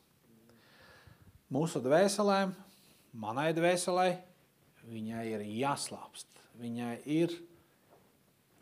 Mūsu 1.52 1.82
dvēselēm, 1.84 2.54
manai 3.20 3.50
dvēselē, 3.58 4.08
viņai 4.88 5.26
ir 5.34 5.46
jāslāpst. 5.60 6.30
Viņai 6.62 6.96
ir, 7.10 7.34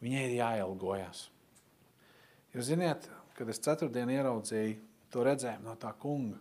viņai 0.01 0.25
ir 0.27 0.35
jāilgojas. 0.39 1.25
Jūs 2.53 2.69
ziniet, 2.71 3.09
kad 3.37 3.49
es 3.51 3.61
ceturtdien 3.61 4.09
ieraudzīju 4.13 4.77
to 5.13 5.25
redzējumu 5.25 5.69
no 5.69 5.75
tā 5.77 5.91
kunga, 5.99 6.39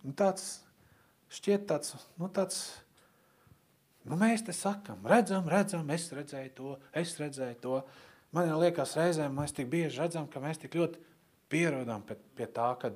Nu, 0.00 0.14
tāds 0.16 0.44
šķiet 1.30 1.66
tāds, 1.68 1.92
nu, 2.16 2.30
tāds, 2.32 2.60
nu, 4.08 4.16
mēs 4.20 4.44
te 4.46 4.54
sakam, 4.56 5.02
redzam, 5.08 5.48
redzam, 5.50 5.90
es 5.94 6.08
redzēju 6.14 6.52
to, 6.56 6.72
es 6.96 7.16
redzēju 7.20 7.58
to. 7.62 7.80
Man 8.36 8.50
liekas 8.60 8.94
reizēm, 8.98 9.34
mēs 9.34 9.54
tik 9.56 9.70
bieži 9.70 10.00
redzam, 10.02 10.28
ka 10.30 10.42
mēs 10.42 10.60
tik 10.62 10.76
ļoti 10.78 11.00
pierodam 11.50 12.04
pie, 12.06 12.16
pie 12.38 12.46
tā, 12.54 12.68
ka, 12.80 12.92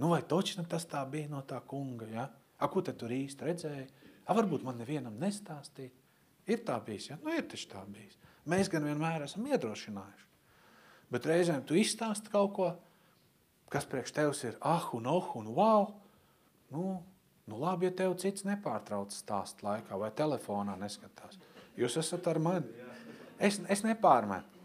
nu, 0.00 0.10
vai 0.14 0.22
točni 0.26 0.64
tas 0.68 0.88
tā 0.88 1.04
bija 1.10 1.28
no 1.30 1.44
tā 1.46 1.60
kunga, 1.68 2.08
ja? 2.10 2.26
A, 2.60 2.68
ko 2.68 2.82
te 2.84 2.94
tur 2.96 3.12
īsti 3.12 3.46
redzēja? 3.46 3.86
A, 4.26 4.36
varbūt 4.36 4.64
man 4.64 4.80
nevienam 4.80 5.16
nestāstīt. 5.20 5.94
Ir 6.50 6.64
tā 6.66 6.76
bijis, 6.82 7.10
ja? 7.12 7.20
Nu, 7.22 7.32
ir 7.36 7.46
taču 7.48 7.68
tā 7.70 7.84
bijis. 7.88 8.16
Mēs 8.48 8.72
gan 8.72 8.84
vienmēr 8.88 9.24
esam 9.26 9.44
iedrošinājuši. 9.46 10.28
Bet 11.12 11.26
reizēm 11.28 11.62
tu 11.66 11.76
izstāsti 11.76 12.32
kaut 12.32 12.52
ko, 12.56 12.68
kas 13.70 13.86
priekš 13.86 14.14
tevis 14.16 14.44
ir 14.48 14.56
ah 14.66 14.88
un 14.96 15.06
oh 15.10 15.34
un 15.38 15.50
wow, 15.54 15.90
Nu, 16.70 17.02
nu 17.50 17.58
labi, 17.60 17.88
ja 17.88 17.96
tev 18.02 18.14
cits 18.22 18.46
nepārtrauc 18.46 19.12
stāst 19.14 19.64
laikā 19.66 19.98
vai 19.98 20.10
telefonā 20.16 20.76
neskatās. 20.80 21.38
Jūs 21.78 21.98
esat 22.00 22.26
ar 22.30 22.40
mani. 22.42 22.86
Es, 23.40 23.58
es 23.72 23.82
nepārmetu. 23.86 24.60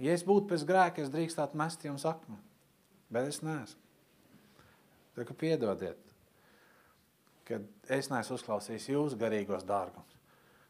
Ja 0.00 0.12
es 0.12 0.24
būtu 0.26 0.50
pēc 0.50 0.64
grēka, 0.68 1.04
es 1.04 1.12
drīkstētu 1.12 1.56
mest 1.56 1.84
jums 1.84 2.04
akmeni. 2.08 2.42
Bet 3.12 3.30
es 3.30 3.40
neesmu. 3.44 3.80
Tā 5.16 5.24
kā 5.24 5.36
piedodiet, 5.38 6.00
kad 7.48 7.64
es 7.92 8.10
neesmu 8.12 8.36
uzklausījis 8.36 8.90
jūsu 8.90 9.16
garīgos 9.20 9.64
dārgums. 9.68 10.16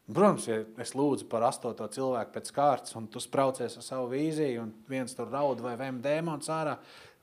Protams, 0.07 0.45
ja 0.47 0.61
es 0.79 0.93
lūdzu 0.95 1.25
par 1.27 1.43
astoto 1.49 1.83
cilvēku 1.91 2.31
pēc 2.37 2.51
kārtas, 2.55 2.95
un 2.95 3.09
tu 3.11 3.19
spraucies 3.19 3.75
ar 3.75 3.83
savu 3.83 4.13
vīziju, 4.13 4.61
un 4.63 4.69
viens 4.87 5.11
tur 5.17 5.27
raud 5.33 5.59
vai 5.63 5.73
vēm 5.79 5.99
dēmons 6.03 6.47
ārā, 6.53 6.77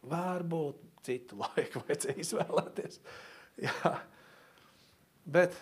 varbūt 0.05 0.83
citu 1.07 1.39
laiku 1.43 1.81
vajadzēja 1.87 2.21
izvēlēties. 2.21 3.01
Jā. 3.65 3.95
Bet 5.25 5.57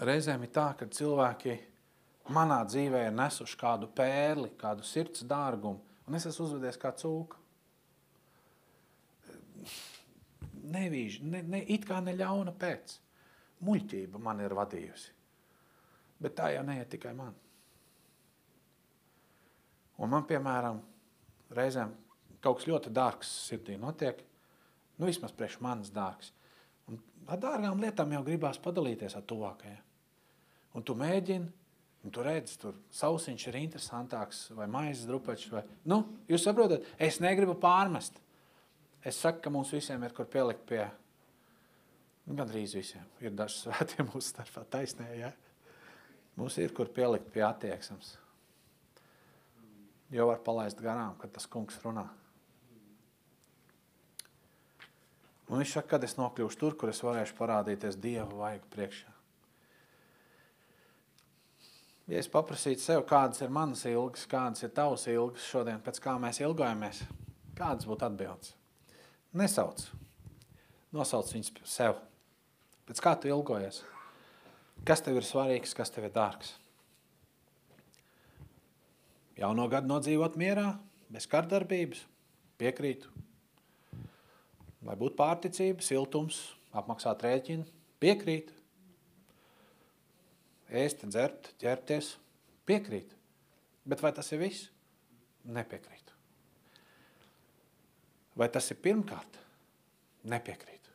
reizēm 0.00 0.46
ir 0.46 0.52
tā, 0.54 0.70
ka 0.78 0.88
cilvēki 0.90 1.58
manā 2.34 2.62
dzīvē 2.66 3.06
ir 3.08 3.14
nesuši 3.14 3.58
kādu 3.60 3.88
pērli, 3.94 4.50
kādu 4.60 4.86
sirds 4.86 5.24
dārgumu, 5.28 5.82
un 6.08 6.18
es 6.18 6.26
esmu 6.30 6.48
uzvedies 6.48 6.80
kā 6.80 6.92
cūka. 6.96 7.40
Nevīž, 10.74 11.20
ne, 11.28 11.42
ne, 11.44 11.60
it 11.70 11.84
kā 11.88 12.00
neļauna 12.00 12.54
pēc. 12.58 12.98
Muļķība 13.64 14.20
man 14.20 14.40
ir 14.44 14.52
vadījusi. 14.56 15.12
Bet 16.24 16.34
tā 16.38 16.50
jau 16.54 16.64
neiet 16.66 16.88
tikai 16.92 17.12
man. 17.16 17.34
Un 20.00 20.10
man, 20.10 20.24
piemēram, 20.26 20.80
reizēm 21.54 21.92
kaut 22.42 22.58
kas 22.58 22.68
ļoti 22.68 22.92
dārgs 22.92 23.30
sirdī 23.46 23.76
notiek, 23.80 24.18
nu 24.98 25.08
vismaz 25.08 25.32
priekš 25.36 25.60
manas 25.64 25.92
dārgs. 25.94 26.32
Ar 27.30 27.40
dārgām 27.40 27.80
lietām 27.80 28.12
jau 28.12 28.22
gribās 28.26 28.58
padalīties 28.60 29.16
ar 29.16 29.24
tuvākajiem. 29.28 29.82
Un 30.74 30.84
tu 30.84 30.96
mēģini, 30.98 31.46
un 32.04 32.12
tu 32.12 32.24
redzi, 32.24 32.58
tur 32.60 32.76
sausiņš 32.92 33.46
ir 33.48 33.60
interesantāks, 33.62 34.42
vai 34.56 34.66
maizes 34.70 35.06
drupačs, 35.08 35.48
vai, 35.52 35.62
nu, 35.88 36.02
jūs 36.28 36.44
saprotat, 36.44 36.84
es 36.98 37.20
negribu 37.24 37.54
pārmest. 37.62 38.18
Es 39.04 39.20
saku, 39.20 39.42
ka 39.44 39.52
mums 39.52 39.72
visiem 39.72 40.02
ir 40.04 40.12
kur 40.16 40.28
pielikt 40.28 40.64
pie, 40.68 40.82
nu, 42.26 42.36
gandrīz 42.36 42.74
visiem, 42.76 43.06
ir 43.24 43.36
daži 43.36 43.62
svētie 43.62 44.04
mūsu 44.10 44.26
starpā 44.32 44.66
taisnē, 44.76 45.08
ja? 45.20 45.32
Mums 46.34 46.58
ir 46.58 46.74
kur 46.74 46.90
pielikt 46.90 47.30
pie 47.32 47.44
attieksmes. 47.46 48.16
Jo 50.12 50.26
var 50.28 50.40
palaist 50.44 50.80
garām, 50.82 51.14
kad 51.20 51.32
tas 51.34 51.46
kungs 51.50 51.78
runā. 51.84 52.08
Un 55.48 55.60
viņš 55.60 55.74
saka, 55.76 55.94
kad 55.94 56.06
es 56.06 56.16
nokļūšu 56.16 56.60
tur, 56.60 56.76
kur 56.80 56.92
es 56.92 57.02
varēšu 57.04 57.36
parādīties 57.36 57.98
Dieva 58.00 58.30
vaigu 58.32 58.70
priekšā. 58.72 59.12
Ja 62.08 62.20
es 62.20 62.28
paprasītu 62.28 62.84
sev, 62.84 63.02
kādas 63.08 63.40
ir 63.40 63.52
manas 63.52 63.84
ilgas, 63.88 64.26
kādas 64.28 64.64
ir 64.64 64.72
tavas 64.76 65.06
ilgas 65.08 65.44
šodien, 65.48 65.80
pēc 65.84 66.00
kā 66.04 66.16
mēs 66.20 66.40
ilgojamies, 66.42 67.00
kādas 67.56 67.88
būtu 67.88 68.04
atbildes? 68.08 68.52
Nesauc. 69.32 69.86
Nosauc 70.94 71.32
viņus 71.32 71.54
sev. 71.66 71.96
Pēc 72.84 73.00
kā 73.00 73.14
tu 73.16 73.32
ilgojies? 73.32 73.80
Kas 74.84 75.00
tev 75.00 75.16
ir 75.16 75.24
svarīgs, 75.24 75.72
kas 75.76 75.92
tev 75.92 76.10
ir 76.10 76.12
dārgs? 76.12 76.52
Jauno 79.40 79.64
gadu 79.72 79.88
nodzīvot 79.90 80.36
mierā, 80.38 80.74
bez 81.10 81.24
kārdarbības, 81.30 82.04
piekrītu. 82.60 83.08
Vai 84.84 84.96
būtu 85.00 85.16
pārticība, 85.16 85.84
siltums, 85.84 86.40
apmaksāt 86.76 87.24
rēķinu, 87.24 87.64
piekrīt. 88.02 88.50
Ēst, 90.74 91.04
dzert, 91.08 91.52
ķerties, 91.60 92.14
piekrīt. 92.68 93.14
Bet 93.88 94.02
vai 94.04 94.12
tas 94.16 94.30
ir 94.32 94.42
viss? 94.42 94.68
Nepiekrīt. 95.44 96.12
Vai 98.34 98.48
tas 98.50 98.70
ir 98.72 98.80
pirmkārt? 98.82 99.38
Nepiekrīt. 100.28 100.88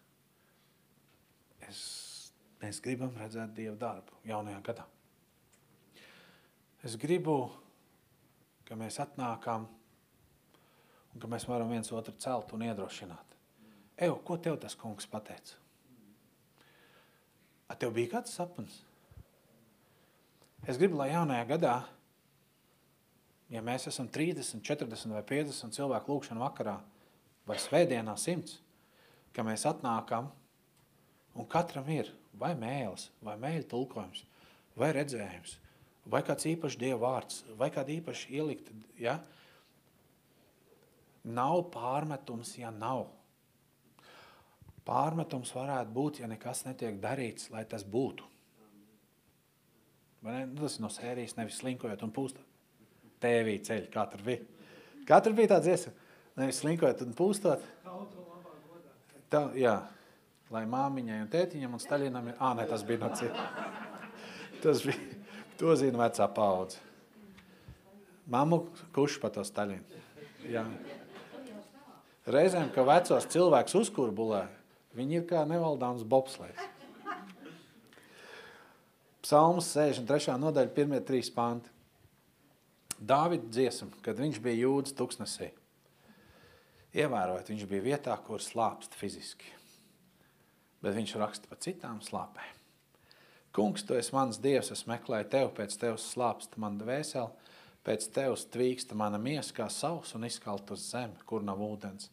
Es, 1.69 1.81
mēs 2.61 2.81
gribam 2.83 3.13
redzēt 3.17 3.53
Dievu 3.55 3.77
darbu 3.79 4.17
jaunajā 4.27 4.61
gadā. 4.65 4.85
Es 6.85 6.95
gribu, 6.99 7.43
ka 8.65 8.77
mēs 8.79 8.99
atnākam 9.03 9.67
un 11.13 11.21
ka 11.21 11.29
mēs 11.29 11.45
varam 11.49 11.71
viens 11.73 11.91
otru 11.93 12.15
celt 12.21 12.53
un 12.55 12.65
iedrošināt. 12.67 13.28
Evo, 13.99 14.15
ko 14.23 14.37
tev 14.39 14.55
tas 14.61 14.77
kungs 14.79 15.07
pateica? 15.11 15.57
A 17.69 17.75
tev 17.75 17.91
bija 17.93 18.15
kāds 18.15 18.31
sapnis? 18.33 18.79
Es 20.67 20.79
gribu, 20.79 20.97
lai 20.99 21.11
jaunajā 21.11 21.45
gadā, 21.49 21.73
ja 23.51 23.61
mēs 23.65 23.87
esam 23.91 24.07
30, 24.11 24.63
40 24.65 25.15
vai 25.15 25.23
50 25.27 25.75
cilvēku 25.75 26.13
lūkšanu 26.13 26.43
vakarā 26.43 26.77
vai 27.47 27.57
svētdienā 27.59 28.15
simts, 28.19 28.59
ka 29.35 29.45
mēs 29.45 29.67
atnākam 29.69 30.31
un 31.35 31.47
katram 31.49 31.87
ir 31.91 32.11
vai 32.39 32.53
mēlis, 32.57 33.09
vai 33.25 33.35
mēļa 33.39 33.67
tulkojums, 33.71 34.23
vai 34.79 34.91
redzējums, 34.95 35.57
vai 36.09 36.23
kāds 36.25 36.47
īpašs 36.49 36.79
Dieva 36.79 37.01
vārds, 37.03 37.43
vai 37.59 37.69
kāda 37.73 37.93
īpaši 37.97 38.35
ielikta, 38.39 38.75
ja? 38.99 39.19
Nav 41.27 41.65
pārmetums, 41.73 42.55
ja 42.57 42.71
nav. 42.71 43.09
Pārmetums 44.89 45.51
varētu 45.53 45.93
būt, 45.93 46.19
ja 46.23 46.27
nekas 46.29 46.63
netiek 46.65 46.97
darīts, 47.01 47.51
lai 47.53 47.61
tas 47.69 47.83
būtu. 47.85 48.25
Ne? 50.25 50.47
Nu, 50.49 50.63
tas 50.63 50.79
ir 50.79 50.83
no 50.83 50.89
sērijas, 50.91 51.35
nevis 51.37 51.59
slinkojot 51.61 52.01
un 52.07 52.13
pūstot. 52.15 52.47
Tēvī 53.21 53.59
ceļ, 53.67 53.85
kā 53.93 54.07
tur 54.09 54.23
bija. 54.25 54.41
Tur 55.05 55.35
bija 55.37 55.53
tāds 55.53 55.69
iesa? 55.69 55.93
Nevis 56.39 56.63
slinkojot 56.63 57.05
un 57.05 57.13
pūstot. 57.17 57.63
Tā, 59.29 59.43
jā, 59.59 59.75
lai 60.49 60.65
māmiņai 60.65 61.21
un 61.21 61.31
tētiņam 61.31 61.77
un 61.77 61.81
Staļinam 61.83 62.31
ir... 62.31 62.37
Ā, 62.41 62.53
ne, 62.57 62.65
tas 62.69 62.85
bija 62.87 63.03
no 63.03 63.13
cita. 63.13 63.45
Tas 64.63 64.81
bija, 64.87 65.19
to 65.59 65.75
zina 65.77 66.01
vecā 66.01 66.25
paudze. 66.33 66.81
Mamu 68.29 68.63
kuši 68.95 69.21
pa 69.21 69.29
to 69.33 69.45
Staļinu. 69.45 70.01
Jā. 70.49 70.65
Reizēm, 72.29 72.71
ka 72.73 72.85
vecos 72.85 73.25
cilvēks 73.29 73.77
uzkurbulē, 73.77 74.47
viņi 74.97 75.19
ir 75.19 75.25
kā 75.29 75.43
nevaldāms 75.49 76.05
bobslēs. 76.07 76.59
Psalms 79.25 79.67
63. 79.75 80.37
nodaļa, 80.41 80.73
pirmie 80.73 80.99
trīs 81.05 81.29
panti. 81.29 81.69
Dāvida 82.99 83.47
dziesma, 83.47 83.91
kad 84.03 84.17
viņš 84.19 84.39
bija 84.43 84.65
jūdas 84.65 84.95
tuksnesī. 84.97 85.51
Ievērojot, 86.97 87.51
viņš 87.51 87.67
bija 87.69 87.85
vietā, 87.85 88.15
kur 88.25 88.41
slāpst 88.41 88.95
fiziski. 88.97 89.51
Bet 90.81 90.95
viņš 90.97 91.13
raksta 91.21 91.51
par 91.51 91.59
citām 91.61 91.99
slāpēm. 92.03 92.55
Kungs, 93.55 93.83
tu 93.85 93.95
esi 93.97 94.13
mans 94.13 94.37
dievs, 94.41 94.71
es 94.73 94.85
meklēju 94.89 95.29
tevi, 95.31 95.51
pēc 95.57 95.77
tevis 95.81 96.05
slāpst 96.13 96.57
man 96.61 96.77
dvēseli, 96.81 97.49
pēc 97.85 98.09
tevis 98.15 98.45
tvīksta 98.53 98.97
mana 98.97 99.19
miesa 99.21 99.55
kā 99.57 99.69
savs 99.73 100.13
un 100.17 100.27
izkalt 100.27 100.69
uz 100.73 100.83
zemi, 100.91 101.17
kur 101.25 101.45
nav 101.45 101.61
ūdens. 101.65 102.11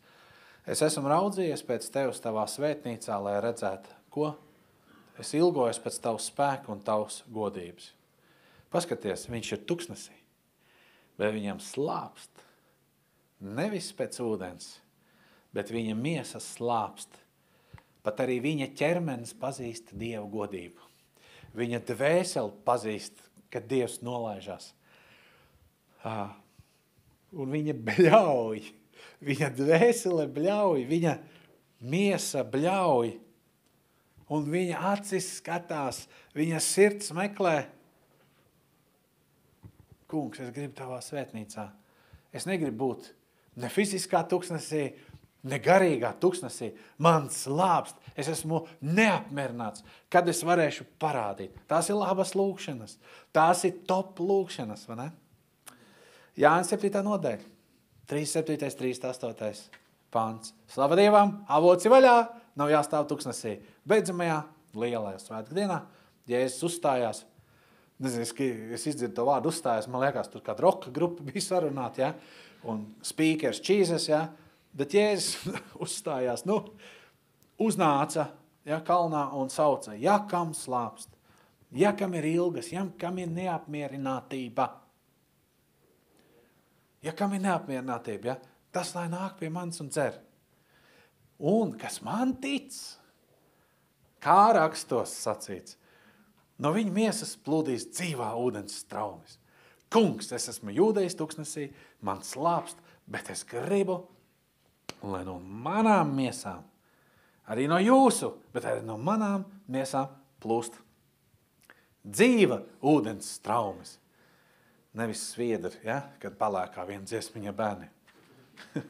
Es 0.67 0.83
esmu 0.83 1.07
raudzījies 1.11 1.63
pēc 1.67 1.87
tevis 1.95 2.19
tavā 2.23 2.47
svētnīcā, 2.51 3.21
lai 3.23 3.37
redzētu, 3.45 3.93
ko 4.11 4.33
Es 5.17 5.33
ilgojos 5.37 5.79
pēc 5.81 5.99
tavas 6.05 6.29
spēka 6.29 6.73
un 6.73 6.83
tavas 6.85 7.23
godības. 7.33 7.91
Paskaties, 8.73 9.29
viņš 9.33 9.53
ir 9.55 9.63
tuksnesī, 9.69 10.17
bet 11.17 11.33
viņam 11.33 11.63
slāpst. 11.65 12.43
Nevis 13.41 13.89
pēc 13.97 14.19
ūdens, 14.25 14.75
bet 15.57 15.73
viņa 15.73 15.97
miesa 15.97 16.41
slāpst. 16.43 17.23
Pat 18.05 18.21
arī 18.23 18.39
viņa 18.45 18.71
ķermenis 18.77 19.33
pazīst 19.41 19.95
Dievu 19.97 20.29
godību. 20.35 20.85
Viņa 21.57 21.81
dvēseli 21.89 22.53
pazīst, 22.67 23.17
kad 23.51 23.65
Dievs 23.71 24.03
nolaižās. 24.05 24.75
Ah, 26.05 26.37
un 27.33 27.51
viņa 27.55 27.75
bļauj, 27.89 28.69
viņa 29.25 29.51
dvēsele 29.57 30.27
bļauj, 30.33 30.85
viņa 30.89 31.15
miesa 31.87 32.45
bļauj 32.45 33.15
un 34.33 34.47
viņa 34.51 34.83
acis 34.93 35.37
skatās, 35.39 36.05
viņa 36.37 36.61
sirds 36.63 37.13
meklē. 37.17 37.57
Kungs, 40.11 40.41
es 40.43 40.53
gribu 40.55 40.75
tavā 40.79 41.01
svētnīcā. 41.03 41.67
Es 42.35 42.47
negribu 42.47 42.85
būt 42.85 43.11
ne 43.59 43.71
fiziskā 43.73 44.23
tuksnesī, 44.29 44.91
ne 45.47 45.59
garīgā 45.63 46.13
tuksnesī. 46.21 46.73
Man 47.03 47.31
slāpst, 47.33 47.99
es 48.19 48.29
esmu 48.31 48.65
neapmierināts, 48.83 49.85
kad 50.13 50.29
es 50.31 50.43
varēšu 50.47 50.87
parādīt. 51.03 51.55
Tās 51.71 51.91
ir 51.91 51.99
labas 51.99 52.35
lūkšanas, 52.39 52.99
tās 53.35 53.65
ir 53.69 53.81
top 53.89 54.21
lūkšanas, 54.23 54.87
vai 54.91 54.99
ne? 55.01 55.09
Jānis 56.37 56.71
7. 56.75 57.01
nodaļa, 57.07 57.56
37. 58.07 58.77
38. 58.79 59.71
pants. 60.11 60.55
Slava 60.71 60.97
Dievam, 60.99 61.41
avoci 61.51 61.91
vaļā, 61.91 62.17
nav 62.59 62.71
jāstāv 62.71 63.09
tuksnesī. 63.11 63.57
Beidzamajā 63.89 64.45
lielajā 64.79 65.19
svētku 65.25 65.57
dienā 65.57 65.81
Jēzus 66.31 66.63
uzstājās. 66.69 67.25
Nezinu, 68.03 68.27
es, 68.27 68.33
es 68.77 68.87
izdzirdu 68.93 69.15
to 69.17 69.25
vārdu 69.27 69.51
uzstājās, 69.51 69.89
man 69.89 70.03
liekas, 70.05 70.29
tur 70.31 70.43
kāda 70.45 70.67
roka 70.67 70.91
grupa 70.93 71.25
bija 71.25 71.43
sarunāta, 71.43 72.03
ja? 72.03 72.13
un 72.69 72.83
speakers 73.05 73.63
čīzes, 73.65 74.11
ja? 74.11 74.27
bet 74.77 74.95
Jēzus 74.95 75.59
uzstājās, 75.87 76.45
nu, 76.49 76.61
uznāca 77.63 78.29
ja, 78.69 78.81
kalnā 78.85 79.27
un 79.39 79.51
sauca, 79.51 79.97
ja 79.99 80.19
kam 80.31 80.53
slāpst, 80.55 81.09
ja 81.75 81.95
kam 81.97 82.15
ir 82.19 82.29
ilgas, 82.37 82.69
ja 82.75 82.85
kam 83.01 83.19
ir 83.23 83.33
neapmierinātība, 83.33 84.69
ja 87.05 87.13
kam 87.17 87.35
ir 87.37 87.43
neapmierinātība, 87.45 88.33
ja? 88.33 88.37
tas 88.73 88.93
lai 88.97 89.07
nāk 89.13 89.39
pie 89.41 89.51
manis 89.53 89.81
un 89.81 89.91
cer. 89.93 90.19
Un 91.37 91.75
kas 91.81 92.01
man 92.05 92.35
tic, 92.41 92.73
kā 94.25 94.53
rakstos 94.57 95.13
sacīts, 95.21 95.77
no 96.61 96.73
viņa 96.73 96.93
miesas 96.93 97.35
plūdīs 97.45 97.91
dzīvā 97.93 98.31
ūdens 98.41 98.81
straumes. 98.85 99.39
Kungs, 99.93 100.33
es 100.35 100.49
esmu 100.51 100.73
jūdejs 100.75 101.15
tuksnesī, 101.19 101.69
man 102.03 102.25
slāpst, 102.27 102.81
bet 103.07 103.31
es 103.31 103.45
gribu, 103.47 104.01
lai 105.05 105.23
no 105.29 105.37
manām 105.39 106.17
miesām, 106.17 106.65
arī 107.47 107.69
no 107.71 107.79
jūsu, 107.79 108.33
bet 108.55 108.67
arī 108.67 108.83
no 108.87 108.97
manām 108.99 109.45
miesām 109.71 110.11
plūst 110.43 110.81
dzīva 112.07 112.61
ūdens 112.87 113.29
straumes. 113.39 113.97
Nevis 114.97 115.21
sviedri, 115.35 115.77
ja, 115.85 115.99
kad 116.23 116.39
palēkā 116.41 116.87
viena 116.89 117.05
dziesmiņa 117.05 117.53
bērni. 117.57 117.89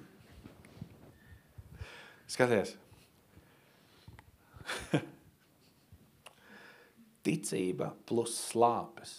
Skaties. 2.30 2.76
Ticība 7.26 7.90
plus 8.07 8.36
slāpes. 8.52 9.16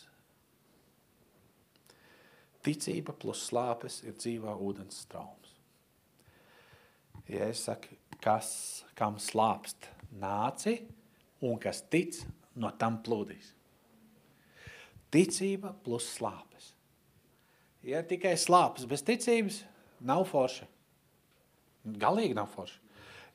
Ticība 2.63 3.11
plus 3.19 3.43
slāpes 3.49 3.99
ir 4.07 4.15
dzīvā 4.15 4.55
ūdens 4.55 5.03
straums. 5.03 5.51
Ja 7.27 7.51
es 7.51 7.65
saku, 7.67 7.99
kas, 8.23 8.49
kam 8.95 9.19
slāpst 9.19 9.89
nāci 10.23 10.77
un 11.43 11.59
kas 11.59 11.83
tic, 11.91 12.15
no 12.55 12.71
tam 12.79 13.03
plūdīs. 13.03 13.51
Ticība 15.11 15.75
plus 15.83 16.07
slāpes. 16.15 16.76
Ja 17.87 18.03
tikai 18.03 18.35
slāpes 18.39 18.87
bez 18.89 19.03
ticības, 19.07 19.61
nav 20.03 20.25
forša. 20.27 20.67
Galīgi 21.87 22.35
nav 22.35 22.49
forša. 22.51 22.81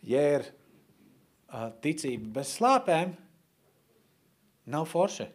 Ja 0.04 0.22
ir 0.36 0.44
uh, 0.44 1.70
ticība 1.80 2.40
bez 2.40 2.52
slāpēm, 2.58 3.14
Nav 4.64 4.86
forši. 4.86 5.26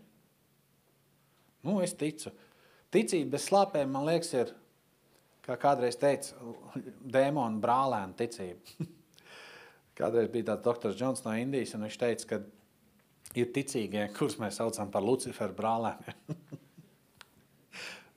Nu, 1.62 1.82
es 1.84 1.94
ticu. 2.00 2.32
Ticība 2.94 3.36
bez 3.36 3.48
slāpēm, 3.50 3.90
man 3.92 4.06
liekas, 4.08 4.30
ir, 4.38 4.54
kā 5.44 5.58
kādreiz 5.60 6.00
teica, 6.00 6.38
dēmona 7.04 7.60
brālēna 7.64 8.16
ticība. 8.20 8.88
kādreiz 10.00 10.32
bija 10.32 10.54
tāds 10.54 10.64
doktors 10.64 10.96
Džons 11.00 11.26
no 11.26 11.36
Indijas, 11.36 11.76
un 11.76 11.84
viņš 11.88 12.00
teica, 12.00 12.30
ka 12.30 12.40
ir 13.36 13.52
ticīgie, 13.56 14.06
kurus 14.16 14.40
mēs 14.40 14.62
saucam 14.62 14.94
par 14.94 15.04
Luciferu 15.04 15.58
brālēniem. 15.58 16.38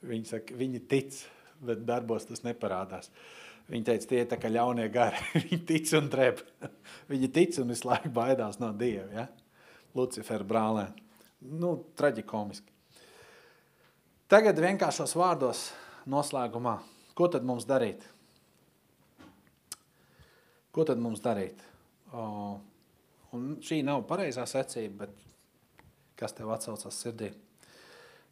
viņi 0.07 0.28
saka, 0.28 0.57
viņi 0.57 0.82
tic, 0.90 1.20
bet 1.64 1.84
darbos 1.88 2.26
tas 2.28 2.44
neparādās. 2.46 3.11
Viņi 3.70 3.86
teica, 3.86 4.09
tie 4.11 4.22
ir 4.24 4.30
tā 4.30 4.38
kā 4.40 4.51
ļaunie 4.51 4.88
gari. 4.92 5.20
viņi 5.44 5.61
tic 5.68 5.92
un 5.98 6.09
dreb. 6.11 6.40
viņi 7.12 7.30
tic 7.34 7.59
un 7.62 7.70
visu 7.70 7.86
laiku 7.88 8.11
baidās 8.14 8.59
no 8.62 8.72
Dieva. 8.76 9.09
Ja? 9.14 9.26
Lucifera 9.94 10.46
brālē. 10.46 10.88
Nu, 11.40 11.76
traģikomiski. 11.98 12.72
Tagad 14.30 14.59
vienkāršos 14.62 15.16
vārdos 15.18 15.68
noslēgumā. 16.11 16.76
Ko 17.18 17.28
tad 17.30 17.46
mums 17.46 17.66
darīt? 17.66 18.05
Ko 20.70 20.84
tad 20.86 21.01
mums 21.03 21.22
darīt? 21.22 21.59
O, 22.14 22.24
un 23.34 23.48
šī 23.62 23.80
nav 23.86 24.05
pareizā 24.11 24.46
secība, 24.46 25.07
bet 25.07 25.88
kas 26.18 26.34
tev 26.38 26.53
atsaucās 26.55 27.01
sirdī? 27.03 27.32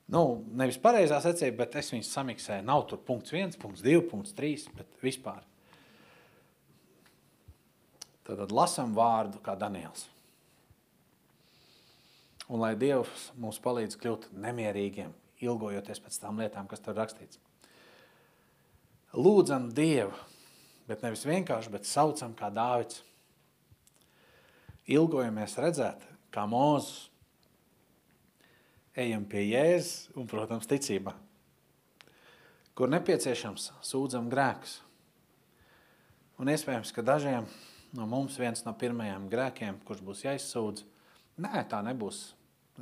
Nu, 0.09 0.23
nevis 0.57 0.79
pareizā 0.81 1.19
secība, 1.21 1.67
bet 1.67 1.75
es 1.83 1.91
viņus 1.93 2.13
samiksēju. 2.17 2.65
Nav 2.65 2.87
tur 2.89 3.01
punkts 3.05 3.35
viens, 3.35 3.59
punkts 3.61 3.85
divi, 3.85 4.01
punkts 4.09 4.33
trīs, 4.37 4.65
bet 4.77 4.89
vispār. 5.05 5.43
Tad 8.25 8.53
lasam 8.53 8.95
vārdu 8.97 9.41
kā 9.45 9.55
Daniels. 9.57 10.07
Un 12.49 12.63
lai 12.63 12.73
Dievs 12.81 13.29
mums 13.37 13.61
palīdz 13.61 13.99
kļūt 14.01 14.31
nemierīgiem, 14.41 15.13
ilgojoties 15.45 16.01
pēc 16.01 16.17
tām 16.23 16.41
lietām, 16.41 16.69
kas 16.69 16.81
tur 16.85 16.97
rakstīts. 16.97 17.41
Lūdzam 19.13 19.69
Dievu, 19.77 20.17
bet 20.89 21.05
nevis 21.05 21.27
vienkārši, 21.29 21.73
bet 21.73 21.89
saucam 21.89 22.33
kā 22.37 22.49
Dāvids. 22.53 23.03
Ilgojamies 24.89 25.59
redzēt, 25.61 26.05
kā 26.33 26.47
Mūzes. 26.49 27.11
Ejam 28.99 29.23
pie 29.31 29.45
Jēzus 29.47 30.09
un, 30.19 30.27
protams, 30.27 30.67
ticībā. 30.67 31.13
Kur 32.75 32.91
nepieciešams, 32.91 33.69
sūdzam 33.87 34.27
grēkus. 34.31 34.81
Un 36.43 36.51
iespējams, 36.51 36.91
ka 36.95 37.05
dažiem 37.07 37.47
no 37.95 38.07
mums 38.11 38.39
viens 38.39 38.65
no 38.67 38.73
pirmajiem 38.79 39.29
grēkiem, 39.31 39.79
kurš 39.87 40.03
būs 40.07 40.23
jāizsūdz, 40.27 40.83
nē, 41.43 41.63
tā 41.71 41.79
nebūs 41.87 42.33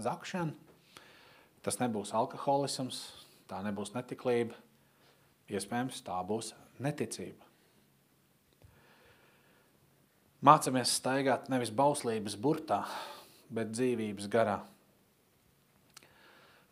zakšana, 0.06 0.52
tas 1.64 1.76
nebūs 1.80 2.14
alkoholisms, 2.16 3.02
tā 3.48 3.60
nebūs 3.64 3.92
netiklība, 3.92 4.56
iespējams, 5.52 6.00
tā 6.06 6.16
būs 6.28 6.54
neticība. 6.80 7.44
Mācamies 10.44 10.96
staigāt 10.96 11.48
nevis 11.52 11.72
bauslības 11.74 12.36
burtā, 12.40 12.82
bet 13.52 13.72
dzīvības 13.72 14.28
garā. 14.32 14.58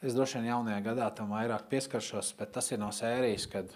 Es 0.04 0.12
droši 0.12 0.36
vien 0.36 0.50
jaunajā 0.50 0.82
gadā 0.84 1.06
tam 1.16 1.30
vairāk 1.32 1.62
pieskaršos, 1.70 2.34
bet 2.36 2.50
tas 2.52 2.66
ir 2.74 2.80
no 2.82 2.90
sērijas, 2.92 3.46
kad 3.48 3.70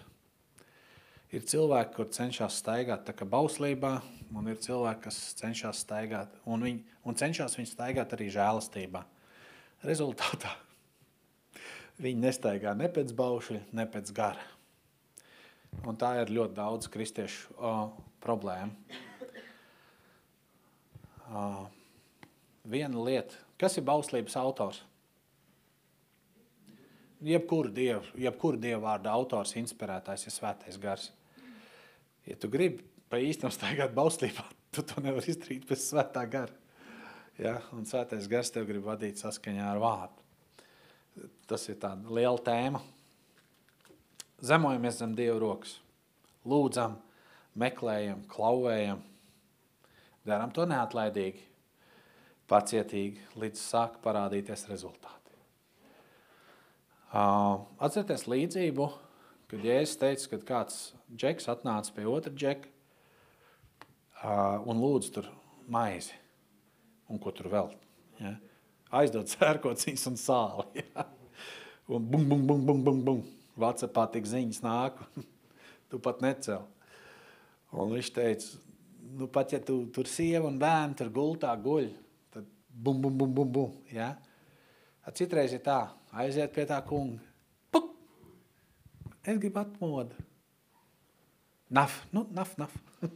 ir 1.33 1.45
cilvēki, 1.49 1.95
kur 1.95 2.11
cenšas 2.13 2.59
staigāt 2.61 3.09
bauslībā, 3.33 3.95
un 4.37 4.51
ir 4.53 4.59
cilvēki, 4.61 5.07
kas 5.07 5.21
cenšas 5.39 5.81
staigāt, 5.87 6.35
un, 6.45 6.67
viņi, 6.67 6.83
un 7.09 7.17
cenšas 7.17 7.57
viņu 7.57 7.71
staigāt 7.71 8.13
arī 8.13 8.27
žēlastībā. 8.35 9.01
Rezultātā 9.89 10.53
viņi 12.05 12.21
nestaigā 12.27 12.77
ne 12.77 12.91
pēc 12.93 13.15
baušļa, 13.17 13.63
ne 13.81 13.89
pēc 13.89 14.13
gara. 14.13 14.45
Un 15.89 15.97
tā 15.97 16.13
ir 16.21 16.35
ļoti 16.37 16.57
daudz 16.61 16.93
kristiešu 16.93 17.57
o, 17.57 17.73
problēma. 18.21 19.01
O, 21.33 21.49
viena 22.69 23.09
lieta, 23.09 23.41
kas 23.57 23.81
ir 23.81 23.89
bauslības 23.89 24.37
autors? 24.45 24.85
Jebkuru 27.25 27.73
dievu, 27.75 28.05
jebkuru 28.15 28.61
dievu 28.63 28.85
vārdu 28.85 29.11
autors, 29.11 29.57
inspirētājs 29.59 30.29
ir 30.29 30.35
svētais 30.35 30.79
gars. 30.79 31.09
Ja 32.29 32.37
tu 32.39 32.51
gribi 32.53 32.85
pa 33.11 33.19
īstam 33.19 33.51
staigāt 33.51 33.95
bauslībā, 33.97 34.45
tu 34.75 34.85
to 34.87 35.03
nevar 35.03 35.27
izdarīt 35.27 35.67
bez 35.69 35.89
svētā 35.89 36.23
gara. 36.31 36.55
Ja? 37.39 37.57
Un 37.75 37.89
svētais 37.89 38.29
gars 38.31 38.53
tev 38.55 38.69
grib 38.71 38.87
vadīt 38.87 39.19
saskaņā 39.19 39.67
ar 39.67 39.83
vārdu. 39.83 40.25
Tas 41.51 41.65
ir 41.73 41.79
tāda 41.83 42.15
liela 42.15 42.39
tēma. 42.45 42.83
Zemojamies 44.45 45.01
zem 45.01 45.17
Dieva 45.19 45.41
rokas. 45.43 45.79
Lūdzam, 46.47 46.95
meklējam, 47.59 48.23
klauvējam. 48.31 49.03
Darām 50.29 50.53
to 50.55 50.67
neatlaidīgi, 50.69 51.43
pacietīgi, 52.51 53.25
līdz 53.41 53.63
sāk 53.65 53.99
parādīties 54.05 54.69
rezultāti. 54.71 55.18
Uh, 57.09 57.63
atcerieties 57.81 58.27
līdzību, 58.29 58.87
kad 59.49 59.63
Jēzus 59.65 59.97
teica, 59.97 60.27
kad 60.35 60.43
kāds 60.45 60.81
džeks 61.09 61.49
atnāca 61.49 61.95
pie 61.97 62.05
otra 62.05 62.29
džeka 62.35 62.69
uh, 64.21 64.61
un 64.69 64.83
lūdza 64.83 65.15
tur 65.15 65.31
maizi. 65.73 66.13
Un 67.09 67.17
ko 67.23 67.33
tur 67.33 67.49
vēl? 67.49 67.71
Ja? 68.21 68.35
Aizdod 69.01 69.31
sērkociņas 69.33 70.05
un 70.11 70.19
sāli. 70.21 70.83
Ja? 70.83 71.07
Un 71.89 72.05
bum, 72.05 72.27
bum, 72.29 72.43
bum, 72.45 72.67
bum, 72.69 72.83
bum, 72.85 73.01
bum. 73.07 73.23
Vācijā 73.59 74.05
tik 74.13 74.29
ziņas 74.29 74.61
nāk, 74.63 75.01
tu 75.89 75.99
pat 76.05 76.21
necel. 76.21 76.67
Un 77.73 77.95
viņš 77.95 78.11
teica, 78.15 78.51
nu 79.17 79.31
pat 79.33 79.57
ja 79.57 79.63
tu 79.65 79.87
tur 79.97 80.07
sieva 80.09 80.45
un 80.53 80.61
bērni 80.61 81.01
tur 81.01 81.09
gultā 81.09 81.57
guļ, 81.57 81.89
tad 82.37 82.45
bum, 82.69 83.01
bum, 83.01 83.17
bum, 83.17 83.33
bum, 83.33 83.55
bum. 83.57 83.73
Ja? 83.97 84.13
Citreiz 85.17 85.57
ir 85.57 85.65
tā, 85.65 85.87
aiziet 86.13 86.53
pie 86.55 86.65
tā 86.69 86.79
kunga. 86.87 87.21
Puk! 87.73 87.93
Es 89.25 89.39
gribu 89.39 89.61
atmodu. 89.61 90.17
Naf, 91.71 92.01
nu, 92.13 92.25
naf, 92.33 92.55
naf. 92.61 92.75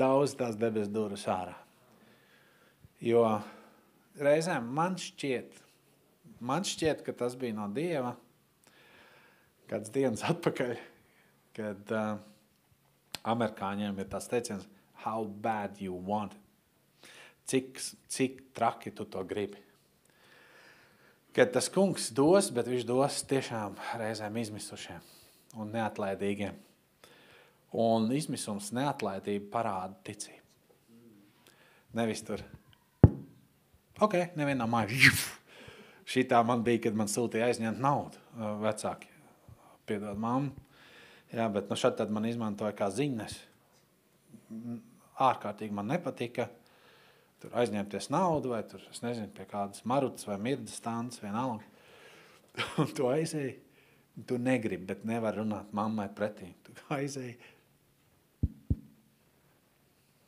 Daudz 0.00 0.34
tās 0.36 0.58
debesu 0.58 0.90
durvis 0.92 1.26
ārā. 1.30 1.54
Jo 3.00 3.22
reizēm 4.20 4.66
man 4.76 4.98
šķiet, 5.00 5.54
man 6.44 6.66
šķiet, 6.66 7.04
ka 7.06 7.14
tas 7.16 7.38
bija 7.38 7.56
no 7.56 7.68
Dieva 7.72 8.16
kāds 9.70 9.92
dienas 9.94 10.24
atpakaļ, 10.26 10.74
kad 11.54 11.94
uh, 11.94 12.18
amerikāņiem 13.30 14.02
ir 14.02 14.08
tas 14.10 14.26
teiciens 14.30 14.66
how 15.04 15.24
bad 15.24 15.78
you 15.80 15.94
want 15.94 16.34
it. 16.34 17.10
Cik, 17.50 17.80
cik 18.10 18.42
traki 18.54 18.92
tu 18.94 19.06
to 19.10 19.22
gribi. 19.26 19.58
Kad 21.34 21.52
tas 21.54 21.68
kungs 21.70 22.08
dos, 22.14 22.48
bet 22.50 22.66
viņš 22.66 22.86
dos 22.88 23.20
tiešām 23.30 23.76
reizēm 24.00 24.38
izmisušiem 24.40 25.04
un 25.62 25.70
neatlaidīgiem. 25.74 26.56
Un 27.80 28.08
izmisums, 28.14 28.72
neatlaidība 28.74 29.46
parāda 29.52 29.94
ticību. 30.06 30.40
Nevis 31.94 32.22
tur, 32.26 32.42
ok, 34.02 34.16
nevienā 34.38 34.66
mājā. 34.70 35.12
Šī 36.10 36.24
tā 36.26 36.40
man 36.46 36.64
bija, 36.66 36.82
kad 36.88 36.98
man 36.98 37.10
sūtīja 37.10 37.46
aizņemt 37.50 37.78
naudu 37.82 38.18
vecāki. 38.64 39.10
Piedod 39.86 40.18
mammu. 40.18 40.50
Jā, 41.30 41.46
bet 41.54 41.70
nu 41.70 41.78
šad 41.78 41.94
tad 42.00 42.10
man 42.10 42.26
izmantoja 42.26 42.74
kā 42.74 42.88
ziņas. 42.90 43.36
Ārkārtīgi 45.22 45.74
man 45.76 45.92
nepatika 45.92 46.48
tur 47.40 47.56
aizņemties 47.56 48.10
naudu, 48.12 48.52
vai 48.54 48.60
tur, 48.68 48.82
es 48.92 49.02
nezinu, 49.04 49.30
pie 49.36 49.46
kādas 49.48 49.84
marutas 49.88 50.26
vai 50.28 50.36
mirdas 50.42 50.76
stāns, 50.80 51.20
vienalga. 51.22 51.64
Un 52.82 52.90
tu 52.96 53.08
aizēji, 53.10 53.54
tu 54.28 54.38
negribi, 54.40 54.84
bet 54.90 55.06
nevar 55.08 55.38
runāt 55.40 55.72
mammai 55.76 56.10
pretī. 56.16 56.50
Tu 56.66 56.76
aizēji. 56.92 57.36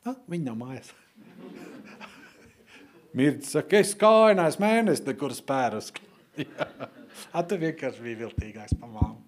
Ah, 0.08 0.16
viņa 0.30 0.48
nav 0.48 0.58
mājās. 0.58 0.92
Mirds 3.18 3.52
saka, 3.52 3.82
es 3.84 3.92
neesmu 3.94 4.64
mēnesi, 4.64 5.04
nekur 5.06 5.34
spērus. 5.36 5.92
A, 7.36 7.42
tu 7.44 7.58
vienkārši 7.60 8.02
biji 8.02 8.18
viltīgāks 8.22 8.78
pa 8.80 8.88
māmu. 8.88 9.20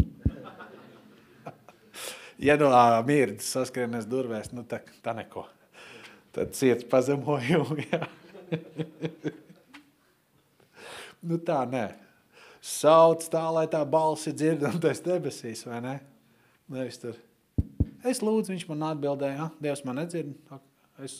ja 2.41 2.57
no 2.59 2.71
mirds 3.07 3.51
saskrienēs 3.55 4.09
durvēs, 4.09 4.51
nu 4.57 4.65
tā, 4.69 4.81
tā 5.05 5.13
neko 5.17 5.45
tad 6.35 6.55
ciets 6.57 6.87
pazemojumu. 6.91 7.77
nu 11.29 11.39
tā, 11.47 11.61
nē. 11.71 11.87
Sauc 12.65 13.27
tā, 13.33 13.45
lai 13.53 13.67
tā 13.71 13.83
balsi 13.89 14.33
dzirdamtais 14.33 15.03
debesīs, 15.05 15.65
vai 15.69 15.81
ne? 15.85 15.95
Nevis 16.73 17.01
tur. 17.03 17.19
Es 18.05 18.21
lūdzu, 18.25 18.53
viņš 18.53 18.65
man 18.71 18.87
atbildēja, 18.91 19.35
ja? 19.37 19.47
Dievs 19.65 19.85
man 19.85 20.01
nedzird. 20.01 20.33
Es 21.05 21.13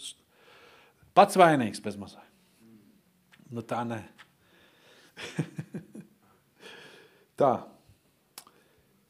pats 1.17 1.35
vainīgs 1.41 1.81
bez 1.85 1.97
mazai. 2.01 2.25
Nu 3.53 3.61
tā, 3.65 3.81
nē. 3.87 4.01
tā. 7.41 7.53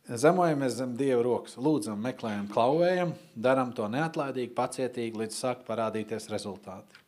Zemojamies 0.04 0.74
zem 0.76 0.90
Dieva 1.00 1.22
rokas, 1.24 1.54
lūdzam, 1.56 1.96
meklējam, 2.04 2.44
klauvējam, 2.52 3.14
darām 3.40 3.70
to 3.72 3.86
neatlaidīgi, 3.88 4.50
pacietīgi, 4.52 5.16
līdz 5.16 5.38
sāk 5.38 5.62
parādīties 5.64 6.28
rezultāti. 6.28 7.00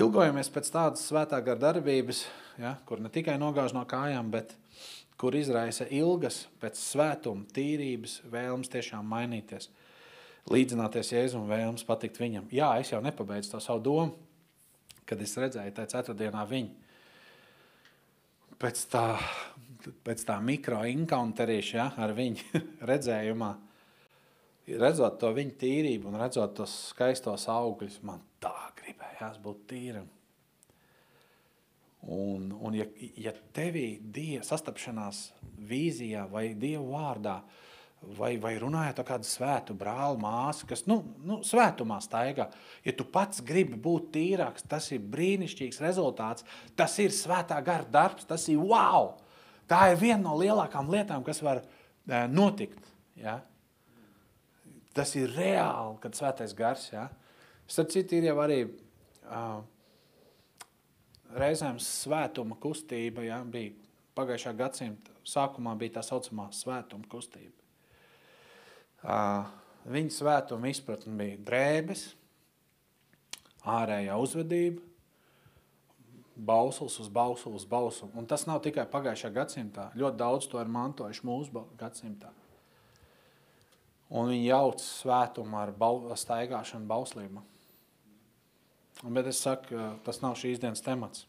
Ilgojamies 0.00 0.48
pēc 0.52 0.70
tādas 0.72 1.04
svētā 1.04 1.42
gara 1.44 1.60
darbības, 1.60 2.22
ja, 2.60 2.72
kur 2.88 3.02
ne 3.04 3.12
tikai 3.12 3.36
nogāž 3.40 3.76
no 3.76 3.84
kājām, 3.88 4.30
bet 4.32 4.54
kur 5.20 5.36
izraisa 5.36 5.84
ilgas 5.92 6.46
pēc 6.62 6.80
svētuma, 6.80 7.44
tīrības, 7.52 8.22
vēlmes 8.32 8.72
tiešām 8.72 9.04
mainīties, 9.12 9.68
līdzināties 10.48 11.12
Jēzum, 11.12 11.48
vēlmes 11.52 11.84
patikt 11.84 12.16
viņam. 12.20 12.48
Jā, 12.48 12.70
es 12.80 12.94
jau 12.94 13.02
nepabeidzu 13.04 13.52
to 13.52 13.60
savu 13.60 13.84
domu, 13.84 14.16
kad 15.04 15.20
es 15.20 15.36
redzēju 15.36 15.76
tajā 15.76 15.92
ceturtdienā 15.98 16.48
viņu. 16.48 16.72
Pēc 18.56 18.86
tā 18.88 19.06
pēc 20.04 20.24
tā 20.28 20.38
mikroencounterīša 20.44 21.78
ja, 21.78 21.88
ar 22.00 22.14
viņu 22.16 22.62
redzējumā, 22.90 23.50
redzot 24.80 25.18
to 25.22 25.32
viņa 25.36 25.56
tīrību 25.60 26.10
un 26.10 26.20
redzot 26.20 26.54
tos 26.58 26.74
skaistos 26.92 27.48
augļus, 27.52 28.00
man 28.06 28.22
tā 28.42 28.54
gribējās 28.80 29.40
būt 29.44 29.64
tīram. 29.70 30.08
Un, 32.08 32.52
un 32.54 32.76
ja, 32.78 32.86
ja 33.18 33.32
tevī 33.52 33.98
dieva 34.00 34.44
sastapšanās 34.46 35.24
vīzijā 35.68 36.28
vai 36.30 36.52
dievu 36.54 36.92
vārdā 36.94 37.40
vai, 38.16 38.36
vai 38.38 38.54
runājot 38.60 39.00
ar 39.02 39.06
kādu 39.08 39.26
svētu 39.26 39.74
brāli, 39.76 40.20
māsu, 40.22 40.68
kas 40.70 40.84
nu, 40.88 41.00
nu, 41.26 41.40
svētumā 41.44 41.98
staigā. 42.04 42.48
Ja 42.86 42.94
tu 42.96 43.06
pats 43.08 43.42
gribi 43.44 43.78
būt 43.82 44.12
tīrāks, 44.14 44.66
tas 44.70 44.90
ir 44.94 45.02
brīnišķīgs 45.10 45.82
rezultāts, 45.82 46.46
tas 46.78 46.94
ir 47.02 47.14
svētā 47.14 47.58
gara 47.66 47.86
darbs, 47.98 48.28
tas 48.28 48.46
ir 48.52 48.62
wow! 48.62 49.16
Tā 49.68 49.90
ir 49.92 49.98
viena 50.00 50.22
no 50.24 50.36
lielākām 50.40 50.88
lietām, 50.92 51.24
kas 51.26 51.42
var 51.44 51.62
notikt. 52.32 52.86
Ja? 53.18 53.38
Tas 54.96 55.12
ir 55.18 55.32
reāli, 55.36 55.98
kad 56.02 56.16
svētais 56.16 56.54
gars. 56.56 56.88
Ja? 56.92 57.08
Starp 57.68 57.92
citu, 57.92 58.16
ir 58.16 58.30
jau 58.30 58.38
arī 58.40 58.62
uh, 58.64 59.60
reizēm 61.36 61.80
svētuma 61.82 62.56
kustība, 62.60 63.26
ja? 63.26 63.42
bija 63.44 63.76
pagājušā 64.18 64.56
gadsimta 64.56 65.18
sākumā 65.28 65.74
bija 65.78 65.98
tā 65.98 66.04
saucamā 66.06 66.48
svētuma 66.56 67.08
kustība. 67.10 67.54
Uh, 68.98 69.50
viņa 69.88 70.14
svētuma 70.16 70.70
izpratne 70.72 71.14
bija 71.18 71.38
drēbes, 71.46 72.04
ārējā 73.68 74.16
uzvedība, 74.18 74.87
bauslis 76.38 76.98
uz 77.02 77.08
bauslu 77.12 77.54
uz 77.58 77.64
bauslu. 77.68 78.10
Un 78.14 78.26
tas 78.26 78.46
nav 78.46 78.62
tikai 78.64 78.86
pagājušā 78.90 79.30
gadsimtā. 79.34 79.88
Ļoti 79.98 80.20
daudz 80.20 80.48
to 80.50 80.60
ir 80.62 80.70
mantojuši 80.72 81.26
mūsu 81.26 81.64
gadsimtā. 81.78 82.30
Un 84.08 84.30
viņi 84.30 84.46
jauc 84.48 84.80
svētumu 84.80 85.58
ar 85.60 85.74
bau, 85.76 86.00
staigāšanu 86.16 86.88
bauslību. 86.88 87.42
Bet 89.04 89.28
es 89.30 89.42
saku, 89.44 89.76
tas 90.06 90.22
nav 90.24 90.38
šīs 90.40 90.62
dienas 90.62 90.82
temats. 90.82 91.26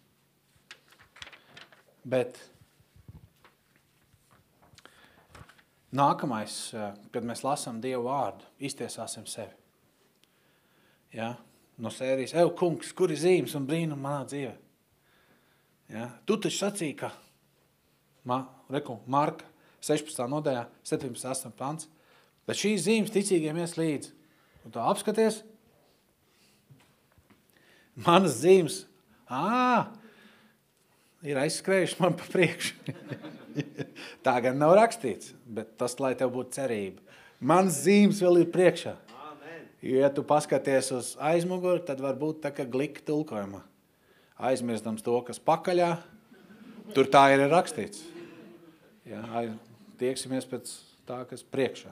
Bet 2.08 2.40
Nākamais, 5.90 6.74
eh, 6.78 6.94
kad 7.12 7.26
mēs 7.26 7.42
lasām 7.42 7.80
Dievu 7.82 8.06
vārdu, 8.06 8.46
iztiesāsim 8.62 9.26
sevi. 9.26 9.56
Ja? 11.14 11.36
No 11.78 11.90
sērijas, 11.90 12.36
ej, 12.38 12.52
kungs, 12.60 12.92
kur 12.94 13.10
ir 13.10 13.18
zīmes 13.18 13.56
un 13.58 13.66
brīnumi 13.66 14.04
manā 14.04 14.28
dzīvē? 14.30 14.54
Ja? 15.90 16.10
Tu 16.26 16.38
taču 16.38 16.58
sacīji, 16.62 16.98
ka 17.00 17.12
Ma, 18.28 18.44
reku, 18.70 19.00
Marka 19.10 19.48
16. 19.82 20.26
nodaļā, 20.30 20.66
17. 20.86 21.54
pants, 21.58 21.88
bet 22.48 22.60
šīs 22.60 22.84
zīmes 22.86 23.14
ticīgiem 23.14 23.58
ies 23.62 23.78
līdzi. 23.80 24.12
Un 24.68 24.76
tā 24.76 24.84
apskaties, 24.92 25.40
manas 28.06 28.36
zīmes, 28.42 28.82
ā, 29.32 29.88
ir 31.26 31.40
aizskrējuši 31.40 32.00
man 32.04 32.18
pa 32.20 32.28
priekšu. 32.36 32.98
Tā 34.26 34.36
gan 34.44 34.60
nav 34.60 34.76
rakstīts, 34.78 35.34
bet 35.48 35.74
tas, 35.80 35.96
lai 36.04 36.14
tev 36.20 36.34
būtu 36.36 36.60
cerība. 36.60 37.02
Mans 37.40 37.82
zīmes 37.86 38.20
vēl 38.24 38.44
ir 38.44 38.52
priekšā. 38.54 38.98
Jo, 39.80 39.96
ja 40.04 40.10
tu 40.12 40.26
paskaties 40.28 40.92
uz 40.92 41.14
aizmuguri, 41.24 41.86
tad 41.88 42.02
var 42.04 42.20
būt 42.20 42.44
tā 42.44 42.52
kā 42.52 42.66
glika 42.68 43.04
tulkojuma. 43.08 43.64
Aizmirstams 44.40 45.04
to, 45.04 45.18
kas 45.28 45.42
pakaļā, 45.44 45.90
tur 46.96 47.10
tā 47.12 47.26
ir 47.34 47.44
rakstīts. 47.52 48.06
Ja, 49.10 49.24
aiz, 49.36 49.56
tieksimies 50.00 50.48
pēc 50.48 50.72
tā, 51.10 51.24
kas 51.28 51.44
priekšā. 51.44 51.92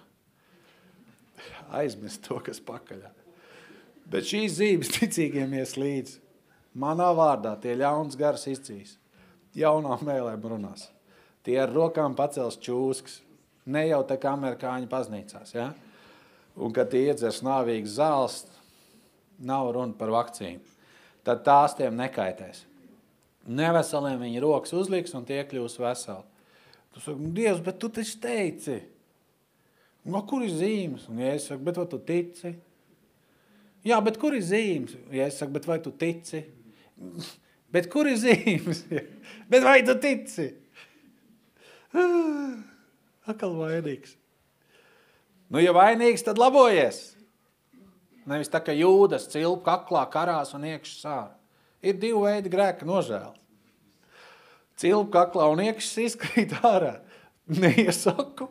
Aizmirst 1.75 2.23
to, 2.27 2.39
kas 2.43 2.61
pakaļā. 2.63 3.11
Bet 4.07 4.29
šīs 4.29 4.55
zīmes 4.61 4.93
ticīgiem 4.95 5.57
ies 5.59 5.75
līdzi. 5.75 6.21
Manā 6.77 7.09
vārdā 7.17 7.55
tie 7.59 7.73
ļauns 7.75 8.15
gars 8.19 8.45
izcīs. 8.47 8.95
Jaunām 9.57 10.05
mēlēm 10.05 10.45
runās. 10.47 10.85
Tie 11.43 11.57
ar 11.59 11.71
rokām 11.73 12.15
pacels 12.15 12.59
čūskas. 12.61 13.21
Ne 13.67 13.87
jau 13.89 13.99
tā 14.07 14.15
kā 14.21 14.31
amerikāņu 14.37 14.87
baznīcās. 14.87 15.51
Ja? 15.57 15.71
Un, 16.55 16.71
kad 16.71 16.93
tie 16.93 17.09
iedzers 17.09 17.41
nāvīgs 17.43 17.97
zāles, 17.97 18.45
nav 19.43 19.73
runa 19.75 19.97
par 19.97 20.13
vakcīnu. 20.13 20.76
Tad 21.27 21.43
tās 21.43 21.75
tiem 21.75 21.97
nekaitēs. 21.99 22.63
Neveseliem 23.47 24.21
viņi 24.23 24.43
rokas 24.43 24.71
uzliks 24.75 25.15
un 25.15 25.25
tie 25.27 25.41
kļūs 25.47 25.75
veseli. 25.79 26.23
Tu 26.95 27.03
saki, 27.03 27.31
Dievs, 27.35 27.59
bet 27.63 27.79
tu 27.81 27.89
taču 27.91 28.15
teici. 28.23 28.77
No 30.07 30.23
kur 30.27 30.45
ir 30.45 30.53
zīmes? 30.55 31.09
Un 31.11 31.19
ja 31.19 31.33
es 31.35 31.49
saku, 31.49 31.65
bet 31.67 31.79
vai 31.79 31.87
tu 31.91 31.99
tici? 32.07 32.53
Jā, 33.87 33.99
bet 34.03 34.19
kur 34.19 34.35
ir 34.35 34.43
zīmes? 34.43 34.95
Ja 35.11 35.27
es 35.27 35.39
saku, 35.39 35.55
bet 35.57 35.67
vai 35.67 35.81
tu 35.83 35.91
tici? 35.95 36.45
Bet 37.67 37.89
kur 37.91 38.07
ir 38.07 38.15
zīmes? 38.15 38.85
bet 39.51 39.65
vai 39.65 39.81
tu 39.83 39.91
tici? 39.99 40.45
Akal 43.27 43.57
vainīgs. 43.59 44.13
Nu, 45.51 45.59
ja 45.59 45.73
vainīgs, 45.75 46.23
tad 46.23 46.39
labojies. 46.39 47.16
Nevis 48.27 48.51
tā, 48.51 48.59
ka 48.63 48.75
jūdas 48.75 49.29
cilp 49.31 49.63
kaklā 49.65 50.03
karās 50.11 50.53
un 50.57 50.65
iekšas 50.67 51.03
sāra. 51.05 51.35
Ir 51.79 51.95
divi 52.01 52.19
veidi 52.25 52.51
grēka 52.51 52.87
nožēla. 52.87 53.35
Cilp 54.77 55.11
kaklā 55.13 55.47
un 55.53 55.61
iekšas 55.63 55.95
izkrīt 56.03 56.55
ārā. 56.65 56.97
Neiesaku. 57.47 58.49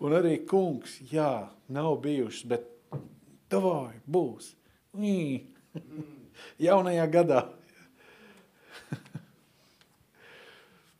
Un 0.00 0.16
arī 0.16 0.34
kungs, 0.48 0.98
jā, 1.12 1.48
nav 1.72 1.96
bijušas, 2.04 2.44
bet 2.48 2.68
tavai 3.52 3.96
būs. 4.08 4.52
Jaunajā 6.60 7.06
gadā 7.12 7.40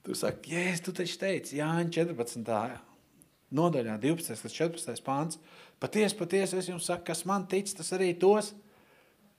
Tu 0.04 0.14
saki, 0.16 0.54
jēs, 0.56 0.80
tu 0.84 0.92
taču 0.96 1.16
teici, 1.20 1.58
Jāņa 1.58 1.90
14. 1.92 2.44
nodaļā, 3.56 3.96
12. 4.00 4.44
līdz 4.46 4.56
14. 4.56 5.02
pāns, 5.06 5.40
paties, 5.80 6.14
paties, 6.16 6.54
es 6.56 6.68
jums 6.70 6.86
saku, 6.88 7.06
kas 7.08 7.24
man 7.28 7.46
tic, 7.50 7.70
tas 7.76 7.92
arī 7.96 8.12
tos 8.20 8.52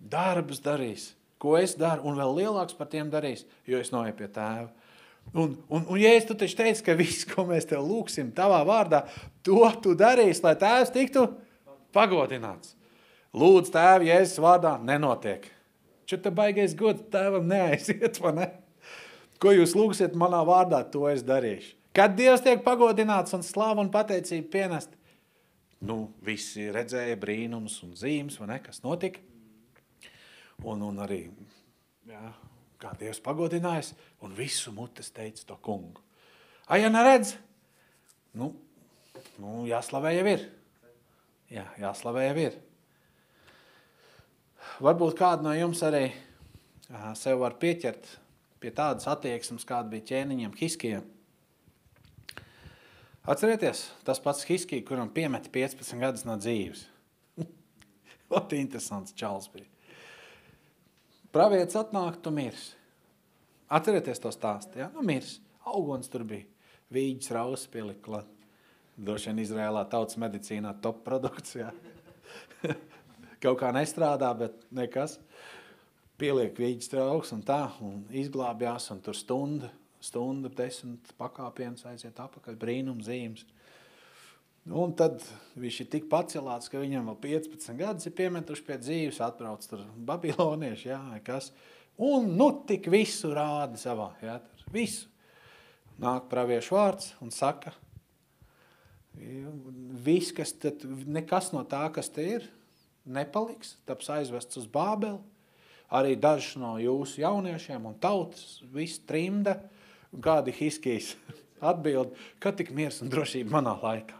darbus 0.02 0.62
darīs, 0.64 1.12
ko 1.42 1.56
es 1.60 1.76
daru, 1.78 2.08
un 2.10 2.18
vēl 2.18 2.38
lielāks 2.42 2.78
par 2.78 2.90
tiem 2.90 3.10
darīs, 3.14 3.46
jo 3.70 3.82
es 3.82 3.94
noeju 3.94 4.18
pie 4.18 4.30
tēva. 4.34 4.70
Un, 5.38 5.54
un, 5.70 5.86
un 5.86 6.00
ja 6.02 6.12
es 6.18 6.26
tu 6.28 6.36
taču 6.36 6.58
teici, 6.58 6.84
ka 6.84 6.96
viss, 6.98 7.28
ko 7.30 7.46
mēs 7.48 7.68
tev 7.70 7.86
lūksim 7.86 8.34
tavā 8.36 8.60
vārdā, 8.68 9.04
to 9.46 9.64
tu 9.84 9.94
darīsi, 9.96 10.42
lai 10.44 10.56
tēvs 10.60 10.92
tiktu 10.96 11.28
pagodināts. 11.96 12.74
Lūdzu 13.32 13.72
tēvi, 13.72 14.10
Jēzus 14.10 14.42
vārdā, 14.44 14.74
nenotiek. 14.84 15.46
Čo 16.10 16.18
te 16.20 16.34
baigais 16.36 16.74
gods 16.76 17.06
tēvam 17.14 17.46
neaiziet, 17.48 18.18
vai 18.20 18.34
ne? 18.36 18.48
Ko 19.42 19.54
jūs 19.56 19.72
lūgsiet 19.78 20.18
manā 20.20 20.42
vārdā, 20.46 20.82
to 20.92 21.06
es 21.08 21.24
darīšu. 21.24 21.78
Kad 21.96 22.18
Dievs 22.18 22.44
tiek 22.44 22.60
pagodināts 22.64 23.36
un 23.36 23.44
slāva 23.44 23.80
un 23.84 23.92
pateicība 23.92 24.52
pienest, 24.52 24.92
nu, 25.86 25.98
visi 26.26 26.70
redzēja 26.74 27.18
brīnums 27.20 27.80
un 27.86 27.96
zīmes, 27.98 28.38
vai 28.42 28.52
ne, 28.54 28.60
kas 28.64 28.82
notika. 28.86 29.22
Un, 30.62 30.84
un 30.86 31.02
arī, 31.02 31.24
jā, 32.10 32.24
kā 32.82 32.94
Dievs 33.00 33.22
pagodinājis, 33.26 33.94
un 34.22 34.34
visu 34.38 34.74
mutes 34.76 35.10
teica 35.14 35.48
to 35.50 35.58
kungu. 35.66 36.04
A, 36.70 36.78
ja 36.78 36.92
neredz, 36.94 37.34
nu, 38.38 38.52
nu 39.42 39.64
jāslavē 39.70 40.14
jau 40.20 40.28
ir. 40.30 40.46
Jā, 41.52 41.66
jāslavē 41.82 42.28
jau 42.30 42.38
ir. 42.46 42.60
Varbūt 44.82 45.18
kādu 45.18 45.46
no 45.46 45.56
jums 45.58 45.82
arī 45.84 46.06
sev 47.18 47.42
var 47.42 47.58
pieķert 47.60 48.08
pie 48.62 48.72
tādas 48.76 49.08
attieksmes, 49.10 49.66
kāda 49.68 49.90
bija 49.92 50.08
ķēniņiem 50.12 50.54
Hiskijam. 50.60 51.06
Atcerieties, 53.22 53.84
tas 54.04 54.18
pats 54.20 54.46
Hiskija, 54.50 54.82
kuram 54.86 55.10
piemeta 55.14 55.50
15 55.54 56.00
gadus 56.02 56.24
no 56.26 56.38
dzīves. 56.42 56.88
Ļoti 58.32 58.58
interesants 58.58 59.14
čals 59.18 59.46
bija. 59.54 59.68
Pravietis 61.32 61.78
atnāk, 61.78 62.18
tu 62.24 62.34
mirs. 62.34 62.72
Atcerieties 63.72 64.20
to 64.20 64.32
stāstu, 64.34 64.82
ja? 64.82 64.90
Nu 64.96 65.06
mirs. 65.06 65.38
Augons 65.70 66.10
tur 66.12 66.26
bija. 66.28 66.48
Vīģis 66.92 67.32
raus 67.38 67.68
pielikla. 67.72 68.24
Droši 68.98 69.30
vien 69.30 69.44
Izrēlā 69.46 69.86
tautas 69.92 70.18
medicīnā 70.20 70.74
top 70.82 71.06
produkts, 71.06 71.54
ja? 71.56 71.70
Kaut 73.44 73.62
kā 73.62 73.70
nestrādā, 73.76 74.34
bet 74.38 74.66
nekas 74.74 75.20
pieliek 76.22 76.58
vīģis 76.58 76.92
trauks 76.92 77.32
un 77.38 77.46
tā, 77.46 77.64
un 77.86 78.02
izglābjās, 78.18 78.90
un 78.94 79.00
tur 79.06 79.18
stunda, 79.18 79.72
stunda, 80.04 80.50
desmit 80.54 81.14
pakāpiens 81.20 81.86
aiziet 81.90 82.20
apakaļ, 82.22 82.58
brīnum 82.60 83.02
zīmes. 83.06 83.46
Un 84.70 84.94
tad 84.94 85.24
viņš 85.58 85.78
ir 85.82 85.88
tik 85.90 86.10
pacelāts, 86.10 86.70
ka 86.70 86.82
viņam 86.82 87.08
vēl 87.10 87.18
15 87.24 87.78
gadus 87.80 88.06
ir 88.06 88.14
piemetuši 88.18 88.66
pie 88.68 88.78
dzīves, 88.82 89.22
atbrauc 89.26 89.66
tur 89.66 89.82
babilonieši, 90.10 90.92
jā, 90.92 91.02
kas. 91.26 91.50
Un 92.02 92.36
nu 92.38 92.52
tik 92.70 92.90
visu 92.94 93.34
rāda 93.34 93.80
savā, 93.82 94.12
jā, 94.22 94.38
tur 94.38 94.76
visu. 94.76 95.10
Nāk 96.02 96.30
praviešu 96.30 96.78
vārds 96.78 97.12
un 97.22 97.34
saka, 97.34 97.74
viss, 99.14 100.32
kas 100.34 100.54
tad, 100.62 100.86
nekas 101.10 101.52
no 101.54 101.66
tā, 101.68 101.84
kas 101.94 102.10
te 102.14 102.26
ir, 102.38 102.48
nepaliks, 103.06 103.76
taps 103.90 104.10
aizvests 104.14 104.62
uz 104.62 104.70
Bābeli, 104.72 105.20
arī 105.92 106.16
daži 106.16 106.62
no 106.62 106.78
jūsu 106.80 107.22
jauniešiem 107.26 107.86
un 107.90 107.98
tautas, 108.02 108.62
viss 108.72 109.02
trimda, 109.10 109.58
un 109.58 109.81
kādi 110.20 110.54
hiskijas 110.56 111.14
atbild, 111.62 112.16
ka 112.42 112.52
tik 112.56 112.74
miers 112.76 113.00
un 113.04 113.12
drošība 113.14 113.60
manā 113.60 113.78
laikā. 113.80 114.18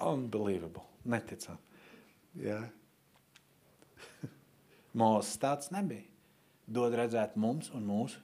Unbelievable. 0.00 0.86
Neticam. 1.04 1.58
Jā. 2.40 2.60
Mūsu 5.00 5.40
tāds 5.42 5.70
nebija. 5.74 6.06
Dod 6.70 6.94
redzēt 6.94 7.34
mums 7.40 7.72
un 7.74 7.82
mūsu 7.88 8.20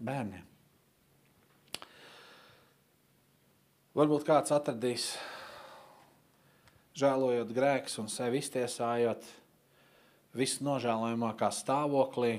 bērniem. 0.00 0.48
Varbūt 3.92 4.24
kāds 4.24 4.54
atradīs, 4.56 5.10
žēlojot 6.96 7.50
grēkus 7.52 7.98
un 8.00 8.08
sevi 8.08 8.40
iztiesājot, 8.40 9.26
visu 10.32 10.64
nožēlojamākā 10.64 11.50
stāvoklī, 11.52 12.38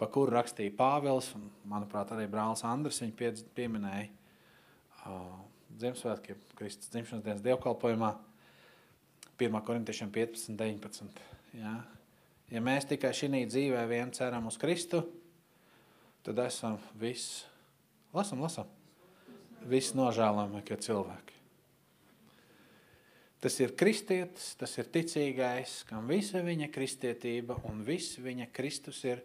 pa 0.00 0.08
kuru 0.08 0.32
rakstīja 0.32 0.72
Pāvils, 0.78 1.28
un, 1.36 1.50
manuprāt, 1.68 2.12
arī 2.14 2.24
brālis 2.30 2.64
Andris 2.64 3.02
viņu 3.02 3.44
pieminēja 3.56 4.08
uh, 5.04 5.38
Ziemassvētkiem, 5.80 6.40
Kristus 6.58 6.90
dzimšanas 6.92 7.24
dienas 7.24 7.44
dievkalpojumā, 7.44 8.14
1. 9.40 9.60
korintiešiem 9.64 10.10
15, 10.12 10.56
19. 10.58 11.20
Ja? 11.60 11.74
ja 12.52 12.62
mēs 12.64 12.88
tikai 12.90 13.12
šī 13.16 13.44
dzīvē 13.48 13.86
vien 13.88 14.12
ceram 14.16 14.48
uz 14.50 14.58
Kristu, 14.60 15.04
tad 16.26 16.40
esam 16.44 16.76
viss, 17.00 17.44
lasam, 18.16 18.42
lasam, 18.44 18.68
viss 19.68 19.94
nožēlojamākie 19.96 20.80
cilvēki. 20.84 21.36
Tas 23.40 23.54
ir 23.62 23.72
kristietis, 23.72 24.50
tas 24.60 24.74
ir 24.76 24.90
ticīgais, 24.92 25.78
kam 25.88 26.08
visa 26.10 26.42
viņa 26.44 26.68
kristietība 26.72 27.56
un 27.70 27.80
viss 27.86 28.18
viņa 28.20 28.50
Kristus 28.52 29.00
ir 29.08 29.22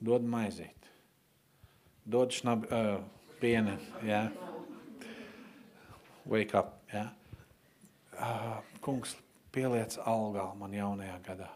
dod 0.00 0.24
maizīt, 0.26 0.88
dod 2.04 2.32
šnab, 2.34 2.66
uh, 2.70 2.96
pieni, 3.40 3.76
jā. 4.06 4.26
Wake 6.24 6.56
up, 6.56 6.78
jā. 6.92 7.08
Uh, 8.14 8.60
kungs, 8.84 9.16
pieliec 9.52 9.98
algā 10.08 10.46
man 10.56 10.74
jaunajā 10.74 11.18
gadā. 11.26 11.50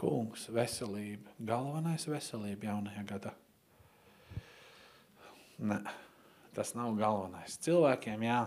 Kungs, 0.00 0.48
veselība, 0.52 1.30
galvenais 1.38 2.04
veselība 2.10 2.72
jaunajā 2.72 3.04
gadā. 3.08 3.36
Nē, 5.62 5.78
tas 6.56 6.74
nav 6.74 6.96
galvenais. 6.98 7.54
Cilvēkiem, 7.62 8.26
jā, 8.26 8.40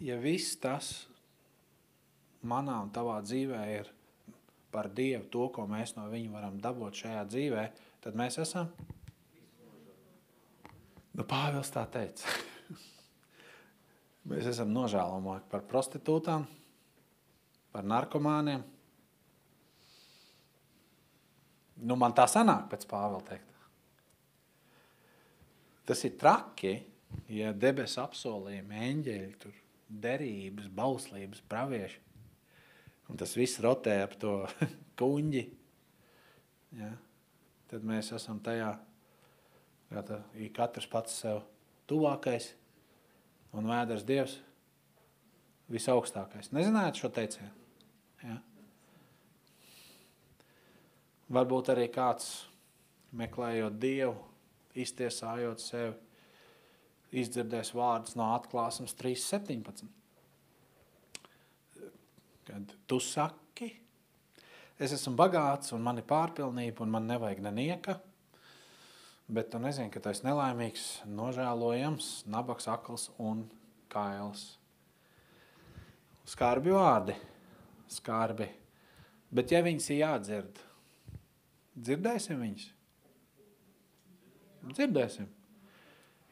ja 0.00 0.16
viss 0.20 0.56
tas 0.60 0.90
manā 2.40 2.78
un 2.82 2.92
tavā 2.92 3.18
dzīvē 3.24 3.62
ir 3.76 3.90
par 4.70 4.88
Dievu, 4.94 5.26
to, 5.32 5.48
ko 5.54 5.66
mēs 5.70 5.96
no 5.96 6.06
viņa 6.10 6.32
varam 6.32 6.58
dabūt 6.62 7.02
šajā 7.02 7.24
dzīvē, 7.30 7.66
tad 8.04 8.18
mēs 8.18 8.38
esam. 8.42 8.70
Nu, 11.16 11.26
Pāvils 11.26 11.72
tā 11.74 11.84
teica. 11.90 12.30
mēs 14.30 14.46
esam 14.52 14.70
nožēlojamāki 14.74 15.50
par 15.50 15.64
prostitūtām, 15.70 16.46
par 17.74 17.86
narkomāniem. 17.86 18.62
Nu, 21.80 21.96
man 21.96 22.14
tā 22.14 22.26
sanāk 22.30 22.68
pēc 22.70 22.86
Pāvila 22.88 23.22
teikt. 23.26 23.46
Tas 25.88 26.04
ir 26.06 26.14
traki, 26.20 26.76
ja 27.32 27.50
debesu 27.56 27.98
apsolījumi, 28.04 28.82
eņģeļi, 28.90 29.30
tur 29.42 29.56
derības, 29.90 30.68
bauslības, 30.70 31.42
pravieši. 31.50 31.98
Un 33.10 33.18
tas 33.18 33.32
viss 33.34 33.58
rotē 33.62 33.96
ap 34.04 34.14
to 34.22 34.34
kuņģi. 35.00 35.42
Ja? 36.78 36.92
Tad 37.70 37.86
mēs 37.86 38.12
esam 38.14 38.38
tajā, 38.42 38.70
kā 39.90 40.04
tā, 40.06 40.20
katrs 40.54 40.86
pats 40.90 41.18
sev 41.22 41.42
tuvākais 41.90 42.52
un 43.54 43.66
vēders 43.70 44.06
Dievs 44.06 44.36
visaugstākais. 45.70 46.52
Nezinājāt 46.54 47.02
šo 47.02 47.10
teicienu? 47.14 47.50
Ja? 48.22 48.38
Varbūt 51.30 51.70
arī 51.74 51.86
kāds 51.94 52.30
meklējot 53.14 53.78
Dievu, 53.82 54.16
iztiesājot 54.78 55.62
sevi, 55.62 55.94
izdzirdēs 57.22 57.72
vārdus 57.74 58.16
no 58.18 58.30
atklāsmes 58.36 58.94
3.17. 58.98 59.99
Kad 62.50 62.72
tu 62.90 62.98
saki, 62.98 63.68
es 64.74 64.94
esmu 64.96 65.12
bagāts 65.14 65.70
un 65.76 65.84
man 65.86 66.00
ir 66.00 66.06
pārpilnība 66.08 66.82
un 66.82 66.90
man 66.90 67.06
nevajag 67.06 67.44
nenieka, 67.44 67.94
bet 69.30 69.52
tu 69.52 69.60
nezini, 69.62 69.92
ka 69.94 70.02
tu 70.02 70.10
esi 70.10 70.26
nelaimīgs, 70.26 70.86
nožēlojams, 71.06 72.08
nabaks, 72.26 72.66
akls 72.72 73.06
un 73.22 73.44
kails. 73.92 74.42
Skarbi 76.26 76.74
vārdi, 76.74 77.14
skarbi. 77.90 78.50
Bet 79.30 79.54
ja 79.54 79.62
viņas 79.62 79.86
ir 79.92 80.00
jādzird, 80.00 80.60
dzirdēsim 81.78 82.42
viņas? 82.42 82.66
Dzirdēsim. 84.74 85.30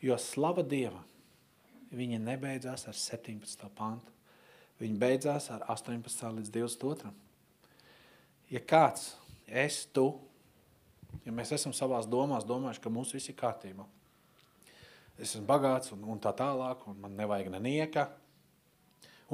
Jo 0.02 0.18
slava 0.18 0.66
Dievam, 0.66 1.06
viņa 1.94 2.18
nebeidzās 2.26 2.88
ar 2.90 2.98
17. 2.98 3.70
pantu. 3.78 4.17
Viņa 4.78 4.98
beidzās 5.00 5.48
ar 5.50 5.64
18. 5.74 6.30
līdz 6.38 6.52
22. 6.54 7.10
Ja 8.52 8.62
kāds, 8.64 9.10
es, 9.46 9.82
tu, 9.92 10.06
ja 11.26 11.34
mēs 11.34 11.52
esam 11.56 11.74
savās 11.76 12.08
domās 12.08 12.46
domājuši, 12.48 12.82
ka 12.84 12.92
mums 12.92 13.12
viss 13.16 13.28
ir 13.28 13.36
kārtībā, 13.38 13.84
es 15.18 15.34
esmu 15.34 15.44
bagāts 15.48 15.92
un, 15.96 16.06
un 16.06 16.22
tā 16.22 16.32
tālāk, 16.38 16.86
un 16.88 17.02
man 17.02 17.16
nevajag 17.18 17.50
nenieka, 17.52 18.06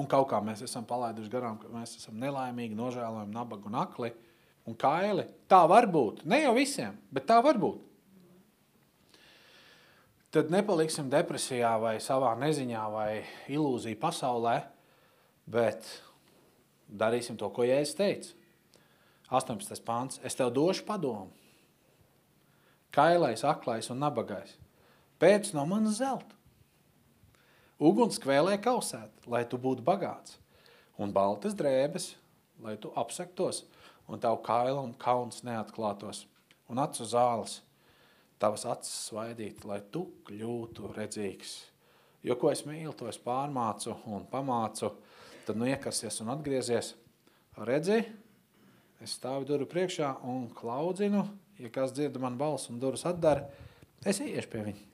un 0.01 0.09
kaut 0.11 0.30
kā 0.32 0.40
mēs 0.42 0.64
esam 0.66 0.86
palaiduši 0.88 1.30
garām, 1.30 1.61
ka 1.61 1.70
mēs 1.70 1.99
esam 2.01 2.16
nelaimīgi, 2.18 2.74
nožēlojami, 2.78 3.36
nabagi 3.36 3.70
un 3.70 3.80
akli 3.84 4.14
un 4.64 4.78
kaili. 4.80 5.28
Tā 5.47 5.61
var 5.68 5.86
būt. 5.92 6.24
Ne 6.26 6.40
jau 6.47 6.55
visiem, 6.57 6.97
bet 7.12 7.28
tā 7.28 7.38
var 7.45 7.61
būt 7.61 7.84
tad 10.34 10.51
nepaliksim 10.51 11.07
depresijā 11.12 11.76
vai 11.78 11.99
savā 12.03 12.32
neziņā 12.40 12.84
vai 12.90 13.11
ilūziju 13.55 13.99
pasaulē, 14.03 14.57
bet 15.47 15.86
darīsim 16.88 17.38
to, 17.40 17.49
ko 17.51 17.66
Jēzus 17.66 17.99
teica. 17.99 18.34
18. 19.30 19.80
pāns. 19.84 20.20
Es 20.22 20.36
tev 20.38 20.53
došu 20.55 20.84
padomu. 20.86 21.32
Kailais, 22.95 23.42
aklais 23.42 23.90
un 23.90 23.99
nabagais. 23.99 24.55
Pēc 25.18 25.51
no 25.57 25.64
manas 25.66 25.99
zelta. 25.99 26.36
Uguns 27.82 28.20
kvēlē 28.22 28.55
kausēt, 28.62 29.24
lai 29.26 29.42
tu 29.51 29.59
būtu 29.59 29.82
bagāts. 29.82 30.38
Un 31.01 31.11
baltas 31.11 31.57
drēbes, 31.59 32.12
lai 32.62 32.76
tu 32.78 32.92
apsektos, 32.95 33.64
un 34.07 34.22
tavu 34.22 34.38
kailu 34.47 34.78
un 34.84 34.92
kauns 34.95 35.42
neatklātos. 35.42 36.22
Un 36.70 36.78
acu 36.78 37.07
zāles, 37.09 37.59
tavas 38.38 38.64
acis 38.70 39.09
svaidīt, 39.09 39.64
lai 39.66 39.80
tu 39.90 40.07
kļūtu 40.28 40.92
redzīgs. 40.95 41.57
Jo 42.24 42.38
ko 42.40 42.53
es 42.55 42.62
mīlu, 42.64 42.95
to 42.97 43.11
es 43.11 43.18
pārmācu 43.20 43.97
un 44.07 44.22
pamācu, 44.30 44.92
tad 45.47 45.59
nu 45.61 45.68
iekarsies 45.68 46.20
un 46.24 46.32
atgriezies. 46.34 46.95
Redzi, 47.55 48.01
es 49.05 49.14
stāvu 49.18 49.47
duru 49.49 49.68
priekšā 49.70 50.11
un 50.26 50.49
klaudzinu, 50.57 51.24
ja 51.61 51.70
kas 51.72 51.95
dzird 51.95 52.18
man 52.22 52.38
balsu 52.40 52.72
un 52.72 52.80
durus 52.82 53.07
atdara, 53.09 53.47
es 54.05 54.20
ieiešu 54.24 54.51
pie 54.51 54.64
viņa. 54.66 54.84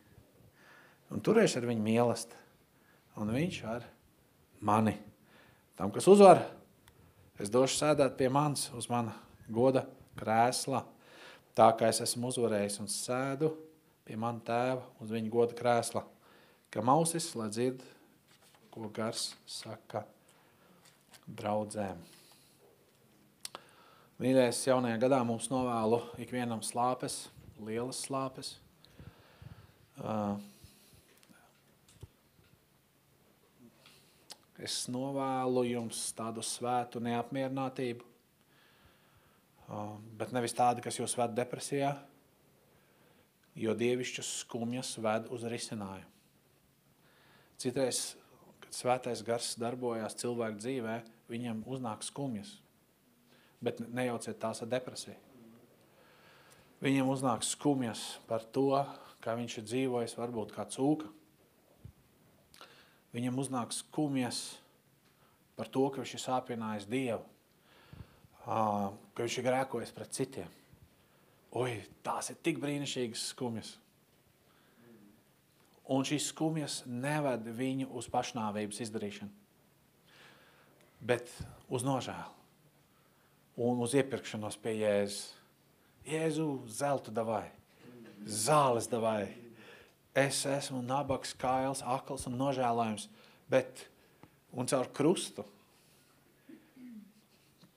Un 1.11 1.25
turēšu 1.27 1.61
ar 1.61 1.71
viņu 1.71 1.83
mīlest. 1.87 2.37
Un 3.19 3.33
viņš 3.35 3.57
ar 3.67 3.87
mani. 4.63 4.95
Tam, 5.79 5.91
kas 5.91 6.07
uzvar, 6.11 6.45
es 7.41 7.51
došu 7.51 7.81
sēdēt 7.81 8.17
pie 8.21 8.29
manis 8.33 8.69
uz 8.77 8.87
mana 8.93 9.17
goda 9.51 9.87
krēsla 10.21 10.85
tā 11.61 11.69
kā 11.77 11.91
es 11.93 12.01
esmu 12.05 12.31
uzvarējis 12.31 12.79
un 12.83 12.89
sēdu 12.91 13.51
pie 14.07 14.17
mana 14.19 14.41
tēva 14.47 14.85
uz 15.03 15.11
viņa 15.13 15.33
goda 15.33 15.57
krēsla, 15.59 16.05
ka 16.73 16.83
mausis, 16.87 17.31
lai 17.37 17.51
dzird, 17.53 17.83
ko 18.73 18.89
gars 18.95 19.33
saka 19.51 20.05
draudzēm. 21.37 22.01
Mīļais, 24.21 24.59
jaunajā 24.69 24.99
gadā 25.01 25.23
mums 25.25 25.49
novēlu 25.49 26.03
ikvienam 26.21 26.61
slāpes, 26.65 27.23
lielas 27.65 28.03
slāpes. 28.05 28.53
Uh, 30.01 30.37
es 34.61 34.83
novēlu 34.93 35.65
jums 35.71 36.03
tādu 36.17 36.45
svētu 36.45 37.01
neapmierinātību, 37.05 38.05
bet 40.21 40.33
nevis 40.37 40.57
tādi, 40.57 40.85
kas 40.85 40.99
jūs 41.01 41.17
ved 41.17 41.33
depresijā, 41.37 41.95
jo 43.57 43.75
dievišķas 43.77 44.35
skumjas 44.43 44.97
ved 45.01 45.31
uz 45.33 45.47
risinājumu. 45.49 46.09
Citreiz, 47.61 48.15
kad 48.65 48.77
svētais 48.77 49.21
gars 49.25 49.55
darbojās 49.61 50.17
cilvēku 50.21 50.61
dzīvē, 50.63 50.95
viņam 51.31 51.63
uznāk 51.71 52.05
skumjas, 52.05 52.57
bet 53.63 53.81
nejauciet 53.81 54.41
tās 54.43 54.63
ar 54.65 54.71
depresiju. 54.71 55.17
Viņam 56.81 57.11
uznāk 57.13 57.45
skumjas 57.45 58.03
par 58.29 58.45
to, 58.57 58.73
kā 59.21 59.35
viņš 59.37 59.59
ir 59.61 59.67
dzīvojis, 59.69 60.17
varbūt 60.17 60.55
kā 60.55 60.65
cūka. 60.73 61.11
Viņam 63.13 63.41
uznāk 63.43 63.75
skumjas 63.77 64.39
par 65.59 65.69
to, 65.69 65.83
ka 65.93 66.01
viņš 66.01 66.15
ir 66.17 66.23
sāpinājis 66.23 66.89
Dievu, 66.89 67.27
ka 68.47 69.21
viņš 69.21 69.37
ir 69.37 69.47
grēkojis 69.47 69.93
pret 69.93 70.17
citiem. 70.17 70.57
Oi, 71.61 71.83
tās 72.07 72.31
ir 72.31 72.39
tik 72.41 72.61
brīnišķīgas 72.63 73.27
skumjas. 73.35 73.75
Un 75.91 76.07
šīs 76.07 76.31
skumjas 76.31 76.85
neved 76.87 77.49
viņu 77.59 77.91
uz 77.99 78.07
pašnāvības 78.09 78.79
izdarīšanu, 78.87 79.40
bet 81.01 81.31
uz 81.69 81.85
nožēlu 81.87 82.37
un 83.61 83.81
uz 83.85 83.95
iepirkšanos 83.99 84.57
pie 84.61 84.79
Jēzus. 84.81 85.21
Jēzu, 86.09 86.47
zelta 86.73 87.13
davai, 87.13 87.45
zāles 88.25 88.89
davai. 88.89 89.29
Es 90.17 90.41
esmu 90.49 90.81
nabaks, 90.83 91.35
kails, 91.39 91.83
akls 91.85 92.25
un 92.27 92.39
nožēlojams, 92.41 93.07
bet 93.53 93.85
un 94.57 94.67
caur 94.67 94.89
krustu 94.97 95.45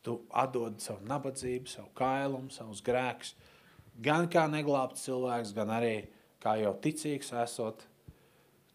tu 0.03 0.17
atdod 0.35 0.81
savu 0.83 1.05
nabadzību, 1.07 1.69
savu 1.71 1.91
kailumu, 1.95 2.51
savus 2.51 2.81
grēkus. 2.83 3.35
Gan 4.03 4.27
kā 4.31 4.47
neglābts 4.51 5.05
cilvēks, 5.05 5.53
gan 5.55 5.71
arī 5.71 5.95
kā 6.43 6.57
jau 6.59 6.73
ticīgs 6.83 7.31
esot, 7.43 7.85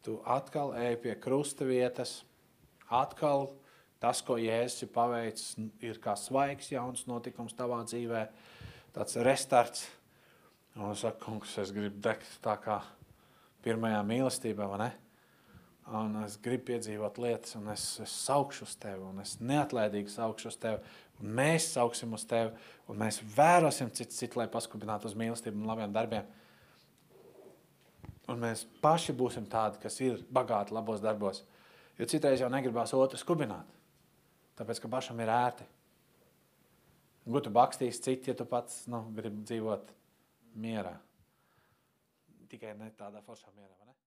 tu 0.05 0.21
atkal 0.25 0.73
ej 0.79 0.97
pie 1.03 1.17
krusta 1.21 1.67
vietas, 1.69 2.23
atkal 2.89 3.51
tas, 4.03 4.23
ko 4.23 4.39
Jēzus 4.41 4.87
ir 4.87 4.93
paveicis, 4.95 5.57
ir 5.85 5.99
kā 6.03 6.15
svaigs 6.19 6.71
jauns 6.73 7.07
notikums 7.11 7.57
tavā 7.59 7.81
dzīvē, 7.87 8.27
tāds 8.95 9.19
restarts. 9.27 9.89
Un 10.79 10.93
es 10.93 11.03
saku, 11.03 11.25
kungs, 11.25 11.57
es 11.59 11.73
gribu 11.75 11.99
degt 12.05 12.39
tā 12.45 12.55
kā 12.63 12.79
pirmajā 13.65 14.01
mīlestībā, 14.07 14.69
vai 14.71 14.81
ne? 14.85 14.91
Un 15.99 16.19
es 16.21 16.37
gribu 16.45 16.69
piedzīvot 16.69 17.17
lietas, 17.23 17.55
un 17.57 17.71
es, 17.73 17.85
es 18.05 18.13
saukšu 18.27 18.67
uz 18.67 18.75
tevi, 18.81 19.01
un 19.09 19.23
es 19.23 19.39
neatlaidīgi 19.41 20.13
saukšu 20.13 20.51
uz 20.51 20.59
tevi, 20.61 20.83
un 21.19 21.31
mēs 21.39 21.71
sauksim 21.73 22.13
uz 22.15 22.27
tevi, 22.29 22.53
un 22.93 23.01
mēs 23.01 23.23
vērosim 23.35 23.89
citu, 23.97 24.13
citu 24.15 24.39
lai 24.43 24.47
paskubinātu 24.53 25.09
uz 25.09 25.17
mīlestību 25.19 25.57
un 25.57 25.71
labiem 25.71 25.95
darbiem. 25.95 26.29
Un 28.29 28.43
mēs 28.43 28.67
paši 28.85 29.17
būsim 29.17 29.49
tādi, 29.49 29.81
kas 29.81 29.97
ir 30.05 30.21
bagāti 30.29 30.77
labos 30.77 31.01
darbos. 31.01 31.41
Jo 31.99 32.07
citreiz 32.07 32.45
jau 32.45 32.51
negribās 32.53 32.93
otru 32.95 33.19
skubināt, 33.19 33.78
tāpēc, 34.59 34.83
ka 34.83 34.91
pašam 34.93 35.21
ir 35.23 35.33
ērti. 35.33 35.67
Ko 37.29 37.43
tu 37.45 37.53
bakstīs 37.53 38.01
citi, 38.01 38.33
ja 38.33 38.37
tu 38.37 38.47
pats 38.49 38.87
nu, 38.89 39.03
gribi 39.17 39.45
dzīvot 39.45 39.93
mierā? 40.63 40.95
Tikai 42.49 42.73
ne 42.79 42.89
tādā 42.97 43.21
foršā 43.27 43.53
mierā, 43.53 43.75
vai 43.77 43.91
ne? 43.91 43.98